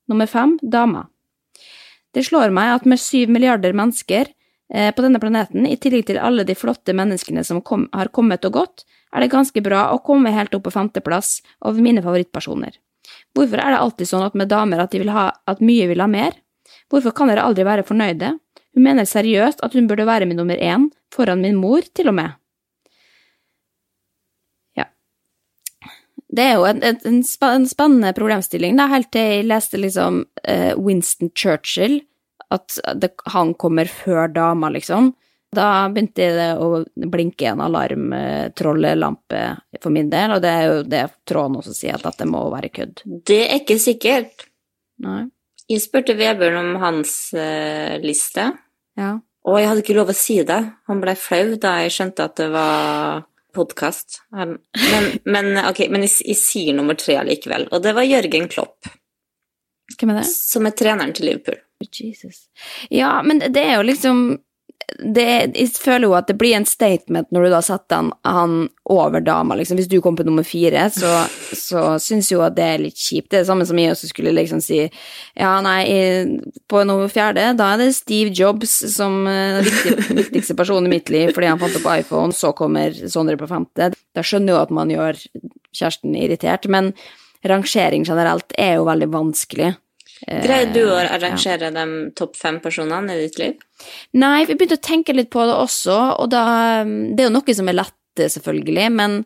Nummer 0.08 0.26
fem, 0.26 0.56
dama. 0.62 1.06
Det 2.14 2.24
slår 2.26 2.54
meg 2.54 2.72
at 2.74 2.86
med 2.88 3.00
syv 3.02 3.30
milliarder 3.30 3.74
mennesker 3.76 4.30
eh, 4.72 4.90
på 4.94 5.04
denne 5.04 5.20
planeten, 5.20 5.66
i 5.68 5.76
tillegg 5.76 6.06
til 6.08 6.18
alle 6.22 6.46
de 6.48 6.56
flotte 6.56 6.94
menneskene 6.96 7.44
som 7.44 7.60
kom, 7.60 7.88
har 7.92 8.12
kommet 8.14 8.44
og 8.48 8.56
gått, 8.56 8.86
er 9.12 9.22
det 9.22 9.32
ganske 9.34 9.62
bra 9.62 9.90
å 9.92 10.00
komme 10.04 10.32
helt 10.34 10.54
opp 10.56 10.66
på 10.66 10.74
femteplass 10.74 11.40
over 11.60 11.82
mine 11.82 12.02
favorittpersoner. 12.04 12.74
Hvorfor 13.36 13.60
er 13.62 13.74
det 13.74 13.82
alltid 13.82 14.10
sånn 14.10 14.24
at 14.26 14.34
med 14.38 14.50
damer 14.50 14.82
at, 14.82 14.92
de 14.92 15.02
vil 15.02 15.12
ha, 15.14 15.28
at 15.46 15.62
mye 15.64 15.86
vil 15.90 16.02
ha 16.02 16.08
mer? 16.10 16.34
Hvorfor 16.90 17.14
kan 17.16 17.30
dere 17.30 17.44
aldri 17.46 17.66
være 17.66 17.86
fornøyde? 17.86 18.32
Hun 18.76 18.84
mener 18.84 19.08
seriøst 19.08 19.62
at 19.64 19.76
hun 19.76 19.86
burde 19.88 20.06
være 20.08 20.26
min 20.28 20.36
nummer 20.40 20.58
én, 20.60 20.90
foran 21.14 21.40
min 21.44 21.56
mor, 21.56 21.86
til 21.96 22.10
og 22.10 22.16
med. 22.18 22.36
Ja. 24.76 24.88
Det 26.36 26.44
er 26.44 26.58
jo 26.58 26.66
en, 26.68 26.82
en, 26.84 26.98
en 27.08 27.66
spennende 27.68 28.12
problemstilling, 28.16 28.76
da, 28.76 28.88
helt 28.92 29.08
til 29.14 29.24
jeg 29.38 29.46
leste 29.48 29.80
liksom 29.80 30.24
eh, 30.44 30.74
Winston 30.76 31.30
Churchill, 31.34 32.00
at 32.52 32.76
det, 33.00 33.14
han 33.32 33.54
kommer 33.58 33.88
før 33.90 34.28
dama, 34.34 34.68
liksom. 34.74 35.14
Da 35.56 35.86
begynte 35.88 36.26
det 36.36 36.48
å 36.60 36.82
blinke 37.08 37.46
en 37.48 37.62
alarmtrollelampe 37.64 39.42
for 39.82 39.94
min 39.94 40.10
del, 40.12 40.34
og 40.36 40.42
det 40.44 40.50
er 40.52 40.66
jo 40.68 40.82
det 40.86 41.04
tråden 41.28 41.56
også 41.60 41.74
sier, 41.76 42.00
at 42.02 42.18
det 42.20 42.28
må 42.28 42.42
være 42.52 42.70
kødd. 42.74 43.02
Det 43.26 43.40
er 43.46 43.60
ikke 43.62 43.78
sikkert. 43.80 44.46
Nei. 45.04 45.22
Jeg 45.66 45.82
spurte 45.82 46.14
Vebjørn 46.18 46.58
om 46.60 46.76
hans 46.82 47.14
uh, 47.34 47.96
liste, 48.04 48.52
Ja. 48.96 49.16
og 49.46 49.58
jeg 49.58 49.68
hadde 49.70 49.82
ikke 49.82 49.96
lov 49.96 50.12
å 50.12 50.16
si 50.16 50.36
det. 50.46 50.60
Han 50.90 51.00
ble 51.02 51.16
flau 51.18 51.56
da 51.62 51.78
jeg 51.84 51.94
skjønte 51.96 52.28
at 52.28 52.36
det 52.38 52.46
var 52.54 53.24
podkast. 53.56 54.20
Men, 54.36 54.58
men, 55.24 55.52
ok, 55.64 55.86
men 55.92 56.04
jeg, 56.06 56.14
jeg 56.32 56.40
sier 56.40 56.76
nummer 56.76 56.98
tre 57.00 57.18
likevel, 57.26 57.68
og 57.72 57.82
det 57.84 57.96
var 57.96 58.06
Jørgen 58.06 58.48
Klopp, 58.52 58.88
Hvem 59.96 60.12
er 60.12 60.20
det? 60.20 60.26
som 60.28 60.68
er 60.68 60.76
treneren 60.76 61.14
til 61.16 61.30
Liverpool. 61.30 61.58
Jesus. 61.84 62.46
Ja, 62.88 63.22
men 63.22 63.42
det 63.52 63.60
er 63.60 63.76
jo 63.76 63.84
liksom 63.84 64.22
det, 65.02 65.52
Jeg 65.56 65.68
føler 65.82 66.06
jo 66.06 66.12
at 66.14 66.28
det 66.30 66.36
blir 66.38 66.54
en 66.56 66.64
statement 66.64 67.26
når 67.34 67.42
du 67.46 67.50
da 67.50 67.58
setter 67.64 67.96
han, 67.98 68.10
han 68.24 68.68
over 68.86 69.20
dama, 69.20 69.56
liksom. 69.58 69.76
Hvis 69.80 69.88
du 69.90 69.96
kom 70.00 70.14
på 70.16 70.24
nummer 70.24 70.46
fire, 70.46 70.84
så, 70.94 71.10
så 71.58 71.82
syns 72.00 72.30
jo 72.30 72.40
at 72.46 72.54
det 72.56 72.64
er 72.64 72.78
litt 72.84 72.96
kjipt. 72.96 73.28
Det 73.32 73.40
er 73.40 73.42
det 73.44 73.48
samme 73.50 73.66
som 73.66 73.80
jeg 73.82 73.90
også 73.92 74.10
skulle 74.12 74.32
liksom 74.36 74.62
si 74.62 74.78
Ja, 75.36 75.56
nei, 75.64 75.80
i- 75.90 76.38
på 76.70 76.84
nummer 76.86 77.10
fjerde, 77.10 77.48
da 77.58 77.72
er 77.74 77.82
det 77.82 77.90
Steve 77.98 78.30
Jobs 78.30 78.76
som 78.94 79.26
er 79.26 79.58
den 79.60 79.66
viktig, 79.70 80.16
viktigste 80.22 80.56
personen 80.58 80.86
i 80.86 80.94
mitt 80.96 81.10
liv 81.10 81.32
fordi 81.34 81.50
han 81.50 81.58
fant 81.58 81.76
opp 81.80 81.90
iPhone, 81.98 82.32
så 82.32 82.54
kommer 82.56 82.94
Sondre 83.10 83.36
på 83.40 83.48
femte. 83.50 83.90
Da 84.14 84.22
skjønner 84.22 84.52
jeg 84.54 84.56
jo 84.56 84.62
at 84.68 84.76
man 84.78 84.92
gjør 84.94 85.18
kjæresten 85.76 86.14
irritert, 86.16 86.68
men 86.72 86.92
rangering 87.46 88.06
generelt 88.06 88.54
er 88.58 88.78
jo 88.78 88.86
veldig 88.88 89.10
vanskelig. 89.12 89.74
Greier 90.24 90.70
du 90.72 90.80
å 90.86 90.94
arrangere 90.96 91.68
arrangere 91.68 91.70
de 91.74 92.12
topp 92.16 92.38
fem 92.40 92.60
personene 92.64 93.14
i 93.14 93.26
ditt 93.26 93.36
liv? 93.38 93.58
Nei, 94.16 94.46
vi 94.48 94.54
begynte 94.56 94.78
å 94.78 94.86
tenke 94.86 95.12
litt 95.12 95.28
på 95.32 95.44
det 95.44 95.56
også, 95.56 95.96
og 96.22 96.30
da 96.32 96.44
Det 96.86 97.20
er 97.20 97.28
jo 97.28 97.34
noe 97.34 97.56
som 97.58 97.68
er 97.68 97.76
lett, 97.76 98.22
selvfølgelig, 98.22 98.86
men 98.96 99.18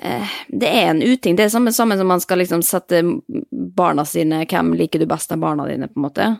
eh, 0.00 0.38
det 0.48 0.70
er 0.70 0.88
en 0.94 1.02
uting. 1.02 1.36
Det 1.36 1.44
er 1.44 1.52
samme, 1.52 1.74
samme 1.76 1.98
som 2.00 2.08
man 2.08 2.22
skal 2.24 2.40
liksom 2.40 2.64
sette 2.64 3.02
barna 3.50 4.06
sine 4.08 4.46
Hvem 4.48 4.72
liker 4.78 5.02
du 5.02 5.06
best 5.10 5.32
av 5.32 5.42
barna 5.44 5.68
dine, 5.68 5.90
på 5.92 6.00
en 6.00 6.08
måte? 6.08 6.30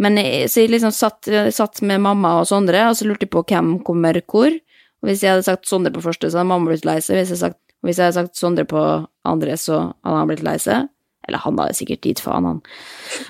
Men 0.00 0.16
så 0.48 0.62
jeg 0.62 0.72
liksom 0.72 0.92
satt, 0.96 1.28
satt 1.52 1.82
med 1.84 2.00
mamma 2.00 2.38
og 2.40 2.46
Sondre, 2.48 2.86
og 2.88 2.96
så 2.96 3.06
lurte 3.06 3.26
jeg 3.26 3.34
på 3.34 3.44
hvem 3.44 3.74
kommer 3.84 4.16
hvor. 4.24 4.48
Og 5.00 5.08
hvis 5.08 5.22
jeg 5.24 5.34
hadde 5.34 5.44
sagt 5.44 5.68
Sondre 5.68 5.92
på 5.92 6.02
første, 6.04 6.30
så 6.30 6.40
hadde 6.40 6.48
mamma 6.48 6.72
blitt 6.72 6.86
lei 6.88 6.96
seg. 7.04 7.20
Hvis 7.20 7.34
jeg, 7.34 7.40
sagt, 7.42 7.60
hvis 7.84 8.00
jeg 8.00 8.08
hadde 8.08 8.16
sagt 8.16 8.40
Sondre 8.40 8.64
på 8.68 8.80
andre, 9.28 9.58
så 9.60 9.90
hadde 9.92 10.22
han 10.22 10.30
blitt 10.32 10.44
lei 10.46 10.56
seg. 10.62 10.88
Eller 11.30 11.42
han 11.44 11.58
hadde 11.62 11.76
sikkert 11.78 12.02
dit 12.02 12.20
faen, 12.20 12.48
han. 12.48 12.58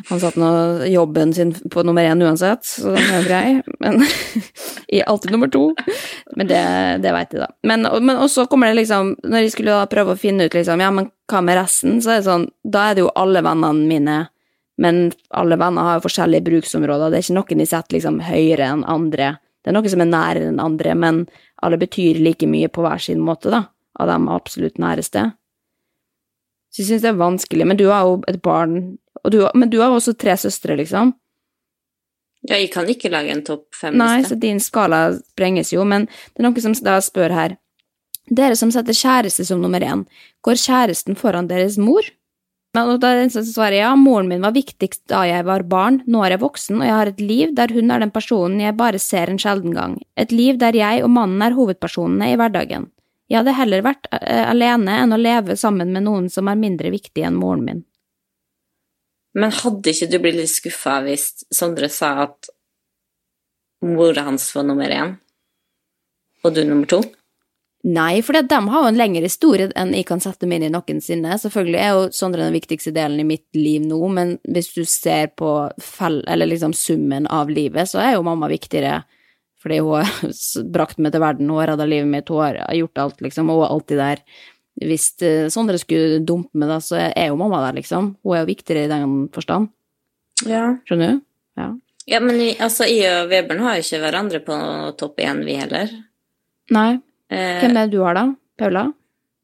Han 0.09 0.21
satt 0.23 0.39
nå 0.41 0.49
jobben 0.89 1.35
sin 1.37 1.53
på 1.73 1.85
nummer 1.85 2.07
én 2.09 2.25
uansett, 2.25 2.65
så 2.65 2.95
den 2.97 3.13
er 3.19 3.29
grei. 3.29 3.45
Men 3.85 4.01
alltid 5.11 5.35
nummer 5.37 5.53
to. 5.53 5.67
Men 6.37 6.49
det, 6.49 6.63
det 7.05 7.13
veit 7.13 7.37
jeg, 7.37 7.45
da. 7.45 7.51
Men, 7.69 7.85
men 8.01 8.17
også 8.17 8.47
kommer 8.51 8.71
det 8.71 8.81
liksom 8.81 9.15
Når 9.27 9.45
jeg 9.45 9.53
skulle 9.55 9.75
da 9.77 9.89
prøve 9.91 10.15
å 10.15 10.21
finne 10.21 10.47
ut 10.49 10.55
liksom, 10.57 10.81
ja, 10.81 10.91
men 10.95 11.11
hva 11.31 11.43
med 11.45 11.59
resten, 11.61 12.01
så 12.03 12.15
er 12.15 12.21
det 12.21 12.29
sånn 12.29 12.47
Da 12.65 12.89
er 12.89 12.97
det 12.97 13.05
jo 13.05 13.13
alle 13.19 13.43
vennene 13.45 13.89
mine, 13.91 14.17
men 14.81 15.03
alle 15.37 15.59
venner 15.61 15.87
har 15.87 15.99
jo 15.99 16.07
forskjellige 16.07 16.47
bruksområder. 16.47 17.13
Det 17.13 17.21
er 17.21 17.27
ikke 17.27 17.37
noen 17.37 17.63
de 17.63 17.69
setter 17.69 17.99
liksom 17.99 18.23
høyere 18.25 18.71
enn 18.73 18.87
andre. 18.89 19.35
Det 19.61 19.71
er 19.71 19.77
noen 19.77 19.93
som 19.93 20.03
er 20.03 20.09
nærere 20.09 20.49
enn 20.49 20.63
andre, 20.63 20.95
men 20.97 21.21
alle 21.61 21.77
betyr 21.81 22.23
like 22.25 22.49
mye 22.49 22.71
på 22.73 22.85
hver 22.87 23.03
sin 23.03 23.21
måte, 23.21 23.53
da. 23.53 23.67
Av 24.01 24.09
de 24.09 24.17
absolutt 24.33 24.81
næreste. 24.81 25.27
Så 26.71 26.83
jeg 26.83 26.91
syns 26.91 27.05
det 27.05 27.11
er 27.11 27.19
vanskelig. 27.19 27.67
Men 27.67 27.79
du 27.81 27.89
har 27.91 28.07
jo 28.07 28.21
et 28.31 28.39
barn, 28.43 28.77
og 29.25 29.35
du, 29.35 29.43
men 29.59 29.73
du 29.73 29.81
har 29.83 29.91
også 29.91 30.15
tre 30.19 30.37
søstre, 30.39 30.77
liksom. 30.79 31.15
Ja, 32.49 32.57
jeg 32.57 32.71
kan 32.73 32.89
ikke 32.89 33.11
lage 33.13 33.35
en 33.35 33.43
topp 33.45 33.67
fem. 33.77 33.99
Nei, 34.01 34.23
så 34.25 34.39
din 34.39 34.63
skala 34.65 35.11
sprenges 35.19 35.75
jo, 35.75 35.85
men 35.85 36.07
det 36.09 36.41
er 36.41 36.47
noen 36.47 36.65
som 36.65 36.77
da 36.87 36.97
spør 37.05 37.35
her. 37.37 37.59
Dere 38.31 38.57
som 38.57 38.71
setter 38.73 38.97
kjæreste 38.97 39.45
som 39.49 39.61
nummer 39.61 39.83
én, 39.83 40.07
går 40.47 40.61
kjæresten 40.63 41.19
foran 41.19 41.51
deres 41.51 41.77
mor? 41.81 42.07
Men 42.77 42.93
da 43.03 43.09
er 43.11 43.19
det 43.19 43.25
en 43.27 43.33
som 43.35 43.47
svarer 43.49 43.81
ja, 43.81 43.91
moren 43.99 44.29
min 44.31 44.45
var 44.45 44.55
viktigst 44.55 45.03
da 45.11 45.25
jeg 45.27 45.43
var 45.49 45.65
barn, 45.67 45.99
nå 46.07 46.23
er 46.23 46.37
jeg 46.37 46.43
voksen, 46.45 46.79
og 46.79 46.87
jeg 46.87 46.95
har 46.95 47.11
et 47.11 47.23
liv 47.25 47.55
der 47.59 47.75
hun 47.75 47.91
er 47.91 48.05
den 48.05 48.13
personen 48.15 48.63
jeg 48.63 48.77
bare 48.79 49.01
ser 49.03 49.33
en 49.33 49.41
sjelden 49.43 49.75
gang, 49.75 49.99
et 50.15 50.31
liv 50.31 50.61
der 50.61 50.79
jeg 50.79 51.03
og 51.03 51.11
mannen 51.11 51.43
er 51.43 51.57
hovedpersonene 51.59 52.31
i 52.31 52.39
hverdagen. 52.39 52.87
Jeg 53.31 53.41
hadde 53.41 53.55
heller 53.55 53.85
vært 53.87 54.09
eh, 54.17 54.43
alene 54.51 54.97
enn 55.05 55.15
å 55.15 55.21
leve 55.21 55.55
sammen 55.59 55.93
med 55.95 56.05
noen 56.09 56.27
som 56.33 56.51
er 56.51 56.59
mindre 56.59 56.91
viktig 56.91 57.23
enn 57.27 57.39
moren 57.39 57.63
min. 57.67 57.85
Men 59.39 59.55
hadde 59.55 59.93
ikke 59.93 60.09
du 60.11 60.19
blitt 60.19 60.41
litt 60.41 60.51
skuffa 60.51 60.99
hvis 61.05 61.45
Sondre 61.55 61.87
sa 61.93 62.17
at 62.25 62.51
mora 63.87 64.27
hans 64.27 64.49
var 64.57 64.67
nummer 64.67 64.91
én, 64.91 65.15
og 66.43 66.57
du 66.57 66.65
nummer 66.67 66.91
to? 66.91 67.01
Nei, 67.87 68.21
for 68.21 68.37
de 68.37 68.57
har 68.61 68.83
jo 68.83 68.89
en 68.91 68.99
lengre 68.99 69.25
historie 69.25 69.71
enn 69.79 69.95
jeg 69.97 70.05
kan 70.11 70.21
sette 70.21 70.45
meg 70.45 70.61
inn 70.61 70.67
i 70.69 70.75
noensinne. 70.75 71.39
Selvfølgelig 71.41 71.79
er 71.81 71.95
jo 71.95 72.03
Sondre 72.13 72.45
den 72.45 72.59
viktigste 72.59 72.93
delen 72.93 73.23
i 73.23 73.29
mitt 73.31 73.47
liv 73.57 73.87
nå, 73.87 74.01
men 74.13 74.35
hvis 74.45 74.75
du 74.75 74.83
ser 74.85 75.31
på 75.39 75.55
fell, 75.81 76.21
eller 76.29 76.51
liksom 76.51 76.75
summen 76.77 77.31
av 77.31 77.49
livet, 77.49 77.89
så 77.89 78.03
er 78.03 78.15
jo 78.19 78.27
mamma 78.27 78.51
viktigere. 78.53 78.99
Fordi 79.61 79.81
hun 79.85 80.01
har 80.01 80.33
brakt 80.77 81.01
meg 81.03 81.13
til 81.15 81.25
verden, 81.25 81.51
hun 81.53 81.61
har 81.61 81.75
redda 81.75 81.89
livet 81.89 82.09
mitt, 82.11 82.33
hun 82.33 82.43
har 82.45 82.63
gjort 82.77 83.03
alt, 83.05 83.21
liksom, 83.25 83.53
og 83.53 83.61
hun 83.61 83.67
er 83.67 83.75
alltid 83.77 84.03
der. 84.05 84.25
Hvis 84.81 85.07
eh, 85.27 85.49
Sondre 85.53 85.81
skulle 85.83 86.23
dumpe 86.25 86.57
meg, 86.57 86.71
da, 86.73 86.79
så 86.85 86.97
er 87.11 87.29
jo 87.29 87.37
mamma 87.41 87.61
der, 87.67 87.81
liksom. 87.83 88.15
Hun 88.25 88.37
er 88.37 88.45
jo 88.45 88.51
viktigere 88.53 88.87
i 88.87 88.93
den 88.93 89.27
forstand. 89.35 89.69
Ja. 90.49 90.71
Skjønner 90.89 91.17
du? 91.17 91.25
Ja. 91.61 91.71
Ja, 92.09 92.19
men 92.25 92.41
altså, 92.59 92.87
jeg 92.89 93.11
og 93.13 93.29
Vebjørn 93.31 93.61
har 93.67 93.77
jo 93.77 93.85
ikke 93.85 94.01
hverandre 94.03 94.41
på 94.47 94.57
topp 94.99 95.21
én, 95.23 95.45
vi 95.47 95.59
heller. 95.61 95.93
Nei. 96.73 96.95
Eh, 97.31 97.61
Hvem 97.61 97.77
er 97.77 97.85
det 97.85 97.93
du 97.93 98.01
har, 98.07 98.17
da? 98.17 98.25
Paula? 98.59 98.89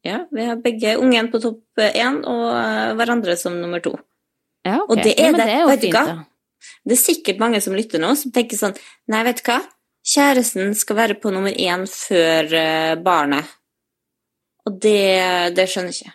ja, 0.06 0.20
vi 0.30 0.44
har 0.46 0.58
begge 0.62 0.92
ungen 1.02 1.28
på 1.32 1.40
topp 1.42 1.80
én 1.82 2.20
og 2.30 2.96
hverandre 2.98 3.34
som 3.38 3.56
nummer 3.58 3.82
to. 3.82 3.96
Ja, 4.66 4.80
ok. 4.84 4.90
Og 4.90 5.00
det 5.02 5.14
er 5.16 5.28
ja, 5.28 5.32
men 5.34 5.40
det, 5.40 5.46
jo 5.60 5.68
vet 5.70 5.82
du 5.82 5.86
fint, 5.88 5.96
da. 5.96 6.72
Det 6.86 6.94
er 6.96 7.00
sikkert 7.00 7.42
mange 7.42 7.60
som 7.62 7.74
lytter 7.76 8.02
nå, 8.02 8.12
som 8.18 8.32
tenker 8.34 8.58
sånn 8.58 8.74
Nei, 9.12 9.22
vet 9.26 9.42
du 9.42 9.50
hva? 9.50 9.58
Kjæresten 10.06 10.74
skal 10.78 11.00
være 11.00 11.16
på 11.18 11.32
nummer 11.34 11.50
én 11.50 11.86
før 11.90 12.52
eh, 12.54 12.94
barnet. 13.02 13.48
Og 14.66 14.78
det, 14.82 15.02
det 15.56 15.66
skjønner 15.70 15.94
jeg 15.94 16.06
ikke. 16.06 16.14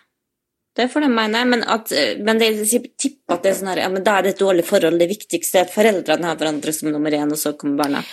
Det 0.72 0.86
får 0.88 1.04
de 1.04 1.08
mene, 1.12 1.42
men, 1.44 1.64
at, 1.68 1.92
eh, 1.92 2.14
men 2.24 2.40
det, 2.40 2.48
jeg 2.72 2.86
tipper 2.96 3.36
at 3.36 3.44
det 3.44 3.52
er 3.52 3.58
sånn 3.58 3.72
her, 3.74 3.82
ja, 3.84 3.90
men 3.92 4.04
da 4.04 4.16
er 4.16 4.24
det 4.24 4.34
et 4.34 4.40
dårlig 4.40 4.64
forhold. 4.64 4.96
Det 5.00 5.10
viktigste 5.10 5.60
er 5.60 5.68
at 5.68 5.74
foreldrene 5.74 6.30
har 6.30 6.38
hverandre 6.40 6.72
som 6.72 6.88
nummer 6.92 7.12
én, 7.12 7.28
og 7.28 7.40
så 7.40 7.52
kommer 7.58 7.84
barna. 7.84 8.04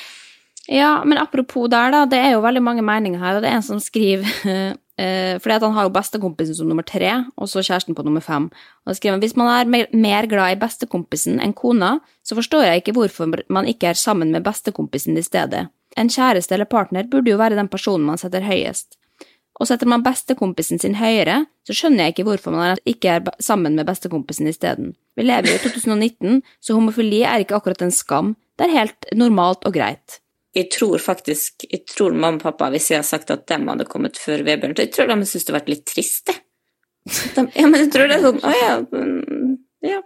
Ja, 0.70 1.00
men 1.08 1.18
apropos 1.22 1.70
der, 1.72 1.96
da, 1.96 2.04
det 2.12 2.20
er 2.20 2.36
jo 2.36 2.44
veldig 2.44 2.62
mange 2.66 2.84
meninger 2.86 3.24
her, 3.24 3.40
og 3.40 3.46
det 3.46 3.50
er 3.50 3.62
en 3.62 3.66
som 3.66 3.80
skriver 3.82 4.28
Fordi 5.00 5.54
at 5.56 5.64
han 5.64 5.76
har 5.78 5.86
jo 5.88 5.94
bestekompisen 5.96 6.58
som 6.58 6.68
nummer 6.68 6.84
tre, 6.84 7.08
og 7.40 7.48
så 7.48 7.62
kjæresten 7.64 7.96
på 7.96 8.04
nummer 8.04 8.24
fem. 8.24 8.50
Og 8.84 8.92
da 8.92 8.96
skriver 8.98 9.16
han 9.16 9.24
hvis 9.24 9.38
man 9.40 9.52
er 9.54 9.70
mer, 9.72 9.86
mer 9.96 10.28
glad 10.28 10.58
i 10.58 10.60
bestekompisen 10.60 11.40
enn 11.40 11.56
kona, 11.56 11.94
så 12.26 12.36
forstår 12.36 12.66
jeg 12.68 12.82
ikke 12.82 12.98
hvorfor 12.98 13.32
man 13.48 13.70
ikke 13.70 13.94
er 13.94 14.00
sammen 14.00 14.34
med 14.36 14.44
bestekompisen 14.44 15.16
i 15.16 15.24
stedet. 15.24 15.70
En 15.96 16.12
kjæreste 16.12 16.58
eller 16.58 16.68
partner 16.68 17.08
burde 17.08 17.32
jo 17.32 17.40
være 17.40 17.56
den 17.56 17.72
personen 17.72 18.10
man 18.10 18.20
setter 18.20 18.44
høyest. 18.44 19.00
Og 19.60 19.68
setter 19.68 19.90
man 19.92 20.04
bestekompisen 20.04 20.80
sin 20.80 20.96
høyere, 20.96 21.42
så 21.68 21.76
skjønner 21.76 22.08
jeg 22.08 22.16
ikke 22.16 22.28
hvorfor 22.30 22.56
man 22.56 22.80
ikke 22.88 23.16
er 23.18 23.34
sammen 23.44 23.76
med 23.76 23.88
bestekompisen 23.90 24.48
isteden. 24.48 24.94
Vi 25.20 25.26
lever 25.26 25.52
jo 25.52 25.58
i 25.58 25.64
2019, 25.66 26.42
så 26.64 26.78
homofili 26.78 27.26
er 27.28 27.44
ikke 27.44 27.58
akkurat 27.60 27.84
en 27.84 27.96
skam, 27.96 28.36
det 28.60 28.68
er 28.68 28.78
helt 28.78 29.10
normalt 29.16 29.68
og 29.68 29.76
greit. 29.76 30.20
Jeg 30.60 30.70
tror 30.76 31.02
faktisk 31.02 31.66
Jeg 31.70 31.86
tror 31.90 32.14
mamma 32.14 32.38
og 32.38 32.44
pappa, 32.44 32.70
hvis 32.74 32.92
jeg 32.92 33.02
har 33.02 33.08
sagt 33.08 33.32
at 33.34 33.48
dem 33.52 33.68
hadde 33.72 33.88
kommet 33.90 34.20
før 34.20 34.44
Vebjørn, 34.48 34.76
så 34.76 34.86
jeg 34.86 34.94
tror 34.96 35.12
de 35.12 35.18
syntes 35.24 35.34
det 35.34 35.54
hadde 35.54 35.60
vært 35.62 35.74
litt 35.76 35.90
trist, 35.90 36.30
det. 36.30 36.40
De, 37.10 37.44
ja, 37.56 37.66
men 37.66 37.86
jeg 37.86 37.92
tror 37.94 38.10
det 38.10 38.18
er 38.20 38.26
sånn 38.28 38.42
Å 38.46 38.56
ja. 38.58 38.74
ja. 39.88 40.02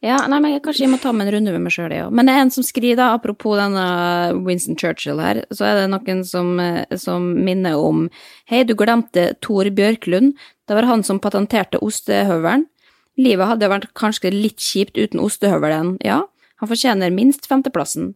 Ja, 0.00 0.16
nei, 0.32 0.38
men 0.40 0.54
jeg, 0.54 0.62
kanskje 0.64 0.86
jeg 0.86 0.90
må 0.94 0.96
ta 1.00 1.10
meg 1.12 1.28
en 1.28 1.34
runde 1.34 1.52
med 1.52 1.60
meg 1.66 1.74
sjøl, 1.74 1.92
jeg 1.92 2.06
òg. 2.06 2.14
Men 2.16 2.24
det 2.24 2.32
er 2.32 2.42
en 2.46 2.52
som 2.54 2.64
skriver, 2.64 2.96
da, 2.96 3.10
apropos 3.18 3.58
denne 3.60 3.82
Winston 4.46 4.78
Churchill 4.80 5.20
her, 5.20 5.42
så 5.52 5.66
er 5.68 5.76
det 5.76 5.90
noen 5.92 6.22
som, 6.24 6.54
eh, 6.64 6.96
som 6.96 7.26
minner 7.36 7.76
om 7.76 8.06
Hei, 8.48 8.62
du 8.64 8.72
glemte 8.80 9.26
Tor 9.44 9.68
Bjørklund. 9.76 10.32
Det 10.64 10.78
var 10.78 10.88
han 10.88 11.04
som 11.04 11.20
patenterte 11.20 11.82
ostehøvelen. 11.84 12.64
Livet 13.20 13.52
hadde 13.52 13.68
vært 13.68 13.90
kanskje 13.98 14.32
litt 14.32 14.64
kjipt 14.64 14.96
uten 14.96 15.20
ostehøvelen, 15.20 15.98
ja. 16.06 16.22
Han 16.64 16.72
fortjener 16.72 17.12
minst 17.12 17.44
femteplassen. 17.50 18.14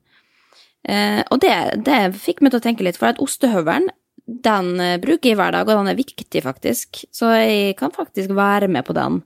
Eh, 0.84 1.22
og 1.32 1.40
det, 1.40 1.54
det 1.86 2.00
fikk 2.20 2.42
meg 2.44 2.52
til 2.52 2.60
å 2.60 2.64
tenke 2.64 2.86
litt, 2.86 2.98
for 3.00 3.12
at 3.12 3.20
ostehøvelen, 3.22 3.90
den 4.24 4.80
eh, 4.80 4.98
bruker 5.00 5.32
jeg 5.32 5.38
hver 5.40 5.54
dag, 5.56 5.68
og 5.68 5.80
den 5.80 5.92
er 5.92 5.98
viktig, 5.98 6.42
faktisk. 6.44 7.04
Så 7.14 7.32
jeg 7.36 7.76
kan 7.80 7.94
faktisk 7.94 8.34
være 8.36 8.68
med 8.72 8.86
på 8.86 8.96
den 8.96 9.22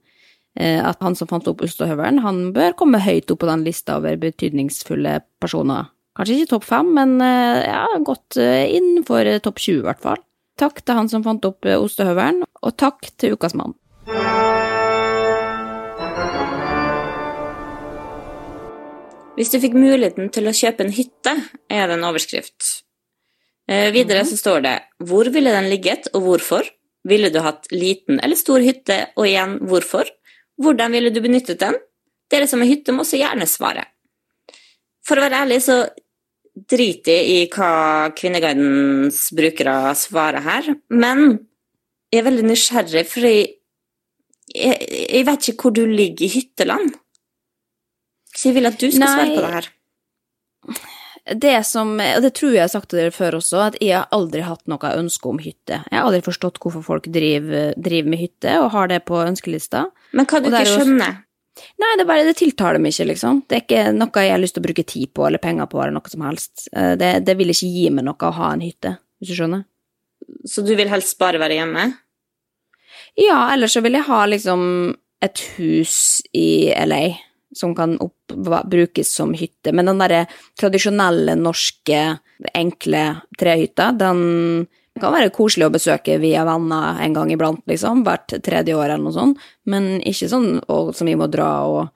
eh, 0.58 0.80
at 0.82 1.02
han 1.04 1.18
som 1.18 1.30
fant 1.30 1.48
opp 1.50 1.62
ostehøvelen, 1.66 2.22
han 2.24 2.48
bør 2.56 2.76
komme 2.78 3.02
høyt 3.02 3.30
opp 3.34 3.42
på 3.44 3.50
den 3.50 3.66
lista 3.66 3.98
over 3.98 4.18
betydningsfulle 4.22 5.20
personer. 5.42 5.90
Kanskje 6.18 6.40
ikke 6.40 6.54
topp 6.56 6.66
fem, 6.66 6.94
men 6.96 7.18
eh, 7.22 7.62
ja, 7.68 7.84
godt 8.06 8.40
eh, 8.42 8.66
innenfor 8.74 9.22
eh, 9.22 9.42
topp 9.42 9.62
20 9.62 9.82
i 9.82 9.86
hvert 9.86 10.02
fall. 10.02 10.22
Takk 10.58 10.82
til 10.82 10.98
han 10.98 11.10
som 11.10 11.22
fant 11.26 11.46
opp 11.46 11.66
eh, 11.66 11.78
ostehøvelen, 11.78 12.42
og 12.42 12.78
takk 12.78 13.12
til 13.14 13.38
Ukas 13.38 13.54
mann. 13.58 13.78
Hvis 19.38 19.52
du 19.52 19.60
fikk 19.62 19.76
muligheten 19.78 20.32
til 20.34 20.50
å 20.50 20.54
kjøpe 20.56 20.82
en 20.82 20.90
hytte, 20.90 21.34
er 21.70 21.86
det 21.86 21.94
en 21.94 22.06
overskrift. 22.08 22.82
Eh, 23.70 23.92
videre 23.94 24.24
så 24.26 24.34
står 24.40 24.64
det 24.64 24.74
hvor 25.06 25.30
ville 25.30 25.52
den 25.54 25.68
ligget, 25.70 26.08
og 26.10 26.24
hvorfor? 26.24 26.66
Ville 27.06 27.30
du 27.30 27.38
hatt 27.44 27.68
liten 27.70 28.18
eller 28.18 28.38
stor 28.40 28.64
hytte, 28.64 28.96
og 29.14 29.28
igjen 29.28 29.60
hvorfor? 29.70 30.10
Hvordan 30.58 30.96
ville 30.96 31.14
du 31.14 31.22
benyttet 31.22 31.62
den? 31.62 31.78
Dere 32.32 32.48
som 32.50 32.64
har 32.64 32.70
hytte, 32.72 32.92
må 32.92 33.06
også 33.06 33.20
gjerne 33.20 33.46
svare. 33.46 33.86
For 35.06 35.16
å 35.16 35.22
være 35.22 35.44
ærlig 35.46 35.62
så 35.64 35.78
driter 36.58 37.14
jeg 37.20 37.28
i 37.30 37.48
hva 37.52 38.10
Kvinneguidens 38.18 39.28
brukere 39.38 39.94
svarer 39.96 40.42
her, 40.42 40.72
men 40.90 41.28
jeg 42.10 42.24
er 42.24 42.26
veldig 42.26 42.48
nysgjerrig, 42.48 43.06
for 43.06 43.28
jeg, 43.28 43.52
jeg, 44.50 44.88
jeg 45.06 45.28
vet 45.28 45.52
ikke 45.52 45.68
hvor 45.68 45.78
du 45.78 45.84
ligger 45.86 46.26
i 46.26 46.34
hytteland. 46.40 46.96
Så 48.38 48.50
jeg 48.50 48.58
vil 48.60 48.70
at 48.70 48.78
du 48.78 48.86
skal 48.92 49.10
svare 49.10 49.34
på 49.34 49.42
det 49.42 49.52
her. 49.56 49.68
Det 51.28 51.58
som, 51.66 51.90
og 52.00 52.22
det 52.24 52.30
tror 52.38 52.54
jeg 52.54 52.62
har 52.62 52.70
sagt 52.72 52.88
til 52.88 53.02
dere 53.02 53.12
før 53.12 53.36
også, 53.36 53.60
at 53.66 53.74
jeg 53.84 53.98
har 53.98 54.06
aldri 54.16 54.40
hatt 54.46 54.62
noe 54.70 54.92
ønske 54.96 55.28
om 55.28 55.40
hytte. 55.42 55.82
Jeg 55.82 55.92
har 55.98 56.06
aldri 56.06 56.22
forstått 56.24 56.60
hvorfor 56.62 56.84
folk 56.86 57.08
driver, 57.12 57.74
driver 57.76 58.14
med 58.14 58.22
hytte 58.22 58.54
og 58.62 58.70
har 58.72 58.88
det 58.88 59.02
på 59.10 59.18
ønskelista. 59.26 59.88
Men 60.16 60.28
hva 60.30 60.40
du 60.40 60.48
ikke 60.48 60.62
skjønne? 60.64 60.84
skjønner 60.86 61.24
Nei, 61.82 61.88
det, 61.98 62.04
bare, 62.06 62.22
det 62.22 62.36
tiltaler 62.38 62.78
meg 62.78 62.94
ikke, 62.94 63.08
liksom. 63.10 63.40
Det 63.50 63.56
er 63.56 63.62
ikke 63.64 63.80
noe 63.96 64.22
jeg 64.22 64.30
har 64.30 64.38
lyst 64.38 64.54
til 64.54 64.62
å 64.62 64.66
bruke 64.68 64.84
tid 64.86 65.10
på 65.10 65.24
eller 65.26 65.42
penger 65.42 65.66
på 65.66 65.80
eller 65.82 65.96
noe 65.96 66.12
som 66.12 66.22
helst. 66.22 66.68
Eh, 66.70 66.92
Det, 67.00 67.08
det 67.26 67.34
vil 67.40 67.50
ikke 67.50 67.70
gi 67.74 67.88
meg 67.90 68.06
noe 68.06 68.28
å 68.28 68.36
ha 68.36 68.52
en 68.54 68.62
hytte, 68.62 68.92
hvis 69.18 69.32
du 69.32 69.40
skjønner. 69.40 69.64
Så 70.46 70.62
du 70.62 70.70
vil 70.78 70.90
helst 70.92 71.18
bare 71.18 71.40
være 71.42 71.58
hjemme? 71.58 71.88
Ja, 73.18 73.40
ellers 73.56 73.74
så 73.74 73.82
vil 73.82 73.98
jeg 73.98 74.06
ha 74.06 74.20
liksom 74.30 74.62
et 75.24 75.42
hus 75.56 75.96
i 76.30 76.70
LA 76.78 77.02
som 77.58 77.74
kan 77.76 77.96
opp, 78.02 78.34
brukes 78.70 79.10
som 79.14 79.34
hytte. 79.36 79.74
Men 79.74 79.90
den 79.90 80.02
derre 80.02 80.24
tradisjonelle 80.58 81.36
norske, 81.38 82.02
enkle 82.54 83.04
trehytta, 83.38 83.92
den 83.98 84.66
kan 84.98 85.14
være 85.14 85.32
koselig 85.34 85.68
å 85.68 85.74
besøke 85.74 86.18
via 86.22 86.44
venner 86.48 86.98
en 87.04 87.14
gang 87.14 87.30
iblant, 87.32 87.62
liksom, 87.70 88.02
hvert 88.06 88.34
tredje 88.44 88.76
år 88.76 88.90
eller 88.90 89.04
noe 89.04 89.14
sånt, 89.14 89.46
men 89.70 89.98
ikke 90.02 90.30
sånn 90.30 90.50
og, 90.66 90.92
som 90.96 91.08
vi 91.08 91.16
må 91.18 91.28
dra 91.30 91.50
og, 91.70 91.90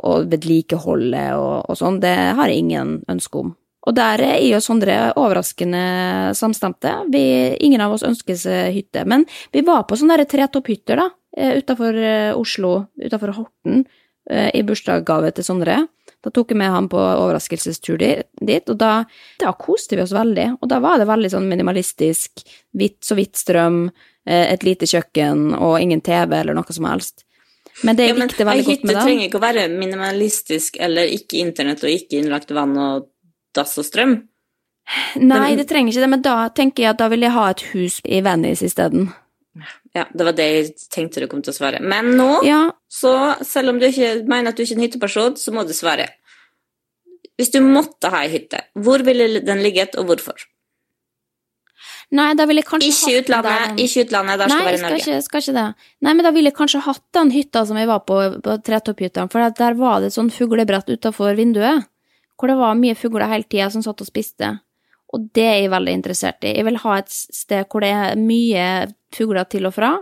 og 0.00 0.28
vedlikeholde 0.30 1.24
og, 1.36 1.70
og 1.70 1.78
sånn. 1.78 2.00
Det 2.02 2.16
har 2.38 2.50
jeg 2.50 2.64
ingen 2.64 3.00
ønske 3.10 3.44
om. 3.44 3.54
Og 3.88 3.96
der 3.96 4.20
er 4.20 4.34
jeg 4.36 4.58
og 4.58 4.64
Sondre 4.64 4.96
overraskende 5.16 6.34
samstemte. 6.36 6.92
Vi, 7.12 7.22
ingen 7.64 7.80
av 7.80 7.94
oss 7.94 8.04
ønsker 8.04 8.36
seg 8.36 8.74
hytte. 8.76 9.06
Men 9.08 9.24
vi 9.54 9.62
var 9.64 9.86
på 9.88 9.96
sånne 9.96 10.18
tre 10.20 10.28
tretopphytter, 10.28 11.00
da. 11.00 11.08
utafor 11.56 11.96
Oslo, 12.36 12.74
utafor 13.00 13.32
Horten, 13.38 13.86
eh, 13.86 13.99
i 14.30 14.62
bursdagsgave 14.62 15.32
til 15.34 15.46
Sondre. 15.46 15.76
Da 16.20 16.30
tok 16.34 16.52
jeg 16.52 16.60
med 16.60 16.68
han 16.72 16.88
på 16.92 17.00
overraskelsestur 17.00 17.96
dit, 18.00 18.68
og 18.68 18.76
da, 18.78 18.92
da 19.40 19.52
koste 19.56 19.96
vi 19.96 20.04
oss 20.04 20.12
veldig. 20.12 20.46
Og 20.60 20.68
da 20.68 20.80
var 20.84 21.00
det 21.00 21.08
veldig 21.08 21.30
sånn 21.32 21.48
minimalistisk, 21.48 22.44
hvitt 22.76 23.00
så 23.06 23.16
hvitt 23.16 23.40
strøm, 23.40 23.86
eh, 24.28 24.52
et 24.52 24.66
lite 24.66 24.88
kjøkken 24.90 25.54
og 25.56 25.78
ingen 25.80 26.04
TV 26.04 26.36
eller 26.42 26.56
noe 26.56 26.76
som 26.76 26.88
helst. 26.90 27.24
Men 27.86 27.96
det 27.96 28.10
jeg 28.10 28.16
Ja, 28.16 28.24
likte 28.24 28.44
veldig 28.44 28.64
godt 28.66 28.76
hytte 28.76 28.86
med 28.86 28.96
det 28.96 29.04
trenger 29.06 29.28
ikke 29.28 29.40
å 29.40 29.46
være 29.46 29.68
minimalistisk 29.72 30.76
eller 30.80 31.08
ikke 31.08 31.40
internett 31.40 31.84
og 31.86 31.94
ikke 31.94 32.20
innlagt 32.20 32.52
vann 32.52 32.76
og 32.76 33.08
dass 33.56 33.78
og 33.80 33.88
strøm. 33.88 34.18
Nei, 35.22 35.54
det 35.56 35.68
trenger 35.70 35.92
ikke 35.92 36.04
det, 36.04 36.10
men 36.10 36.22
da 36.24 36.36
tenker 36.52 36.82
jeg 36.82 36.92
at 36.92 37.00
da 37.00 37.08
vil 37.12 37.24
jeg 37.24 37.32
ha 37.32 37.48
et 37.52 37.64
hus 37.72 38.00
i 38.04 38.20
Venice 38.26 38.66
isteden. 38.66 39.08
Ja, 39.94 40.04
det 40.14 40.22
var 40.28 40.32
det 40.38 40.44
jeg 40.46 40.74
tenkte 40.94 41.18
du 41.20 41.26
kom 41.26 41.40
til 41.42 41.50
å 41.52 41.56
svare. 41.56 41.80
Men 41.82 42.12
nå, 42.16 42.28
Ja, 42.46 42.70
så 42.88 43.14
selv 43.44 43.72
om 43.72 43.80
du 43.80 43.86
ikke 43.88 44.22
mener 44.30 44.52
at 44.52 44.56
du 44.56 44.62
ikke 44.62 44.76
er 44.76 44.78
en 44.78 44.84
hytteperson, 44.86 45.34
så 45.36 45.50
må 45.52 45.64
du 45.66 45.72
svare. 45.74 46.06
Hvis 47.40 47.50
du 47.50 47.58
måtte 47.64 48.10
ha 48.12 48.20
ei 48.22 48.28
hytte, 48.30 48.60
hvor 48.78 49.02
ville 49.02 49.40
den 49.42 49.62
ligget, 49.64 49.96
og 49.98 50.06
hvorfor? 50.12 50.36
nei, 52.10 52.32
da 52.34 52.44
ville 52.48 52.58
jeg 52.62 52.66
kanskje 52.66 52.88
Ikke 52.90 53.00
hatt 53.00 53.10
den 53.10 53.22
utlandet, 53.22 53.50
der- 53.76 53.84
ikke 53.84 54.02
utlandet, 54.04 54.38
der 54.40 54.48
Nei, 54.50 54.56
skal 54.56 54.66
være 54.66 54.78
i 54.78 54.82
Norge. 54.82 54.98
ikke, 55.00 55.22
skal 55.22 55.40
ikke 55.40 55.54
det. 55.54 55.74
Nei, 56.02 56.12
men 56.14 56.24
da 56.26 56.30
ville 56.34 56.50
jeg 56.50 56.56
kanskje 56.58 56.80
hatt 56.82 57.02
den 57.12 57.30
hytta 57.30 57.66
som 57.66 57.76
jeg 57.76 57.86
var 57.86 58.00
på, 58.00 58.16
på 58.42 58.56
Tretopphytta, 58.66 59.28
for 59.30 59.50
der 59.50 59.74
var 59.78 60.00
det 60.00 60.06
et 60.10 60.16
sånn 60.18 60.30
fuglebrett 60.34 60.90
utafor 60.90 61.36
vinduet, 61.38 61.86
hvor 62.36 62.48
det 62.48 62.56
var 62.58 62.74
mye 62.74 62.96
fugler 62.98 63.28
hele 63.30 63.44
tida 63.44 63.70
som 63.70 63.82
satt 63.82 64.00
og 64.02 64.06
spiste. 64.10 64.60
Og 65.10 65.26
det 65.34 65.46
er 65.46 65.58
jeg 65.58 65.72
veldig 65.72 65.96
interessert 65.98 66.44
i. 66.46 66.54
Jeg 66.54 66.66
vil 66.68 66.78
ha 66.84 66.96
et 67.00 67.10
sted 67.10 67.66
hvor 67.70 67.82
det 67.82 67.90
er 67.90 68.20
mye 68.20 68.66
fugler 69.14 69.48
til 69.50 69.66
og 69.66 69.74
fra, 69.74 69.96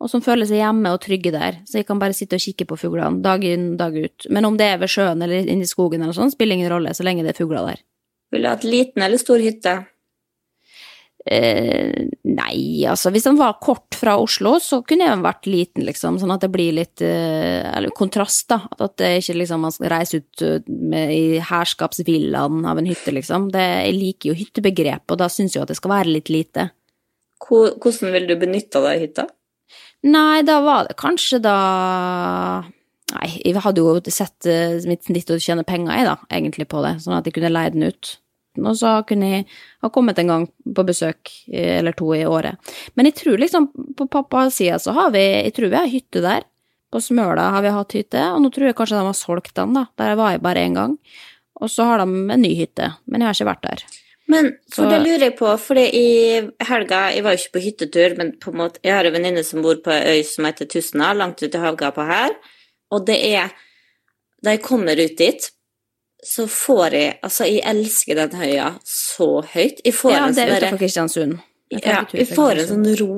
og 0.00 0.10
som 0.10 0.22
føler 0.24 0.48
seg 0.48 0.60
hjemme 0.60 0.90
og 0.92 1.00
trygge 1.04 1.32
der, 1.32 1.60
så 1.68 1.78
jeg 1.78 1.86
kan 1.88 2.00
bare 2.00 2.16
sitte 2.16 2.36
og 2.36 2.44
kikke 2.44 2.66
på 2.68 2.78
fuglene 2.80 3.22
dag 3.24 3.44
inn, 3.46 3.74
dag 3.80 3.94
ut. 3.96 4.26
Men 4.32 4.48
om 4.48 4.56
det 4.60 4.66
er 4.72 4.80
ved 4.82 4.90
sjøen 4.92 5.22
eller 5.24 5.46
inne 5.46 5.64
i 5.64 5.70
skogen 5.70 6.02
eller 6.02 6.16
sånn, 6.16 6.32
spiller 6.34 6.58
ingen 6.58 6.72
rolle, 6.72 6.92
så 6.96 7.06
lenge 7.06 7.24
det 7.24 7.32
er 7.32 7.40
fugler 7.40 7.68
der. 7.70 7.84
Vil 8.34 8.44
du 8.44 8.50
ha 8.50 8.56
et 8.58 8.66
liten 8.66 9.04
eller 9.06 9.20
stor 9.20 9.40
hytte? 9.40 9.76
Eh, 11.24 12.04
nei, 12.28 12.84
altså 12.84 13.08
hvis 13.08 13.24
den 13.24 13.38
var 13.38 13.54
kort 13.64 13.96
fra 13.96 14.18
Oslo, 14.20 14.58
så 14.60 14.82
kunne 14.84 15.06
den 15.08 15.24
vært 15.24 15.48
liten, 15.48 15.86
liksom, 15.88 16.18
sånn 16.20 16.34
at 16.34 16.44
det 16.44 16.50
blir 16.52 16.74
litt 16.76 17.00
eh, 17.04 17.64
eller 17.70 17.94
kontrast, 17.96 18.50
da. 18.52 18.60
At 18.76 18.98
det 19.00 19.22
ikke 19.22 19.38
liksom 19.40 19.64
man 19.64 19.72
skal 19.72 19.92
reise 19.94 20.20
ut 20.20 20.44
eh, 20.44 20.58
med, 20.68 21.14
i 21.14 21.40
herskapsvillaen 21.40 22.66
av 22.68 22.80
en 22.80 22.90
hytte, 22.90 23.14
liksom. 23.16 23.48
Det, 23.54 23.64
jeg 23.88 23.96
liker 23.96 24.32
jo 24.32 24.38
hyttebegrepet, 24.42 25.14
og 25.16 25.22
da 25.22 25.30
syns 25.32 25.54
jeg 25.54 25.62
jo 25.62 25.64
at 25.64 25.72
det 25.72 25.78
skal 25.80 25.94
være 25.96 26.12
litt 26.18 26.32
lite. 26.32 26.68
Hvordan 27.44 28.12
vil 28.14 28.28
du 28.28 28.36
benytte 28.40 28.84
deg 28.84 28.92
av 28.92 29.02
hytta? 29.06 29.26
Nei, 30.04 30.42
da 30.44 30.58
var 30.60 30.88
det 30.88 30.98
kanskje 31.00 31.40
da 31.44 31.58
Nei, 33.14 33.28
jeg 33.44 33.60
hadde 33.60 33.82
jo 33.84 34.12
sett 34.12 34.46
eh, 34.48 34.80
mitt 34.88 35.04
snitt 35.06 35.28
å 35.30 35.36
tjene 35.40 35.62
penger 35.66 35.92
i, 36.00 36.04
da, 36.06 36.16
egentlig, 36.32 36.66
på 36.68 36.80
det, 36.82 36.96
sånn 37.04 37.16
at 37.18 37.28
jeg 37.28 37.36
kunne 37.36 37.52
leie 37.52 37.72
den 37.72 37.86
ut. 37.92 38.14
Og 38.58 38.76
så 38.78 39.06
kunne 39.08 39.30
jeg 39.30 39.46
ha 39.82 39.88
kommet 39.90 40.18
en 40.18 40.30
gang 40.30 40.44
på 40.74 40.84
besøk, 40.86 41.30
eh, 41.52 41.78
eller 41.78 41.92
to 41.92 42.12
i 42.14 42.24
året. 42.24 42.56
Men 42.94 43.06
jeg 43.06 43.14
tror 43.14 43.38
liksom, 43.38 43.70
på 43.96 44.06
pappas 44.10 44.54
side 44.60 44.78
så 44.80 44.92
har 44.94 45.10
vi 45.10 45.24
Jeg 45.44 45.54
tror 45.54 45.70
vi 45.70 45.76
har 45.76 45.90
hytte 45.90 46.20
der. 46.22 46.44
På 46.92 47.00
Smøla 47.02 47.50
har 47.50 47.62
vi 47.62 47.68
hatt 47.74 47.92
hytte, 47.92 48.20
og 48.32 48.40
nå 48.42 48.52
tror 48.54 48.66
jeg 48.68 48.76
kanskje 48.78 49.00
de 49.00 49.06
har 49.08 49.18
solgt 49.18 49.54
den, 49.54 49.72
da. 49.74 49.86
Der 49.98 50.14
var 50.14 50.30
jeg 50.30 50.42
bare 50.42 50.62
én 50.62 50.74
gang. 50.74 50.98
Og 51.60 51.68
så 51.70 51.82
har 51.84 51.98
de 51.98 52.06
en 52.06 52.40
ny 52.42 52.54
hytte, 52.54 52.92
men 53.06 53.20
jeg 53.20 53.26
har 53.26 53.34
ikke 53.34 53.50
vært 53.50 53.62
der. 53.62 53.82
Men 54.26 54.56
for 54.70 54.84
Så- 54.84 54.90
det 54.90 55.00
lurer 55.02 55.18
jeg 55.30 55.36
på, 55.36 55.58
for 55.58 55.74
i 55.76 56.48
helga 56.60 57.12
Jeg 57.12 57.22
var 57.24 57.32
jo 57.32 57.36
ikke 57.36 57.52
på 57.58 57.64
hyttetur, 57.64 58.16
men 58.16 58.32
på 58.40 58.52
en 58.52 58.56
måte, 58.58 58.78
jeg 58.82 58.94
har 58.94 59.04
en 59.04 59.12
venninne 59.12 59.44
som 59.44 59.60
bor 59.60 59.74
på 59.76 59.90
ei 59.90 60.20
øy 60.20 60.24
som 60.24 60.44
heter 60.46 60.66
Tustna, 60.66 61.12
langt 61.12 61.42
ute 61.42 61.54
i 61.56 61.60
havgapet 61.60 62.06
her. 62.06 62.30
Og 62.90 63.04
det 63.06 63.18
er 63.34 63.50
Da 64.42 64.50
jeg 64.50 64.62
kommer 64.62 64.92
ut 64.92 65.16
dit, 65.16 65.50
så 66.24 66.46
får 66.50 66.94
jeg 66.96 67.16
Altså, 67.24 67.46
jeg 67.48 67.62
elsker 67.68 68.18
den 68.18 68.38
høya 68.40 68.68
så 68.88 69.28
høyt. 69.54 69.82
Jeg 69.84 69.96
får 69.96 70.14
Ja, 70.14 70.22
en 70.26 70.36
det 70.36 70.44
er 70.44 70.52
sånn 70.52 70.62
utenfor 70.62 70.82
Kristiansund. 70.82 71.34
Ja, 71.74 72.04
jeg 72.12 72.28
får 72.30 72.60
en 72.62 72.70
sånn 72.70 72.86
ro 73.00 73.16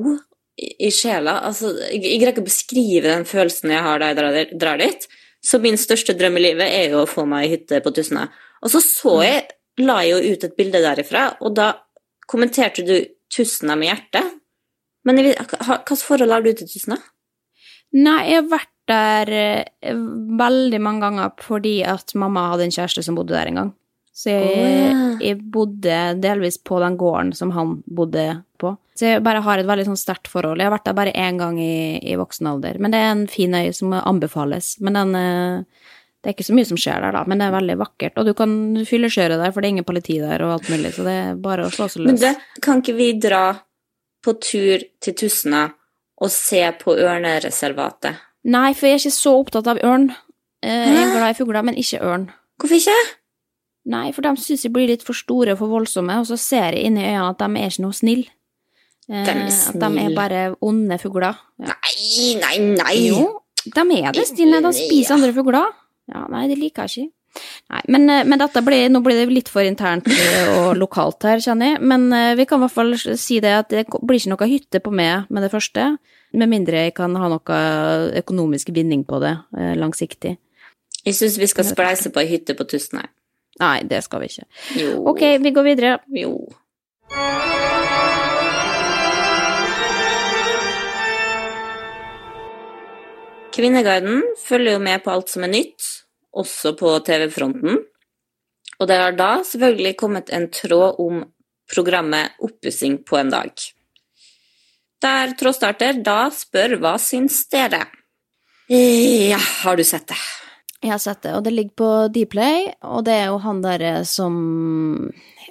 i, 0.56 0.68
i 0.88 0.90
sjela. 0.94 1.38
Altså, 1.48 1.72
jeg, 1.86 2.00
jeg 2.02 2.20
greier 2.22 2.34
ikke 2.34 2.44
å 2.44 2.48
beskrive 2.48 3.10
den 3.10 3.26
følelsen 3.28 3.74
jeg 3.74 3.84
har 3.86 4.02
da 4.02 4.10
jeg 4.10 4.18
drar, 4.20 4.38
drar 4.64 4.82
dit. 4.82 5.08
Så 5.46 5.60
min 5.62 5.78
største 5.78 6.16
drøm 6.18 6.38
i 6.40 6.46
livet 6.48 6.66
er 6.66 6.94
jo 6.94 7.04
å 7.04 7.10
få 7.10 7.26
meg 7.28 7.50
hytte 7.52 7.82
på 7.84 7.92
Tustna. 7.94 8.26
Og 8.64 8.72
så 8.72 8.82
så 8.82 9.18
jeg, 9.22 9.42
la 9.82 10.00
jeg 10.02 10.14
jo 10.14 10.32
ut 10.34 10.46
et 10.48 10.56
bilde 10.58 10.80
derifra, 10.82 11.28
og 11.44 11.54
da 11.58 11.72
kommenterte 12.26 12.82
du 12.86 12.96
Tustna 13.32 13.76
med 13.78 13.90
hjertet. 13.90 14.32
Men 15.06 15.20
jeg, 15.22 15.36
hva 15.36 15.78
slags 15.84 16.02
forhold 16.06 16.34
har 16.34 16.42
du 16.42 16.50
til 16.56 16.70
Tustna? 16.70 16.98
Nei, 17.94 18.20
jeg 18.32 18.40
har 18.40 18.48
vært 18.50 18.72
der 18.86 19.32
eh, 19.34 19.96
veldig 20.38 20.80
mange 20.82 21.02
ganger 21.06 21.34
fordi 21.42 21.80
at 21.86 22.14
mamma 22.18 22.50
hadde 22.52 22.68
en 22.68 22.76
kjæreste 22.76 23.04
som 23.06 23.18
bodde 23.18 23.34
der 23.34 23.50
en 23.50 23.60
gang. 23.62 23.74
Så 24.16 24.32
jeg, 24.32 24.92
oh, 24.96 25.16
jeg 25.20 25.36
bodde 25.52 25.96
delvis 26.22 26.56
på 26.64 26.78
den 26.80 26.94
gården 26.96 27.34
som 27.36 27.50
han 27.52 27.74
bodde 27.84 28.24
på. 28.56 28.72
Så 28.96 29.10
jeg 29.10 29.24
bare 29.26 29.42
har 29.44 29.60
et 29.60 29.68
veldig 29.68 29.90
sånn 29.90 29.98
sterkt 30.00 30.30
forhold. 30.32 30.56
Jeg 30.56 30.70
har 30.70 30.72
vært 30.72 30.86
der 30.88 30.96
bare 30.96 31.12
én 31.12 31.36
gang 31.36 31.58
i, 31.60 31.98
i 32.00 32.16
voksen 32.16 32.48
alder. 32.48 32.78
Men 32.80 32.94
det 32.94 33.02
er 33.02 33.10
en 33.12 33.26
fin 33.28 33.52
øy 33.52 33.68
som 33.76 33.92
anbefales. 33.98 34.78
Men 34.80 34.96
den 34.96 35.14
eh, 35.20 35.90
Det 36.24 36.30
er 36.30 36.34
ikke 36.34 36.46
så 36.48 36.56
mye 36.56 36.66
som 36.66 36.78
skjer 36.80 37.04
der, 37.04 37.12
da, 37.14 37.20
men 37.28 37.38
det 37.38 37.46
er 37.46 37.52
veldig 37.54 37.74
vakkert. 37.78 38.16
Og 38.18 38.26
du 38.26 38.32
kan 38.34 38.54
fyllekjøre 38.88 39.36
der, 39.38 39.52
for 39.52 39.62
det 39.62 39.68
er 39.68 39.74
ingen 39.76 39.86
politi 39.86 40.16
der 40.18 40.42
og 40.42 40.56
alt 40.56 40.70
mulig, 40.72 40.90
så 40.96 41.04
det 41.06 41.12
er 41.20 41.36
bare 41.38 41.68
å 41.68 41.70
slå 41.70 41.86
seg 41.92 42.08
Men 42.08 42.18
det, 42.18 42.32
kan 42.64 42.80
ikke 42.82 42.96
vi 42.96 43.12
dra 43.22 43.44
på 44.26 44.34
tur 44.42 44.82
til 44.98 45.14
Tustna 45.20 45.68
og 46.18 46.32
se 46.32 46.64
på 46.80 46.96
ørnereservatet? 46.96 48.24
Nei, 48.46 48.70
for 48.78 48.86
jeg 48.86 48.94
er 48.98 49.02
ikke 49.02 49.14
så 49.16 49.32
opptatt 49.40 49.66
av 49.72 49.80
ørn. 49.82 50.10
Eh, 50.62 50.86
Jeg 50.94 51.02
er 51.02 51.14
glad 51.16 51.30
i 51.34 51.38
fugler, 51.38 51.64
men 51.66 51.74
ikke 51.78 51.98
ørn. 52.06 52.28
Hvorfor 52.60 52.78
ikke? 52.78 52.94
Nei, 53.86 54.10
for 54.14 54.22
de 54.26 54.32
syns 54.42 54.64
jeg 54.66 54.72
blir 54.74 54.88
litt 54.90 55.02
for 55.06 55.14
store 55.14 55.52
og 55.54 55.58
for 55.60 55.70
voldsomme, 55.70 56.14
og 56.22 56.26
så 56.26 56.38
ser 56.38 56.74
jeg 56.74 56.86
inni 56.88 57.04
øynene 57.06 57.28
at 57.30 57.38
de 57.42 57.48
er 57.60 57.70
ikke 57.70 57.84
noe 57.86 57.94
snille. 57.94 58.28
Eh, 59.10 59.24
De 59.24 59.30
er 59.30 59.44
At 59.46 59.78
de 59.82 59.90
er 60.02 60.14
bare 60.14 60.40
onde 60.62 60.98
fugler. 60.98 61.36
Nei, 61.58 62.38
nei, 62.40 62.56
nei! 62.74 62.94
Jo, 63.08 63.40
de 63.64 63.84
er 64.00 64.12
det, 64.14 64.26
Stine. 64.26 64.62
De 64.62 64.72
spiser 64.74 65.14
andre 65.14 65.32
fugler. 65.36 65.68
Ja, 66.10 66.24
nei, 66.30 66.46
det 66.50 66.58
liker 66.58 66.86
jeg 66.86 67.06
ikke. 67.06 67.12
Nei, 67.70 67.80
men, 67.92 68.08
eh, 68.10 68.24
men 68.24 68.38
dette 68.40 68.62
blir, 68.64 68.88
nå 68.90 69.02
blir 69.04 69.18
det 69.26 69.28
litt 69.32 69.48
for 69.52 69.62
internt 69.62 70.06
og 70.56 70.76
lokalt 70.80 71.22
her, 71.28 71.38
kjenner 71.38 71.74
jeg. 71.74 71.82
Men 71.82 72.08
vi 72.38 72.46
kan 72.46 72.58
i 72.58 72.64
hvert 72.66 72.72
fall 72.74 72.94
si 73.18 73.40
det 73.40 73.52
at 73.52 73.68
det 73.70 73.86
blir 74.02 74.18
ikke 74.18 74.32
noe 74.34 74.48
hytte 74.50 74.80
på 74.80 74.90
meg 74.94 75.26
med 75.30 75.42
det 75.42 75.52
første. 75.52 75.98
Med 76.36 76.50
mindre 76.52 76.84
jeg 76.84 76.92
kan 76.96 77.14
ha 77.16 77.28
noe 77.32 77.58
økonomisk 78.20 78.72
binding 78.76 79.06
på 79.08 79.20
det 79.22 79.32
eh, 79.56 79.72
langsiktig. 79.78 80.36
Jeg 81.06 81.14
syns 81.16 81.38
vi 81.40 81.48
skal 81.48 81.64
spleise 81.64 82.10
på 82.12 82.20
ei 82.20 82.28
hytte 82.28 82.56
på 82.58 82.66
Tustna. 82.68 83.06
Nei, 83.62 83.78
det 83.88 84.02
skal 84.04 84.20
vi 84.20 84.28
ikke. 84.28 84.44
Jo. 84.76 84.90
Ok, 85.12 85.22
vi 85.40 85.52
går 85.54 85.64
videre. 85.64 85.92
Jo. 86.12 86.34
Kvinneguiden 93.56 94.20
følger 94.36 94.76
jo 94.76 94.82
med 94.84 95.00
på 95.04 95.14
alt 95.14 95.32
som 95.32 95.46
er 95.46 95.54
nytt, 95.54 95.86
også 96.36 96.74
på 96.76 96.90
TV-fronten. 97.06 97.80
Og 98.76 98.90
det 98.90 98.98
har 99.00 99.16
da 99.16 99.30
selvfølgelig 99.48 99.94
kommet 99.96 100.28
en 100.36 100.50
tråd 100.52 101.00
om 101.00 101.22
programmet 101.72 102.36
Oppussing 102.44 103.00
på 103.08 103.16
en 103.16 103.32
dag. 103.32 103.54
Der 105.04 105.34
trådstarter 105.36 106.00
da 106.04 106.26
spør 106.32 106.78
hva 106.80 106.96
syns 107.02 107.42
dere? 107.52 107.84
Ja, 108.70 109.38
har 109.62 109.76
du 109.76 109.84
sett 109.86 110.08
det? 110.10 110.18
Jeg 110.82 110.92
har 110.92 111.00
sett 111.02 111.22
det, 111.24 111.34
og 111.36 111.44
det 111.46 111.52
ligger 111.54 111.76
på 111.78 111.90
Dplay, 112.14 112.70
og 112.84 113.04
det 113.06 113.14
er 113.16 113.28
jo 113.30 113.38
han 113.42 113.62
derre 113.64 114.00
som 114.08 114.34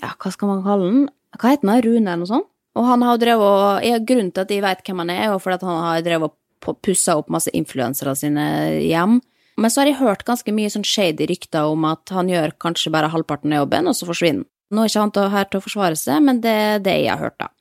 Ja, 0.02 0.12
hva 0.12 0.32
skal 0.34 0.52
man 0.52 0.66
kalle 0.66 0.90
han? 0.90 1.06
Hva 1.36 1.54
heter 1.54 1.72
han? 1.72 1.84
Rune 1.86 2.04
eller 2.04 2.24
noe 2.24 2.32
sånt? 2.32 2.50
Og 2.76 2.84
han 2.90 3.06
har 3.06 3.16
jo 3.16 3.22
drevet 3.24 3.86
ja, 3.88 4.00
Grunnen 4.04 4.34
til 4.36 4.44
at 4.44 4.52
jeg 4.52 4.64
vet 4.66 4.82
hvem 4.84 5.02
han 5.04 5.14
er, 5.14 5.22
er 5.24 5.32
jo 5.32 5.40
fordi 5.40 5.68
han 5.70 5.86
har 5.86 6.04
drevet 6.04 6.36
og 6.66 6.80
pussa 6.84 7.16
opp 7.20 7.30
masse 7.32 7.52
influensere 7.54 8.16
sine 8.18 8.46
hjem. 8.82 9.20
Men 9.62 9.72
så 9.72 9.82
har 9.82 9.92
jeg 9.92 10.00
hørt 10.02 10.26
ganske 10.28 10.52
mye 10.52 10.72
sånn 10.74 10.84
shady 10.88 11.28
rykter 11.30 11.70
om 11.72 11.86
at 11.88 12.12
han 12.12 12.28
gjør 12.32 12.58
kanskje 12.60 12.92
bare 12.92 13.12
halvparten 13.14 13.54
av 13.54 13.64
jobben, 13.64 13.88
og 13.88 13.96
så 13.96 14.08
forsvinner 14.10 14.44
han. 14.44 14.50
Nå 14.74 14.82
er 14.82 14.90
ikke 14.90 15.04
han 15.06 15.32
her 15.32 15.48
til 15.48 15.62
å 15.62 15.64
forsvare 15.64 16.00
seg, 16.00 16.24
men 16.26 16.42
det 16.44 16.52
er 16.52 16.82
det 16.84 16.96
jeg 17.04 17.12
har 17.14 17.22
hørt, 17.22 17.38
da. 17.40 17.52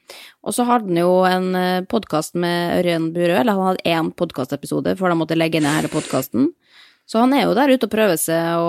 Og 0.44 0.56
så 0.56 0.66
hadde 0.68 0.90
han 0.90 1.00
jo 1.00 1.22
en 1.28 1.86
podkast 1.90 2.36
med 2.36 2.80
Ørjan 2.80 3.12
Burøe, 3.14 3.40
eller 3.40 3.56
han 3.56 3.70
hadde 3.72 3.94
én 3.96 4.10
podkastepisode 4.16 4.96
før 4.98 5.14
de 5.14 5.20
måtte 5.22 5.38
legge 5.38 5.62
ned 5.62 5.78
hele 5.78 5.92
podkasten. 5.92 6.50
Så 7.04 7.20
han 7.20 7.34
er 7.36 7.44
jo 7.44 7.56
der 7.56 7.68
ute 7.74 7.84
og 7.84 7.92
prøver 7.92 8.16
seg 8.20 8.60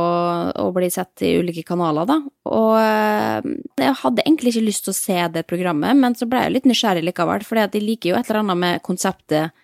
og 0.60 0.72
blir 0.76 0.92
sett 0.92 1.24
i 1.24 1.38
ulike 1.40 1.64
kanaler, 1.68 2.08
da. 2.10 2.18
Og 2.52 2.74
eh, 2.82 3.52
jeg 3.80 4.00
hadde 4.02 4.26
egentlig 4.26 4.52
ikke 4.52 4.66
lyst 4.66 4.88
til 4.88 4.92
å 4.92 4.98
se 4.98 5.20
det 5.32 5.46
programmet, 5.48 5.96
men 6.00 6.18
så 6.20 6.28
ble 6.28 6.44
jeg 6.44 6.56
litt 6.58 6.68
nysgjerrig 6.68 7.06
likevel, 7.08 7.46
for 7.48 7.62
de 7.72 7.84
liker 7.84 8.12
jo 8.12 8.18
et 8.20 8.28
eller 8.28 8.42
annet 8.44 8.62
med 8.66 8.84
konseptet 8.84 9.56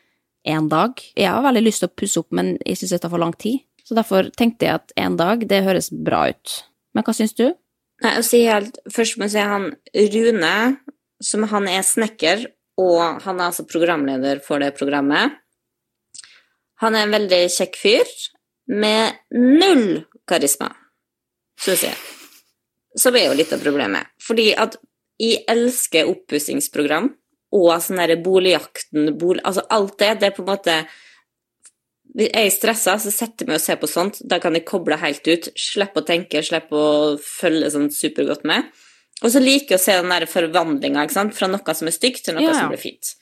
én 0.47 0.69
dag. 0.71 1.03
Jeg 1.19 1.27
har 1.27 1.43
veldig 1.43 1.65
lyst 1.65 1.83
til 1.83 1.91
å 1.91 1.97
pusse 1.99 2.23
opp, 2.23 2.31
men 2.37 2.55
jeg 2.63 2.79
syns 2.79 2.95
det 2.95 3.01
tar 3.03 3.11
for 3.11 3.23
lang 3.23 3.35
tid. 3.35 3.59
Så 3.83 3.97
derfor 3.97 4.31
tenkte 4.39 4.69
jeg 4.69 4.79
at 4.79 4.95
én 4.99 5.19
dag, 5.19 5.43
det 5.49 5.65
høres 5.65 5.91
bra 5.91 6.29
ut. 6.31 6.55
Men 6.95 7.03
hva 7.03 7.15
syns 7.17 7.35
du? 7.35 7.49
Nei, 8.01 8.15
å 8.17 8.23
si 8.25 8.45
helt, 8.47 8.79
først 8.89 9.19
må 9.19 9.27
jeg 9.27 9.35
si 9.35 9.43
han 9.51 9.67
Rune, 10.15 10.55
som 11.21 11.45
han 11.51 11.69
er 11.69 11.85
snekker, 11.85 12.45
og 12.81 13.21
han 13.25 13.39
er 13.39 13.49
altså 13.49 13.67
programleder 13.69 14.41
for 14.43 14.63
det 14.63 14.73
programmet. 14.77 15.37
Han 16.81 16.97
er 16.97 17.05
en 17.05 17.13
veldig 17.13 17.41
kjekk 17.53 17.77
fyr 17.77 18.13
med 18.71 19.19
null 19.37 20.01
karisma, 20.29 20.71
syns 21.61 21.85
jeg. 21.85 21.97
Som 22.97 23.15
er 23.15 23.29
jo 23.29 23.37
litt 23.37 23.53
av 23.53 23.61
problemet. 23.63 24.09
Fordi 24.21 24.49
at 24.57 24.79
jeg 25.21 25.43
elsker 25.51 26.09
oppussingsprogram 26.09 27.11
og 27.55 27.71
sånn 27.83 28.01
derre 28.01 28.17
Boligjakten, 28.23 29.13
bolig, 29.19 29.43
altså 29.45 29.63
alt 29.69 29.97
det. 30.01 30.11
Det 30.19 30.29
er 30.29 30.35
på 30.35 30.43
en 30.43 30.49
måte 30.49 30.77
hvis 32.11 32.27
jeg 32.27 32.47
er 32.49 32.51
stressa, 32.51 32.97
så 32.99 33.11
setter 33.13 33.45
jeg 33.45 33.51
meg 33.51 33.59
og 33.59 33.63
ser 33.63 33.77
på 33.79 33.87
sånt. 33.87 34.17
Da 34.27 34.41
kan 34.43 34.55
jeg 34.57 34.67
koble 34.67 34.97
helt 34.99 35.27
ut. 35.29 35.47
Slippe 35.55 36.01
å 36.01 36.07
tenke, 36.07 36.41
slippe 36.43 36.75
å 36.75 37.17
følge 37.23 37.69
sånn 37.71 37.87
supergodt 37.95 38.43
med. 38.47 38.67
Og 39.21 39.29
så 39.33 39.41
liker 39.41 39.75
jeg 39.75 39.81
å 39.81 39.83
se 39.83 39.97
den 39.99 40.11
der 40.11 40.25
forvandlinga 40.29 41.05
fra 41.35 41.49
noe 41.51 41.75
som 41.77 41.89
er 41.89 41.95
stygt, 41.95 42.25
til 42.25 42.37
noe 42.37 42.47
Ja, 42.47 42.55
som 42.57 42.71
blir 42.71 42.81
fint. 42.81 43.13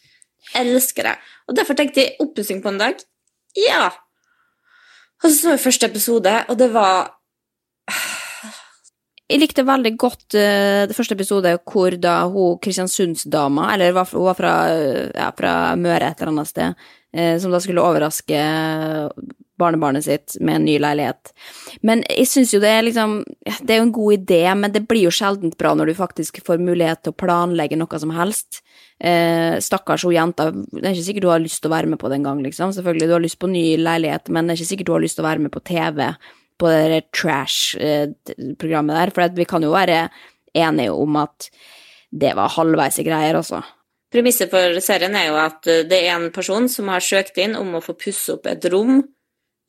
Elsker 0.56 1.12
det. 1.12 1.16
Og 1.50 1.58
derfor 1.58 1.78
tenkte 1.78 2.06
jeg 2.06 2.16
oppussing 2.24 2.62
på 2.64 2.72
en 2.72 2.80
dag. 2.80 3.02
Ja. 3.60 3.90
Og 5.20 5.28
så 5.28 5.36
så 5.36 5.56
vi 5.56 5.66
første 5.66 5.90
episode, 5.90 6.36
og 6.48 6.60
det 6.60 6.70
var 6.74 7.12
Jeg 9.30 9.44
likte 9.44 9.62
veldig 9.62 9.92
godt 10.02 10.34
uh, 10.34 10.88
det 10.90 10.96
første 10.98 11.14
episode 11.14 11.52
hvor 11.70 11.94
da 12.02 12.24
hun 12.32 12.58
Kristiansundsdama, 12.64 13.68
eller 13.76 13.94
var, 13.94 14.10
hun 14.10 14.26
var 14.26 14.38
fra, 14.40 14.54
eh, 14.74 15.12
ja, 15.14 15.28
fra 15.38 15.52
Møre 15.78 16.08
et 16.08 16.24
eller 16.24 16.32
annet 16.32 16.50
sted, 16.50 16.88
uh, 17.14 17.36
som 17.38 17.54
da 17.54 17.60
skulle 17.62 17.84
overraske 17.86 18.40
barnebarnet 19.60 20.06
sitt 20.06 20.38
med 20.40 20.60
en 20.60 20.66
ny 20.68 20.78
leilighet. 20.82 21.34
Men 21.86 22.04
jeg 22.08 22.30
syns 22.32 22.54
jo 22.56 22.62
det 22.64 22.72
er 22.72 22.86
liksom 22.88 23.20
Det 23.46 23.74
er 23.74 23.80
jo 23.82 23.88
en 23.88 23.96
god 23.96 24.18
idé, 24.18 24.42
men 24.56 24.74
det 24.74 24.86
blir 24.88 25.08
jo 25.08 25.14
sjeldent 25.14 25.58
bra 25.60 25.74
når 25.76 25.92
du 25.92 26.00
faktisk 26.00 26.42
får 26.46 26.62
mulighet 26.64 27.04
til 27.04 27.14
å 27.14 27.20
planlegge 27.20 27.78
noe 27.80 28.02
som 28.02 28.14
helst. 28.16 28.62
Eh, 29.00 29.58
stakkars 29.64 30.04
hun 30.08 30.16
jenta, 30.16 30.50
det 30.52 30.84
er 30.84 30.96
ikke 30.96 31.08
sikkert 31.08 31.28
du 31.28 31.32
har 31.32 31.44
lyst 31.44 31.62
til 31.64 31.72
å 31.72 31.76
være 31.76 31.92
med 31.92 32.02
på 32.02 32.12
det 32.12 32.20
engang, 32.20 32.44
liksom. 32.44 32.74
Selvfølgelig, 32.76 33.08
du 33.08 33.16
har 33.16 33.24
lyst 33.24 33.40
på 33.40 33.52
ny 33.52 33.66
leilighet, 33.80 34.32
men 34.34 34.48
det 34.48 34.56
er 34.56 34.62
ikke 34.62 34.74
sikkert 34.74 34.92
du 34.92 34.96
har 34.98 35.06
lyst 35.06 35.20
til 35.20 35.26
å 35.26 35.30
være 35.30 35.46
med 35.46 35.54
på 35.56 35.64
TV 35.70 36.06
på 36.60 36.72
det 36.76 37.04
trash-programmet 37.16 38.98
der, 38.98 39.14
for 39.16 39.38
vi 39.38 39.48
kan 39.48 39.64
jo 39.64 39.72
være 39.72 40.08
enige 40.58 40.92
om 40.92 41.20
at 41.22 41.48
det 42.10 42.34
var 42.36 42.52
halvveis 42.58 43.00
i 43.00 43.06
greier, 43.08 43.38
altså. 43.40 43.62
Premisset 44.10 44.50
for 44.50 44.80
serien 44.82 45.14
er 45.16 45.30
jo 45.30 45.38
at 45.38 45.70
eh, 45.70 45.86
det 45.88 46.02
er 46.02 46.16
en 46.16 46.32
person 46.34 46.68
som 46.72 46.90
har 46.90 47.04
søkt 47.06 47.38
inn 47.42 47.56
om 47.58 47.78
å 47.78 47.84
få 47.84 47.96
pusse 48.00 48.34
opp 48.36 48.50
et 48.50 48.66
rom 48.74 49.04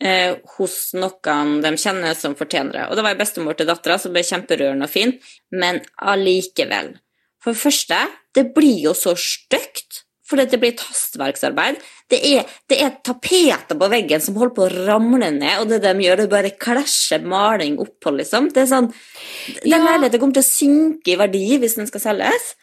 eh, 0.01 0.37
hos 0.57 0.77
noen 0.97 1.61
de 1.65 1.75
kjenner 1.77 2.17
som 2.19 2.37
fortjener 2.39 2.73
det. 2.77 2.85
Og 2.91 2.97
det 2.99 3.07
var 3.07 3.19
bestemor 3.21 3.57
til 3.59 3.69
dattera 3.71 3.99
som 4.01 4.15
ble 4.15 4.25
kjemperørende 4.27 4.89
og 4.89 4.93
fin, 4.93 5.17
men 5.53 5.83
allikevel. 6.01 6.95
For 7.41 7.55
det 7.55 7.63
første, 7.63 7.99
det 8.37 8.51
blir 8.57 8.83
jo 8.85 8.95
så 8.97 9.15
stygt, 9.17 10.03
fordi 10.29 10.45
det 10.53 10.61
blir 10.63 10.75
et 10.75 10.83
hastverksarbeid. 10.87 11.81
Det 12.11 12.21
er, 12.27 12.45
det 12.71 12.77
er 12.85 12.93
tapeter 13.07 13.79
på 13.79 13.89
veggen 13.91 14.23
som 14.23 14.37
holder 14.39 14.55
på 14.55 14.67
å 14.67 14.87
ramle 14.87 15.31
ned, 15.35 15.57
og 15.63 15.71
det 15.73 15.81
de 15.83 15.95
gjør, 16.05 16.23
det 16.23 16.31
bare 16.31 16.53
klasjer 16.61 17.25
maling 17.27 17.79
oppå, 17.83 18.13
liksom. 18.21 18.51
Det 18.55 18.63
er 18.65 18.71
sånn 18.71 18.91
Den 19.65 19.73
Ja. 19.73 19.79
leiligheten 19.79 20.21
kommer 20.21 20.37
til 20.37 20.45
å 20.45 20.53
synke 20.53 21.15
i 21.15 21.17
verdi 21.19 21.59
hvis 21.59 21.77
den 21.81 21.89
skal 21.89 22.01
selges. 22.01 22.55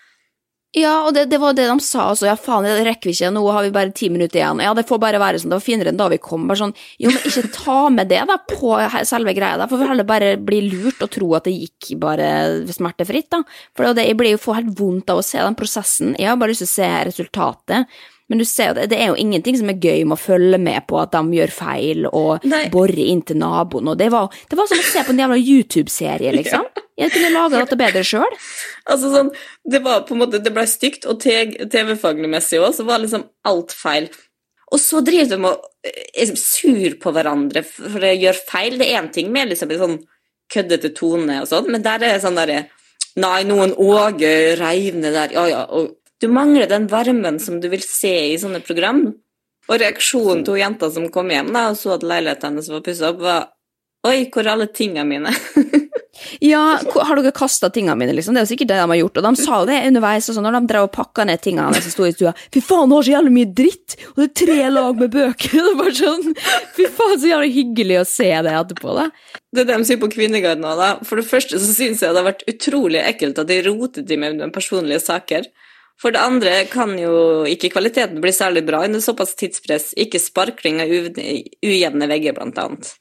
Ja, 0.75 1.05
og 1.07 1.13
det, 1.15 1.29
det 1.31 1.37
var 1.39 1.55
det 1.55 1.63
de 1.69 1.75
sa 1.81 2.09
også, 2.11 2.27
ja 2.27 2.33
faen, 2.35 2.65
det 2.67 2.83
rekker 2.83 3.07
vi 3.07 3.13
ikke, 3.15 3.29
nå 3.31 3.41
har 3.55 3.63
vi 3.63 3.71
bare 3.73 3.93
ti 3.95 4.09
minutter 4.11 4.41
igjen. 4.41 4.59
Ja, 4.61 4.73
det 4.75 4.83
får 4.89 4.99
bare 4.99 5.21
være 5.21 5.39
sånn, 5.39 5.53
det 5.53 5.57
var 5.61 5.63
finere 5.63 5.93
enn 5.93 5.99
da 5.99 6.09
vi 6.11 6.19
kom. 6.21 6.43
Bare 6.49 6.59
sånn, 6.59 6.73
jo, 6.99 7.13
men 7.13 7.23
ikke 7.29 7.45
ta 7.55 7.77
med 7.93 8.11
det 8.11 8.19
da 8.27 8.35
på 8.51 8.73
selve 9.07 9.33
greia, 9.37 9.55
da 9.61 9.69
for 9.71 9.79
vi 9.79 9.87
heller 9.87 10.07
bare 10.07 10.33
bli 10.37 10.59
lurt 10.67 11.01
og 11.05 11.13
tro 11.15 11.31
at 11.39 11.47
det 11.47 11.55
gikk 11.55 11.93
bare 12.03 12.27
smertefritt, 12.67 13.29
da. 13.33 13.41
For 13.77 13.95
det, 13.95 14.09
jeg 14.09 14.19
blir 14.19 14.35
jo 14.35 14.43
helt 14.57 14.75
vondt 14.77 15.13
av 15.13 15.23
å 15.23 15.25
se 15.25 15.39
den 15.39 15.57
prosessen, 15.57 16.13
jeg 16.19 16.29
har 16.29 16.37
bare 16.41 16.51
lyst 16.51 16.65
til 16.65 16.69
å 16.69 16.75
se 16.75 16.91
resultatet. 17.13 17.97
Men 18.27 18.41
du 18.41 18.45
ser 18.47 18.71
jo, 18.71 18.75
det, 18.75 18.89
det 18.91 18.99
er 18.99 19.11
jo 19.11 19.19
ingenting 19.19 19.55
som 19.59 19.69
er 19.71 19.79
gøy 19.79 20.03
med 20.03 20.17
å 20.17 20.19
følge 20.19 20.59
med 20.59 20.83
på 20.89 20.99
at 20.99 21.13
de 21.15 21.37
gjør 21.37 21.53
feil 21.55 22.09
og 22.09 22.43
Nei. 22.47 22.65
borer 22.73 22.99
inn 23.05 23.23
til 23.27 23.39
naboen, 23.39 23.87
og 23.87 23.99
det 23.99 24.09
var, 24.11 24.33
det 24.51 24.59
var 24.59 24.67
som 24.67 24.81
å 24.81 24.87
se 24.89 25.03
på 25.07 25.15
en 25.15 25.21
jævla 25.23 25.39
YouTube-serie, 25.39 26.33
liksom. 26.35 26.67
Jeg 26.99 27.13
kunne 27.13 27.29
laga 27.29 27.61
dette 27.61 27.77
bedre 27.77 28.01
sjøl. 28.07 28.37
Altså 28.89 29.11
sånn, 29.13 29.27
det 29.69 29.83
var 29.85 30.01
på 30.07 30.15
en 30.15 30.23
måte, 30.23 30.41
det 30.41 30.51
ble 30.53 30.63
stygt, 30.67 31.05
og 31.05 31.21
TV-faglig 31.21 32.29
messig 32.31 32.57
også, 32.57 32.81
så 32.81 32.87
var 32.87 33.03
liksom 33.03 33.27
alt 33.47 33.75
feil. 33.77 34.09
Og 34.73 34.81
så 34.81 34.99
driver 35.05 35.37
de 35.37 35.47
og 35.47 35.91
er 36.17 36.33
sur 36.41 36.97
på 36.99 37.13
hverandre 37.15 37.61
for 37.63 38.03
å 38.03 38.15
gjøre 38.17 38.47
feil. 38.49 38.79
Det 38.81 38.87
er 38.89 38.99
én 38.99 39.11
ting 39.13 39.29
med 39.31 39.53
liksom 39.53 39.71
en 39.71 39.83
sånn 39.83 39.99
køddete 40.51 40.91
tone 40.95 41.41
og 41.43 41.47
sånn, 41.49 41.69
men 41.71 41.85
der 41.85 42.01
er 42.01 42.17
det 42.17 42.25
sånn 42.25 42.39
derre 42.39 42.65
Nei, 43.17 43.39
noen 43.49 43.71
Åge 43.81 44.29
reiv 44.59 44.97
ned 45.01 45.15
der, 45.15 45.31
ja 45.33 45.45
ja. 45.49 45.61
Og 45.73 45.95
du 46.21 46.27
mangler 46.31 46.69
den 46.69 46.87
varmen 46.91 47.39
som 47.39 47.59
du 47.61 47.69
vil 47.71 47.83
se 47.83 48.13
i 48.31 48.37
sånne 48.41 48.63
program. 48.65 49.05
Og 49.67 49.81
reaksjonen 49.81 50.45
til 50.47 50.61
jenta 50.61 50.89
som 50.93 51.09
kom 51.11 51.29
hjem 51.33 51.51
da, 51.53 51.67
og 51.73 51.79
så 51.79 51.97
at 51.97 52.05
leiligheten 52.07 52.53
hennes 52.53 52.71
var 52.71 52.85
pussa 52.85 53.11
opp, 53.11 53.21
var 53.25 53.53
Oi, 54.07 54.29
hvor 54.31 54.45
er 54.45 54.53
alle 54.53 54.69
tingene 54.71 55.03
mine? 55.09 55.33
Ja, 56.41 56.79
har 56.81 57.19
dere 57.19 57.31
kasta 57.35 57.69
tingene 57.73 57.95
mine, 57.99 58.13
liksom? 58.17 58.33
Det 58.33 58.41
er 58.41 58.45
jo 58.47 58.51
sikkert 58.51 58.71
det 58.71 58.79
de 58.79 58.85
har 58.89 58.99
gjort. 58.99 59.19
Og 59.19 59.25
de 59.25 59.31
sa 59.39 59.59
jo 59.61 59.67
det 59.69 59.77
underveis, 59.89 60.27
og 60.29 60.37
sånn, 60.37 60.47
når 60.47 60.55
de 60.57 60.71
drev 60.71 60.87
og 60.87 60.93
pakka 60.95 61.25
ned 61.29 61.41
tingene 61.43 61.81
som 61.81 61.93
sto 61.93 62.07
i 62.07 62.13
stua. 62.15 62.33
Fy 62.53 62.63
faen, 62.63 62.89
du 62.89 62.97
har 62.97 63.05
så 63.05 63.13
jævlig 63.13 63.33
mye 63.35 63.51
dritt! 63.59 63.97
Og 64.13 64.21
det 64.21 64.27
er 64.27 64.33
tre 64.41 64.57
lag 64.73 65.01
med 65.01 65.13
bøker! 65.13 65.53
Det 65.57 65.73
er 65.73 65.77
bare 65.79 65.95
sånn, 65.97 66.35
Fy 66.77 66.87
faen, 66.97 67.15
så 67.21 67.31
jævlig 67.31 67.51
hyggelig 67.55 68.01
å 68.01 68.07
se 68.09 68.29
det 68.47 68.55
etterpå, 68.61 68.97
da. 68.97 69.07
Det 69.53 69.63
er 69.63 69.69
det 69.69 69.77
de 69.77 69.89
sier 69.89 70.01
på 70.01 70.11
Kvinneguiden 70.13 70.65
nå, 70.65 70.73
da. 70.79 70.89
For 71.07 71.21
det 71.21 71.27
første 71.29 71.61
så 71.61 71.69
syns 71.69 72.03
jeg 72.03 72.13
det 72.13 72.21
har 72.21 72.29
vært 72.31 72.45
utrolig 72.49 73.01
ekkelt 73.03 73.41
at 73.41 73.49
de 73.51 73.61
rotet 73.69 74.13
i 74.13 74.19
med 74.21 74.43
personlige 74.55 75.03
saker. 75.05 75.49
For 76.01 76.13
det 76.13 76.21
andre 76.21 76.53
kan 76.69 76.93
jo 76.99 77.43
ikke 77.49 77.71
kvaliteten 77.73 78.21
bli 78.21 78.33
særlig 78.35 78.65
bra 78.67 78.83
under 78.85 79.01
såpass 79.01 79.33
tidspress. 79.37 79.91
Ikke 79.97 80.21
sparkling 80.21 80.81
av 80.83 80.93
ujevne 80.93 82.09
vegger, 82.11 82.37
blant 82.37 82.59
annet. 82.61 82.93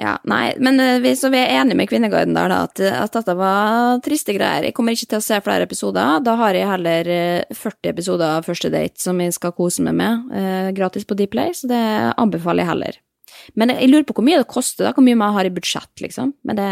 Ja, 0.00 0.14
nei, 0.24 0.54
men 0.62 0.80
eh, 0.80 0.98
vi, 1.04 1.12
så 1.16 1.28
vi 1.32 1.40
er 1.42 1.58
enige 1.58 1.76
med 1.76 1.88
Kvinneguiden 1.90 2.36
der, 2.36 2.48
da, 2.48 2.62
at, 2.64 2.80
at 2.80 3.16
dette 3.18 3.34
var 3.36 3.98
triste 4.04 4.32
greier. 4.32 4.64
Jeg 4.64 4.76
kommer 4.76 4.96
ikke 4.96 5.10
til 5.10 5.20
å 5.20 5.24
se 5.24 5.40
flere 5.44 5.66
episoder. 5.66 6.22
Da 6.24 6.36
har 6.40 6.56
jeg 6.56 6.70
heller 6.70 7.10
eh, 7.12 7.58
40 7.58 7.90
episoder 7.92 8.38
av 8.38 8.48
Første 8.48 8.70
date 8.72 9.02
som 9.02 9.20
jeg 9.20 9.34
skal 9.36 9.52
kose 9.56 9.84
meg 9.84 9.98
med, 9.98 10.30
eh, 10.38 10.70
gratis 10.76 11.04
på 11.08 11.18
Dplay, 11.18 11.52
så 11.58 11.68
det 11.70 11.82
anbefaler 12.16 12.64
jeg 12.64 12.72
heller. 12.72 13.02
Men 13.58 13.74
jeg, 13.74 13.82
jeg 13.82 13.92
lurer 13.92 14.08
på 14.08 14.16
hvor 14.16 14.28
mye 14.30 14.40
det 14.40 14.48
koster, 14.48 14.86
da, 14.88 14.94
hvor 14.96 15.04
mye 15.04 15.20
man 15.20 15.36
har 15.36 15.48
i 15.48 15.52
budsjett, 15.52 15.92
liksom. 16.00 16.32
Men 16.48 16.60
det, 16.60 16.70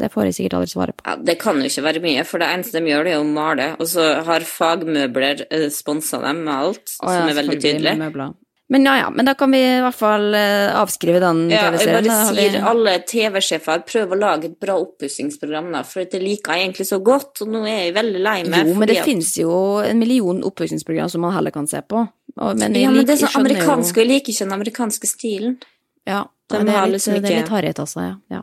det 0.00 0.10
får 0.12 0.28
jeg 0.30 0.36
sikkert 0.40 0.58
aldri 0.58 0.72
svaret 0.74 0.96
på. 0.98 1.06
Ja, 1.06 1.16
Det 1.30 1.38
kan 1.40 1.60
jo 1.60 1.68
ikke 1.70 1.86
være 1.86 2.02
mye, 2.04 2.24
for 2.26 2.42
det 2.42 2.48
eneste 2.50 2.80
de 2.80 2.90
gjør, 2.90 3.04
det 3.08 3.12
er 3.16 3.22
å 3.22 3.26
male. 3.30 3.70
Og 3.78 3.86
så 3.92 4.10
har 4.26 4.40
fagmøbler 4.48 5.46
eh, 5.50 5.68
sponsa 5.70 6.20
dem 6.24 6.44
med 6.46 6.54
alt, 6.54 6.96
oh, 7.02 7.10
ja, 7.12 7.18
som 7.20 7.28
er 7.34 7.42
veldig 7.42 7.60
tydelig. 7.62 8.30
Men 8.70 8.84
ja, 8.86 8.92
ja, 9.00 9.06
men 9.10 9.26
da 9.26 9.32
kan 9.34 9.50
vi 9.50 9.58
i 9.58 9.80
hvert 9.82 9.96
fall 9.98 10.28
eh, 10.38 10.68
avskrive 10.78 11.18
den 11.18 11.40
Ja, 11.50 11.64
jeg 11.72 11.80
TV-serien. 11.80 12.04
bare 12.06 12.34
vi- 12.36 12.44
sier 12.52 12.66
alle 12.70 12.92
TV-sjefer 13.02 13.80
prøv 13.88 14.12
å 14.14 14.18
lage 14.20 14.44
et 14.46 14.60
bra 14.62 14.76
oppussingsprogram, 14.78 15.72
da, 15.74 15.80
for 15.82 16.06
det 16.06 16.20
liker 16.22 16.54
jeg 16.54 16.68
egentlig 16.68 16.86
så 16.86 17.00
godt, 17.02 17.42
og 17.42 17.50
nå 17.50 17.64
er 17.66 17.80
jeg 17.88 17.96
veldig 17.96 18.22
lei 18.22 18.36
meg. 18.44 18.68
Jo, 18.70 18.76
men 18.78 18.86
det 18.92 18.98
at- 19.00 19.08
finnes 19.10 19.32
jo 19.42 19.50
en 19.82 19.98
million 19.98 20.38
oppussingsprogram 20.46 21.10
som 21.10 21.20
man 21.26 21.34
heller 21.34 21.50
kan 21.50 21.66
se 21.66 21.82
på. 21.82 22.04
Men 22.36 22.74
Ja, 22.78 22.90
men 22.94 23.04
det 23.04 23.16
er 23.18 23.26
sånn 23.26 23.42
amerikansk, 23.42 23.90
og 23.98 24.04
jeg 24.04 24.08
liker 24.08 24.32
ikke 24.32 24.46
den 24.46 24.52
amerikanske 24.60 25.06
stilen. 25.10 25.58
Ja, 26.06 26.24
De 26.48 26.58
nei, 26.58 26.64
det, 26.64 26.74
er 26.74 26.86
litt, 26.86 26.94
liksom 26.94 27.22
det 27.22 27.30
er 27.30 27.40
litt 27.42 27.48
harryt, 27.48 27.78
altså. 27.82 28.00
Ja. 28.06 28.14
ja. 28.30 28.42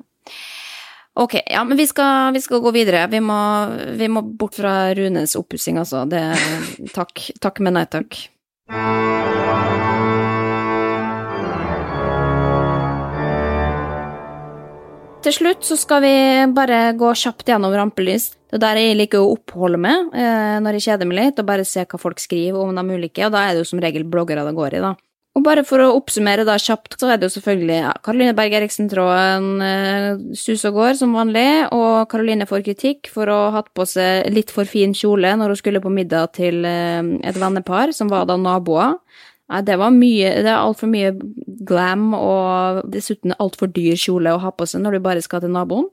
Ok, 1.18 1.34
ja, 1.50 1.64
men 1.64 1.78
vi 1.78 1.88
skal, 1.88 2.34
vi 2.34 2.42
skal 2.42 2.60
gå 2.62 2.72
videre. 2.76 3.08
Vi 3.10 3.20
må, 3.26 3.38
vi 3.98 4.06
må 4.08 4.22
bort 4.22 4.60
fra 4.60 4.94
Runes 4.94 5.34
oppussing, 5.40 5.80
altså. 5.82 6.04
Det, 6.06 6.22
takk, 6.94 7.32
takk, 7.42 7.62
men 7.66 7.74
nei 7.80 7.88
takk. 7.90 8.20
Til 15.26 15.34
slutt 15.34 15.66
så 15.66 15.80
skal 15.82 16.06
vi 16.06 16.14
bare 16.54 16.94
gå 16.96 17.10
kjapt 17.18 17.50
gjennom 17.50 17.74
rampelys. 17.74 18.30
Det 18.48 18.60
er 18.60 18.64
der 18.68 18.84
jeg 18.84 19.00
liker 19.02 19.26
å 19.26 19.34
oppholde 19.34 19.82
meg 19.82 20.14
eh, 20.14 20.62
når 20.62 20.78
jeg 20.78 20.86
kjeder 20.86 21.10
meg 21.10 21.18
litt, 21.18 21.42
og 21.42 21.50
bare 21.50 21.66
se 21.66 21.82
hva 21.82 22.00
folk 22.00 22.22
skriver 22.22 22.62
om 22.62 22.78
de 22.78 22.86
ulike, 22.94 23.26
og 23.26 23.34
da 23.34 23.42
er 23.48 23.58
det 23.58 23.66
jo 23.66 23.72
som 23.74 23.82
regel 23.82 24.06
bloggere 24.06 24.46
det 24.46 24.54
går 24.56 24.78
i, 24.78 24.86
da. 24.86 24.94
Og 25.38 25.44
bare 25.46 25.62
for 25.68 25.84
å 25.84 25.92
oppsummere 25.94 26.48
da 26.48 26.56
kjapt, 26.58 26.96
så 26.98 27.12
er 27.14 27.20
det 27.20 27.28
jo 27.28 27.36
selvfølgelig 27.36 27.76
ja, 27.78 27.92
Karoline 28.02 28.34
Berg 28.38 28.56
Eriksen-tråden 28.58 29.62
eh, 29.62 30.08
sus 30.34 30.64
og 30.66 30.80
går 30.80 30.96
som 30.98 31.14
vanlig, 31.14 31.68
og 31.76 32.08
Karoline 32.10 32.48
får 32.50 32.64
kritikk 32.66 33.12
for 33.14 33.30
å 33.30 33.36
ha 33.46 33.60
hatt 33.60 33.70
på 33.78 33.86
seg 33.86 34.32
litt 34.34 34.50
for 34.54 34.66
fin 34.66 34.96
kjole 34.98 35.36
når 35.38 35.54
hun 35.54 35.60
skulle 35.60 35.82
på 35.84 35.94
middag 35.94 36.34
til 36.40 36.66
eh, 36.66 37.04
et 37.30 37.38
vennepar, 37.38 37.94
som 37.94 38.10
var 38.10 38.26
da 38.26 38.38
naboer. 38.42 38.96
Nei, 39.48 39.62
det 39.64 39.78
var 39.80 39.94
mye, 39.94 40.32
det 40.44 40.50
er 40.50 40.58
altfor 40.58 40.90
mye 40.92 41.12
glam 41.70 42.10
og 42.18 42.82
dessuten 42.92 43.36
altfor 43.38 43.70
dyr 43.76 44.00
kjole 44.00 44.34
å 44.34 44.42
ha 44.42 44.52
på 44.52 44.66
seg 44.68 44.82
når 44.84 44.98
du 44.98 45.06
bare 45.06 45.22
skal 45.24 45.44
til 45.46 45.54
naboen. 45.54 45.86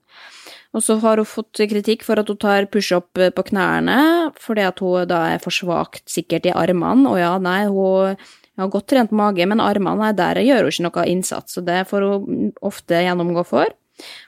Og 0.75 0.83
så 0.83 0.97
har 1.05 1.21
hun 1.21 1.29
fått 1.29 1.61
kritikk 1.71 2.03
for 2.03 2.19
at 2.19 2.33
hun 2.33 2.41
tar 2.41 2.67
pushup 2.73 3.13
på 3.15 3.45
knærne, 3.53 4.33
fordi 4.43 4.65
at 4.67 4.81
hun 4.83 5.05
da 5.07 5.21
er 5.35 5.45
for 5.45 5.55
svakt 5.55 6.09
sikkert 6.11 6.49
i 6.49 6.57
armene. 6.57 7.07
Og 7.13 7.21
ja, 7.21 7.37
nei, 7.39 7.61
hun 7.71 8.17
har 8.63 8.71
godt 8.71 8.87
trent 8.93 9.15
mage, 9.15 9.47
men 9.51 9.63
armene, 9.63 10.11
er 10.11 10.19
der 10.19 10.43
gjør 10.45 10.69
hun 10.69 10.75
ikke 10.75 10.87
noe 10.87 11.07
innsats, 11.11 11.57
så 11.57 11.65
det 11.65 11.81
får 11.91 12.07
hun 12.07 12.53
ofte 12.63 13.03
gjennomgå 13.03 13.43
for. 13.49 13.75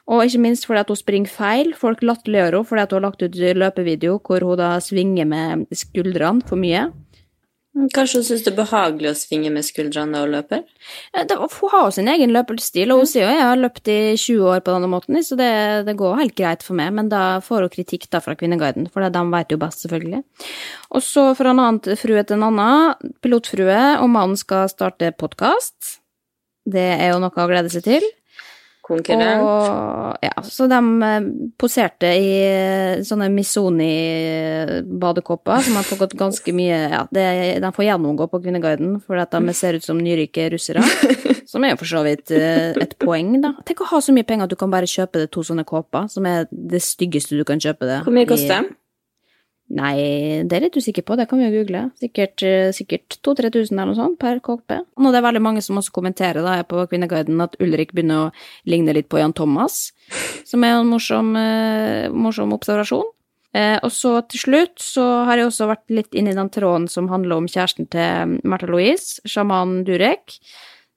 Og 0.07 0.23
ikke 0.23 0.43
minst 0.45 0.67
fordi 0.67 0.83
at 0.83 0.91
hun 0.93 0.99
springer 0.99 1.31
feil. 1.31 1.73
Folk 1.75 2.03
latterliggjør 2.07 2.59
henne 2.59 2.69
fordi 2.69 2.83
at 2.85 2.93
hun 2.93 3.01
har 3.01 3.07
lagt 3.09 3.25
ut 3.27 3.39
løpevideo 3.63 4.21
hvor 4.23 4.47
hun 4.47 4.61
da 4.61 4.77
svinger 4.83 5.27
med 5.27 5.67
skuldrene 5.75 6.47
for 6.47 6.61
mye. 6.61 6.87
Kanskje 7.93 8.23
hun 8.23 8.25
syns 8.25 8.45
det 8.47 8.53
er 8.55 8.57
behagelig 8.57 9.11
å 9.11 9.19
svinge 9.19 9.51
med 9.53 9.67
skuldrene 9.67 10.23
og 10.25 10.31
løper? 10.33 10.63
Eh, 11.13 11.27
det, 11.29 11.37
hun 11.37 11.73
har 11.73 11.85
jo 11.85 11.93
sin 11.93 12.09
egen 12.09 12.33
løpestil, 12.33 12.95
og 12.95 13.03
hun 13.03 13.11
sier 13.11 13.27
jo 13.27 13.35
jeg 13.35 13.45
har 13.45 13.61
løpt 13.61 13.91
i 13.93 13.99
20 14.17 14.47
år 14.49 14.63
på 14.65 14.73
denne 14.73 14.89
måten, 14.89 15.19
så 15.27 15.37
det, 15.37 15.51
det 15.89 15.97
går 16.01 16.17
helt 16.23 16.37
greit 16.39 16.65
for 16.65 16.79
meg, 16.79 16.95
men 16.97 17.11
da 17.13 17.43
får 17.45 17.67
hun 17.67 17.75
kritikk 17.75 18.09
da 18.13 18.23
fra 18.25 18.37
Kvinneguiden, 18.39 18.89
for 18.93 19.05
de 19.05 19.25
vet 19.35 19.53
jo 19.53 19.61
best, 19.61 19.85
selvfølgelig. 19.85 20.23
Og 20.97 21.05
så 21.05 21.29
fra 21.37 21.53
en 21.53 21.63
annen 21.67 22.01
frue 22.01 22.25
til 22.25 22.39
en 22.39 22.49
annen, 22.49 23.13
pilotfrue 23.21 23.81
og 24.01 24.09
mannen 24.13 24.41
skal 24.41 24.71
starte 24.73 25.13
podkast. 25.21 25.99
Det 26.67 26.89
er 26.97 27.13
jo 27.13 27.21
noe 27.23 27.45
å 27.45 27.51
glede 27.51 27.71
seg 27.71 27.85
til. 27.85 28.09
Konkurrent? 28.87 29.43
Og, 29.43 30.15
ja, 30.23 30.31
så 30.47 30.71
de 30.71 30.79
eh, 31.03 31.27
poserte 31.59 32.07
i 32.15 32.47
eh, 32.47 33.03
sånne 33.07 33.27
Misoni-badekåper 33.35 35.59
som 35.67 35.75
har 35.81 35.87
fått 35.89 36.15
ganske 36.19 36.53
mye 36.55 36.77
Ja, 36.87 37.07
det, 37.11 37.59
de 37.63 37.73
får 37.75 37.85
gjennomgå 37.89 38.25
på 38.31 38.41
Kvinneguiden, 38.45 39.01
fordi 39.03 39.21
at 39.25 39.33
de 39.35 39.53
ser 39.59 39.73
ut 39.79 39.87
som 39.87 39.99
nyrike 39.99 40.51
russere. 40.55 40.83
Som 41.47 41.63
er 41.63 41.71
jo 41.73 41.79
for 41.79 41.87
så 41.87 42.03
vidt 42.03 42.31
eh, 42.35 42.75
et 42.83 42.99
poeng, 42.99 43.39
da. 43.39 43.55
Tenk 43.65 43.81
å 43.85 43.87
ha 43.93 44.01
så 44.03 44.11
mye 44.13 44.27
penger 44.27 44.45
at 44.49 44.51
du 44.51 44.57
kan 44.59 44.71
bare 44.73 44.87
kjøpe 44.91 45.19
det 45.23 45.31
to 45.31 45.43
sånne 45.47 45.63
kåper, 45.69 46.09
som 46.11 46.27
er 46.27 46.49
det 46.51 46.81
styggeste 46.83 47.39
du 47.39 47.45
kan 47.47 47.61
kjøpe 47.63 47.87
det. 47.87 48.01
Hvor 48.03 48.11
mye 48.17 48.27
koster 48.27 48.67
de? 48.67 48.75
Nei, 49.67 50.47
det 50.47 50.55
er 50.55 50.63
litt 50.63 50.77
usikker 50.79 51.03
på, 51.03 51.17
det 51.19 51.27
kan 51.27 51.41
vi 51.41 51.49
jo 51.49 51.57
google. 51.57 51.89
Sikkert, 51.99 52.43
eh, 52.47 52.71
sikkert 52.71 53.17
2000-3000 53.27 53.75
eller 53.75 53.91
noe 53.91 53.99
sånt 53.99 54.19
per 54.23 54.39
kåpe. 54.39 54.79
Og 54.95 55.09
det 55.11 55.19
er 55.19 55.27
veldig 55.27 55.43
mange 55.43 55.63
som 55.65 55.81
også 55.81 55.91
kommenterer 55.97 56.45
da, 56.47 56.61
på 56.63 56.85
Kvinneguiden 56.87 57.43
at 57.43 57.59
Ulrik 57.59 57.91
begynner 57.93 58.29
å 58.29 58.33
ligne 58.71 58.95
litt 58.95 59.09
på 59.11 59.19
Jan 59.19 59.35
Thomas, 59.35 59.91
som 60.47 60.63
er 60.63 60.79
en 60.79 60.87
morsom, 60.87 61.35
eh, 61.37 62.07
morsom 62.15 62.55
observasjon. 62.55 63.11
Eh, 63.57 63.79
og 63.83 63.91
så 63.91 64.21
til 64.29 64.39
slutt 64.39 64.79
så 64.79 65.25
har 65.25 65.41
jeg 65.41 65.49
også 65.49 65.67
vært 65.67 65.91
litt 65.91 66.15
inne 66.15 66.31
i 66.31 66.39
den 66.39 66.51
tråden 66.53 66.89
som 66.89 67.09
handler 67.09 67.41
om 67.41 67.49
kjæresten 67.49 67.91
til 67.91 68.39
Märtha 68.45 68.69
Louise, 68.69 69.21
sjaman 69.27 69.85
Durek, 69.85 70.39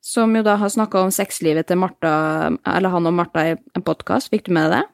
som 0.02 0.36
jo 0.36 0.44
da 0.44 0.58
har 0.58 0.70
snakka 0.70 1.06
om 1.06 1.10
sexlivet 1.10 1.68
til 1.68 1.78
Martha, 1.78 2.52
eller 2.68 2.90
han 2.90 3.08
og 3.08 3.14
Martha 3.14 3.48
i 3.48 3.58
en 3.58 3.82
podkast. 3.82 4.30
Fikk 4.30 4.46
du 4.46 4.54
med 4.54 4.70
deg 4.70 4.78
det? 4.78 4.88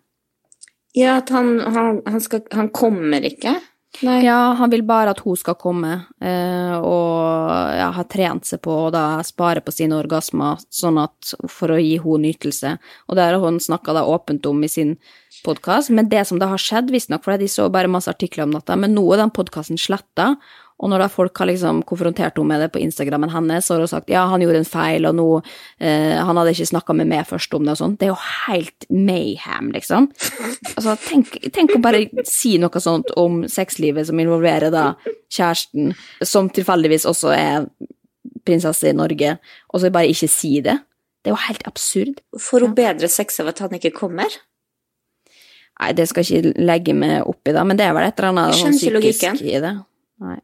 Ja, 0.95 1.17
at 1.19 1.31
han, 1.35 1.59
han, 1.59 2.01
han, 2.07 2.21
skal, 2.23 2.45
han 2.55 2.69
kommer 2.75 3.23
ikke? 3.27 3.57
Nei. 4.03 4.17
Ja, 4.25 4.55
han 4.59 4.71
vil 4.73 4.83
bare 4.83 5.13
at 5.13 5.21
hun 5.23 5.37
skal 5.39 5.55
komme, 5.59 5.91
eh, 6.19 6.73
og 6.75 7.75
ja, 7.77 7.87
har 7.95 8.07
trent 8.11 8.47
seg 8.47 8.59
på 8.65 8.73
å 8.85 8.89
da 8.91 9.21
spare 9.23 9.63
på 9.63 9.71
sine 9.71 9.95
orgasmer, 9.95 10.59
sånn 10.73 10.99
at 10.99 11.31
for 11.51 11.71
å 11.71 11.79
gi 11.79 11.95
henne 12.03 12.25
nytelse. 12.27 12.73
Og 13.07 13.15
det 13.15 13.27
har 13.27 13.39
hun 13.39 13.61
snakka 13.63 13.95
åpent 14.03 14.45
om 14.51 14.63
i 14.63 14.71
sin 14.71 14.97
podkast. 15.45 15.93
Men 15.95 16.09
det 16.11 16.25
som 16.27 16.41
da 16.41 16.49
har 16.51 16.61
skjedd, 16.61 16.91
visstnok, 16.91 17.23
for 17.23 17.39
de 17.39 17.47
så 17.51 17.69
bare 17.71 17.91
masse 17.91 18.11
artikler 18.11 18.47
om 18.47 18.55
dette, 18.57 18.75
men 18.79 18.95
nå 18.97 19.05
er 19.13 19.23
den 19.23 19.33
podkasten 19.35 19.79
sletta. 19.79 20.33
Og 20.83 20.91
når 20.91 21.05
da 21.05 21.07
folk 21.07 21.39
har 21.39 21.47
liksom 21.47 21.79
konfrontert 21.87 22.35
henne 22.35 22.49
med 22.49 22.59
det 22.65 22.67
på 22.73 22.81
Instagrammen 22.83 23.31
hennes, 23.31 23.63
så 23.63 23.75
har 23.75 23.85
hun 23.85 23.91
sagt 23.91 24.11
ja, 24.11 24.25
han 24.27 24.43
gjorde 24.43 24.59
en 24.59 24.67
feil, 24.67 25.07
og 25.07 25.15
nå 25.15 25.27
eh, 25.39 26.19
Han 26.19 26.35
hadde 26.35 26.51
ikke 26.51 26.67
snakka 26.73 26.95
med 26.99 27.07
meg 27.13 27.23
først 27.29 27.55
om 27.55 27.63
det 27.63 27.77
og 27.77 27.79
sånn. 27.79 27.95
Det 27.99 28.09
er 28.09 28.11
jo 28.11 28.19
helt 28.19 28.87
mayhem, 28.91 29.71
liksom. 29.75 30.09
Altså, 30.75 30.97
tenk, 31.07 31.37
tenk 31.55 31.77
å 31.77 31.81
bare 31.83 32.03
si 32.27 32.57
noe 32.59 32.83
sånt 32.83 33.13
om 33.19 33.45
sexlivet 33.51 34.09
som 34.09 34.19
involverer 34.19 34.73
da 34.73 34.89
kjæresten, 35.31 35.95
som 36.23 36.51
tilfeldigvis 36.51 37.07
også 37.07 37.31
er 37.35 37.69
prinsesse 38.45 38.91
i 38.91 38.97
Norge, 38.97 39.37
og 39.71 39.81
så 39.81 39.93
bare 39.93 40.11
ikke 40.11 40.29
si 40.29 40.57
det. 40.65 40.75
Det 41.23 41.31
er 41.31 41.37
jo 41.37 41.41
helt 41.47 41.65
absurd. 41.65 42.19
Får 42.37 42.67
hun 42.67 42.75
bedre 42.77 43.07
sex 43.09 43.39
av 43.41 43.49
at 43.49 43.63
han 43.63 43.79
ikke 43.79 43.95
kommer? 43.95 44.29
Nei, 45.79 45.91
det 45.95 46.05
skal 46.11 46.23
jeg 46.23 46.43
ikke 46.43 46.67
legge 46.67 46.93
meg 46.95 47.25
opp 47.25 47.47
i, 47.47 47.55
da, 47.55 47.63
men 47.67 47.79
det 47.79 47.87
er 47.87 47.95
vel 47.95 48.05
et 48.05 48.19
eller 48.19 48.35
annet 48.35 48.59
sånn 48.59 48.75
psykisk 48.75 49.41
i 49.41 49.57
det. 49.63 49.73
Nei. 50.23 50.39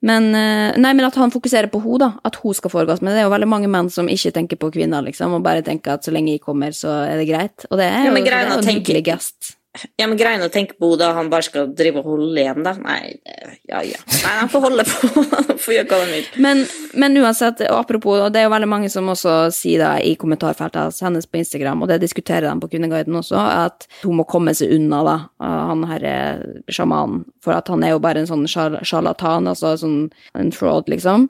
Men, 0.00 0.30
eh, 0.34 0.78
nei, 0.80 0.94
men 0.96 1.04
at 1.04 1.16
han 1.20 1.32
fokuserer 1.32 1.68
på 1.72 1.82
henne, 1.84 1.98
da. 2.00 2.10
At 2.24 2.38
hun 2.40 2.56
skal 2.56 2.72
få 2.72 2.82
orgasme. 2.84 3.12
Det 3.12 3.20
er 3.20 3.26
jo 3.28 3.34
veldig 3.34 3.48
mange 3.50 3.68
menn 3.68 3.90
som 3.92 4.08
ikke 4.08 4.32
tenker 4.32 4.60
på 4.60 4.70
kvinner, 4.72 5.04
liksom, 5.04 5.34
og 5.36 5.44
bare 5.44 5.64
tenker 5.66 5.98
at 5.98 6.06
så 6.06 6.14
lenge 6.14 6.32
jeg 6.32 6.44
kommer, 6.44 6.72
så 6.76 7.02
er 7.04 7.20
det 7.20 7.28
greit. 7.28 7.66
Og 7.70 7.76
det 7.80 7.90
er 7.90 7.98
Ja, 7.98 8.06
jo, 8.08 8.14
men 8.16 8.24
det 8.24 8.32
er 8.32 8.48
jo 8.48 8.58
en 8.62 8.70
hyggelig 8.70 9.04
gest. 9.10 9.56
Ja, 9.70 10.08
men 10.08 10.18
greien 10.18 10.42
å 10.42 10.48
tenke 10.50 10.74
på 10.82 10.88
da 10.98 11.12
han 11.14 11.28
bare 11.30 11.46
skal 11.46 11.68
drive 11.78 12.00
og 12.00 12.08
holde 12.10 12.40
igjen, 12.42 12.64
da. 12.66 12.72
Nei, 12.82 13.20
ja 13.70 13.84
ja. 13.86 14.00
Nei, 14.02 14.32
han 14.40 14.48
får 14.50 14.64
holde 14.64 14.84
på. 14.88 15.10
han 15.36 15.60
får 15.62 15.74
gjøre 15.76 15.86
hva 15.92 16.00
han 16.00 16.10
vil. 16.10 16.30
Men, 16.42 16.62
men 16.98 17.18
uansett, 17.20 17.62
og 17.68 17.76
apropos, 17.78 18.18
og 18.18 18.32
det 18.34 18.40
er 18.40 18.48
jo 18.48 18.52
veldig 18.56 18.70
mange 18.72 18.90
som 18.90 19.06
også 19.12 19.34
sier 19.54 19.84
det 19.84 20.08
i 20.08 20.16
kommentarfeltet 20.18 20.98
hennes 21.06 21.28
på 21.30 21.38
Instagram, 21.38 21.84
og 21.84 21.92
det 21.92 22.00
diskuterer 22.02 22.48
de 22.48 22.64
på 22.64 22.70
Kundeguiden 22.72 23.20
også, 23.20 23.38
at 23.38 23.86
hun 24.02 24.18
må 24.18 24.26
komme 24.30 24.56
seg 24.58 24.74
unna, 24.74 25.04
da, 25.06 25.16
han 25.38 25.86
her 25.92 26.06
eh, 26.10 26.42
sjamanen, 26.66 27.22
for 27.44 27.54
at 27.54 27.70
han 27.70 27.86
er 27.86 27.94
jo 27.94 28.02
bare 28.02 28.24
en 28.24 28.30
sånn 28.30 28.48
sjarlatan, 28.50 29.46
altså 29.52 29.76
sånn 29.78 30.00
en 30.34 30.50
fraud, 30.56 30.90
liksom. 30.90 31.28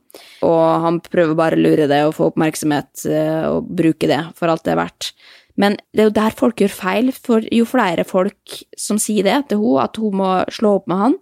Og 0.49 0.64
han 0.86 1.03
prøver 1.05 1.36
bare 1.36 1.61
å 1.61 1.66
lure 1.68 1.91
det 1.93 2.01
og 2.09 2.16
få 2.16 2.30
oppmerksomhet 2.32 3.05
eh, 3.05 3.45
og 3.51 3.68
bruke 3.68 4.09
det 4.09 4.22
for 4.38 4.49
alt 4.49 4.64
det 4.64 4.72
er 4.78 4.80
verdt. 4.80 5.12
Men 5.59 5.76
det 5.94 6.05
er 6.05 6.11
jo 6.11 6.16
der 6.20 6.36
folk 6.36 6.61
gjør 6.62 6.74
feil, 6.74 7.12
for 7.14 7.44
jo 7.53 7.66
flere 7.68 8.05
folk 8.07 8.61
som 8.78 9.01
sier 9.03 9.26
det 9.26 9.38
til 9.51 9.62
hun, 9.62 9.78
at 9.82 9.98
hun 10.01 10.18
må 10.20 10.32
slå 10.53 10.76
opp 10.78 10.90
med 10.90 11.05
han, 11.05 11.16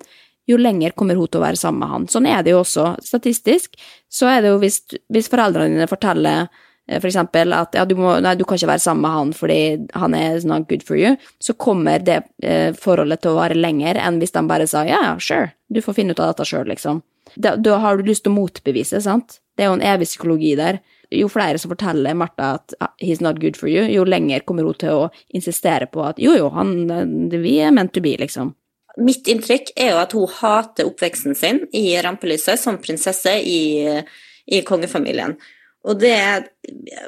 jo 0.48 0.56
lenger 0.56 0.94
kommer 0.96 1.18
hun 1.18 1.28
til 1.28 1.42
å 1.42 1.44
være 1.44 1.60
sammen 1.60 1.82
med 1.82 1.92
han. 1.92 2.06
Sånn 2.08 2.28
er 2.28 2.40
det 2.44 2.54
jo 2.54 2.62
også 2.62 2.94
statistisk. 3.04 3.76
Så 4.08 4.30
er 4.30 4.40
det 4.42 4.54
jo 4.54 4.62
hvis, 4.62 4.80
hvis 5.12 5.28
foreldrene 5.28 5.76
dine 5.76 5.88
forteller 5.90 6.46
eh, 6.46 6.96
for 6.96 7.10
eksempel 7.10 7.52
at 7.52 7.76
ja, 7.76 7.84
du, 7.88 7.92
må, 8.00 8.14
nei, 8.24 8.32
du 8.38 8.46
kan 8.48 8.56
ikke 8.56 8.70
være 8.70 8.84
sammen 8.84 9.04
med 9.04 9.16
han 9.16 9.34
fordi 9.36 9.60
han 9.92 10.16
er 10.16 10.40
not 10.48 10.64
good 10.70 10.86
for 10.88 10.96
you, 10.96 11.18
så 11.44 11.52
kommer 11.60 12.00
det 12.00 12.22
eh, 12.40 12.72
forholdet 12.72 13.22
til 13.24 13.34
å 13.34 13.40
vare 13.42 13.58
lenger 13.58 14.00
enn 14.00 14.22
hvis 14.22 14.32
de 14.38 14.44
bare 14.48 14.68
sa 14.70 14.86
ja, 14.88 15.02
ja, 15.10 15.14
sure, 15.20 15.52
du 15.68 15.82
får 15.84 16.00
finne 16.00 16.16
ut 16.16 16.24
av 16.24 16.32
dette 16.32 16.48
sjøl, 16.48 16.64
liksom. 16.72 17.04
Da, 17.36 17.52
da 17.60 17.76
har 17.82 17.98
du 17.98 18.08
lyst 18.08 18.24
til 18.24 18.32
å 18.32 18.38
motbevise, 18.38 19.02
sant? 19.04 19.42
Det 19.52 19.66
er 19.66 19.68
jo 19.68 19.76
en 19.76 19.84
evig 19.84 20.08
psykologi 20.08 20.54
der. 20.56 20.80
Jo 21.14 21.28
flere 21.32 21.60
som 21.60 21.72
forteller 21.72 22.16
Martha 22.18 22.54
at 22.58 22.74
ah, 22.84 22.92
he's 23.00 23.22
not 23.24 23.40
good 23.40 23.56
for 23.56 23.70
you, 23.70 23.86
jo 23.88 24.04
lenger 24.04 24.44
kommer 24.44 24.66
hun 24.68 24.76
til 24.76 25.04
å 25.06 25.10
insistere 25.34 25.88
på 25.88 26.02
at 26.04 26.20
jo, 26.20 26.34
jo, 26.36 26.50
han, 26.52 26.74
eh, 26.92 27.38
vi 27.40 27.58
er 27.64 27.72
meant 27.72 27.94
to 27.96 28.02
be, 28.04 28.12
liksom. 28.20 28.52
Mitt 29.00 29.28
inntrykk 29.30 29.72
er 29.78 29.92
jo 29.92 30.00
at 30.02 30.16
hun 30.16 30.32
hater 30.40 30.88
oppveksten 30.88 31.36
sin 31.38 31.62
i 31.76 31.92
rampelyset 32.02 32.60
som 32.60 32.80
prinsesse 32.82 33.32
i, 33.40 33.60
i 34.50 34.60
kongefamilien. 34.66 35.36
Og 35.88 36.00
det 36.00 36.12
er 36.12 36.48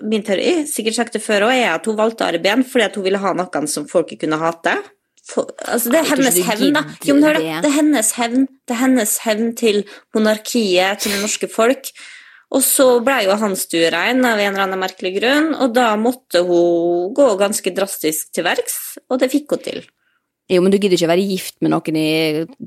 min 0.06 0.22
teori, 0.24 0.62
sikkert 0.70 0.96
sagt 0.96 1.18
det 1.18 1.24
før 1.24 1.48
òg, 1.48 1.56
er 1.58 1.74
at 1.74 1.88
hun 1.90 1.98
valgte 1.98 2.28
Arben 2.28 2.62
fordi 2.64 2.86
at 2.86 2.96
hun 2.96 3.04
ville 3.04 3.20
ha 3.20 3.34
noen 3.36 3.68
som 3.68 3.88
folket 3.90 4.22
kunne 4.22 4.38
hate. 4.40 4.76
For, 5.30 5.50
altså 5.66 5.92
det 5.92 6.00
er 6.00 6.08
hennes 6.14 6.38
hevn, 6.46 6.70
da. 6.78 6.84
Jo, 7.06 7.16
men 7.16 7.26
hør 7.26 7.36
da, 7.36 7.42
det. 7.42 7.58
det 7.64 7.70
er 7.70 7.76
hennes 7.76 8.14
hevn. 8.16 8.46
Det 8.66 8.76
er 8.76 8.80
hennes 8.84 9.16
hevn 9.26 9.52
til 9.58 9.82
monarkiet, 10.16 11.02
til 11.02 11.14
det 11.14 11.20
norske 11.24 11.50
folk. 11.50 11.92
Og 12.50 12.64
så 12.66 12.86
ble 13.06 13.20
jo 13.28 13.36
han 13.38 13.54
stuerein 13.58 14.24
av 14.26 14.40
en 14.40 14.50
eller 14.50 14.64
annen 14.64 14.82
merkelig 14.82 15.14
grunn, 15.20 15.52
og 15.54 15.70
da 15.76 15.92
måtte 16.00 16.42
hun 16.46 17.14
gå 17.14 17.28
ganske 17.38 17.72
drastisk 17.76 18.32
til 18.34 18.46
verks, 18.48 18.98
og 19.06 19.22
det 19.22 19.30
fikk 19.30 19.54
hun 19.54 19.64
til. 19.68 19.82
Jo, 20.50 20.58
men 20.64 20.72
du 20.72 20.80
gidder 20.80 20.98
ikke 20.98 21.12
være 21.12 21.28
gift 21.30 21.60
med 21.62 21.70
noen 21.70 21.96
i 22.00 22.08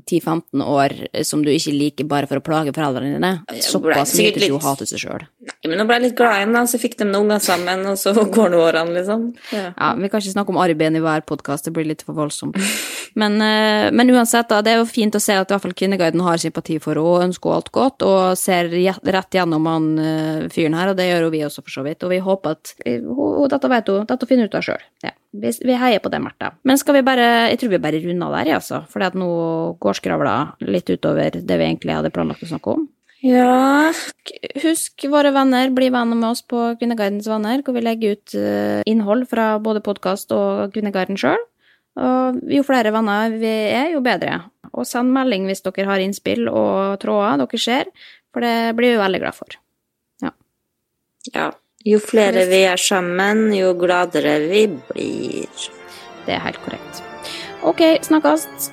10-15 0.08 0.62
år 0.64 0.94
som 1.28 1.42
du 1.44 1.50
ikke 1.52 1.74
liker 1.74 2.08
bare 2.08 2.28
for 2.30 2.40
å 2.40 2.44
plage 2.44 2.72
foreldrene 2.72 3.18
dine. 3.18 3.32
Såpass 3.60 4.14
mye 4.16 4.32
til 4.32 4.54
å 4.56 4.60
hate 4.64 4.88
seg 4.88 5.02
sjøl. 5.02 5.26
Nei, 5.44 5.68
men 5.68 5.76
nå 5.80 5.84
ble 5.88 5.98
litt 6.06 6.14
glad 6.16 6.38
igjen, 6.38 6.54
da, 6.56 6.62
så 6.70 6.78
fikk 6.80 6.94
de 7.00 7.04
noen 7.08 7.26
unger 7.26 7.42
sammen, 7.44 7.82
og 7.90 7.98
så 8.00 8.12
går 8.36 8.52
nå 8.54 8.60
årene, 8.64 8.94
liksom. 8.96 9.26
Ja. 9.52 9.66
Ja, 9.76 9.90
vi 10.00 10.08
kan 10.08 10.22
ikke 10.22 10.32
snakke 10.34 10.52
om 10.54 10.60
arbeid 10.62 10.96
i 10.96 11.02
hver 11.04 11.24
podkast, 11.28 11.66
det 11.68 11.74
blir 11.76 11.88
litt 11.90 12.04
for 12.06 12.16
voldsomt. 12.16 12.56
Men, 13.20 13.36
eh, 13.44 13.90
men 13.94 14.10
uansett, 14.10 14.48
da, 14.50 14.58
det 14.64 14.72
er 14.72 14.80
jo 14.80 14.86
fint 14.90 15.14
å 15.14 15.20
se 15.22 15.36
at 15.38 15.50
i 15.50 15.54
hvert 15.54 15.62
fall 15.66 15.76
Kvinneguiden 15.76 16.22
har 16.24 16.40
sympati 16.42 16.78
for 16.82 16.96
henne 16.98 17.04
og 17.14 17.26
ønsker 17.28 17.50
henne 17.52 17.60
alt 17.60 17.70
godt, 17.76 18.06
og 18.08 18.38
ser 18.40 18.70
rett 18.72 19.36
gjennom 19.38 19.68
han 19.70 19.90
eh, 20.02 20.40
fyren 20.54 20.74
her, 20.78 20.90
og 20.94 20.98
det 20.98 21.10
gjør 21.10 21.26
jo 21.28 21.34
vi 21.36 21.42
også, 21.46 21.62
for 21.66 21.76
så 21.76 21.84
vidt. 21.86 22.02
Og 22.08 22.10
vi 22.14 22.22
håper 22.24 22.56
at 22.56 22.74
eh, 22.86 22.98
hun, 23.04 23.14
hun- 23.38 23.52
Dette 23.54 23.68
vet 23.70 23.88
hun, 23.92 24.06
dette 24.08 24.26
finner 24.26 24.48
hun 24.48 24.50
ut 24.50 24.58
av 24.58 24.64
sjøl. 24.66 24.82
Ja. 25.04 25.12
Vi, 25.34 25.50
vi 25.68 25.76
heier 25.78 26.00
på 26.02 26.10
det, 26.10 26.18
Märtha. 26.24 26.52
Men 26.64 26.78
skal 26.80 26.94
vi 26.98 27.02
bare 27.06 27.24
Jeg 27.50 27.58
tror 27.60 27.70
vi 27.74 27.78
bare 27.82 28.00
runder 28.02 28.32
der, 28.38 28.48
jeg, 28.50 28.58
altså. 28.62 28.80
For 28.90 29.04
nå 29.18 29.28
går 29.82 29.98
skravla 30.00 30.34
litt 30.64 30.90
utover 30.90 31.34
det 31.38 31.58
vi 31.60 31.66
egentlig 31.68 31.94
hadde 31.98 32.10
planlagt 32.14 32.42
å 32.46 32.50
snakke 32.50 32.74
om. 32.78 32.88
Ja. 33.24 33.92
Husk 34.62 35.06
våre 35.10 35.32
venner, 35.34 35.72
bli 35.74 35.88
venner 35.92 36.18
med 36.18 36.30
oss 36.34 36.44
på 36.46 36.60
Kvinneguidens 36.80 37.28
venner, 37.30 37.64
hvor 37.64 37.76
vi 37.76 37.82
legger 37.84 38.18
ut 38.18 38.36
eh, 38.38 38.84
innhold 38.90 39.26
fra 39.30 39.54
både 39.62 39.82
podkast 39.84 40.32
og 40.36 40.74
Kvinneguiden 40.74 41.18
sjøl. 41.20 41.40
Og 41.94 42.40
jo 42.50 42.64
flere 42.66 42.90
venner 42.94 43.34
vi 43.38 43.52
er, 43.70 43.92
jo 43.94 44.02
bedre. 44.04 44.40
Og 44.74 44.86
send 44.88 45.14
melding 45.14 45.46
hvis 45.48 45.62
dere 45.64 45.88
har 45.90 46.02
innspill 46.02 46.48
og 46.50 46.98
tråder 47.02 47.44
dere 47.44 47.60
ser, 47.62 47.92
for 48.34 48.42
det 48.42 48.74
blir 48.78 48.96
vi 48.96 49.02
veldig 49.02 49.22
glad 49.22 49.38
for. 49.38 49.60
ja. 51.34 51.50
Jo 51.84 51.98
flere 52.00 52.46
vi 52.48 52.62
er 52.64 52.80
sammen, 52.80 53.50
jo 53.52 53.74
gladere 53.76 54.38
vi 54.46 54.64
blir. 54.88 55.68
Det 56.24 56.32
er 56.32 56.44
helt 56.46 56.62
korrekt. 56.64 57.04
Ok, 57.60 57.84
snakkes. 58.08 58.72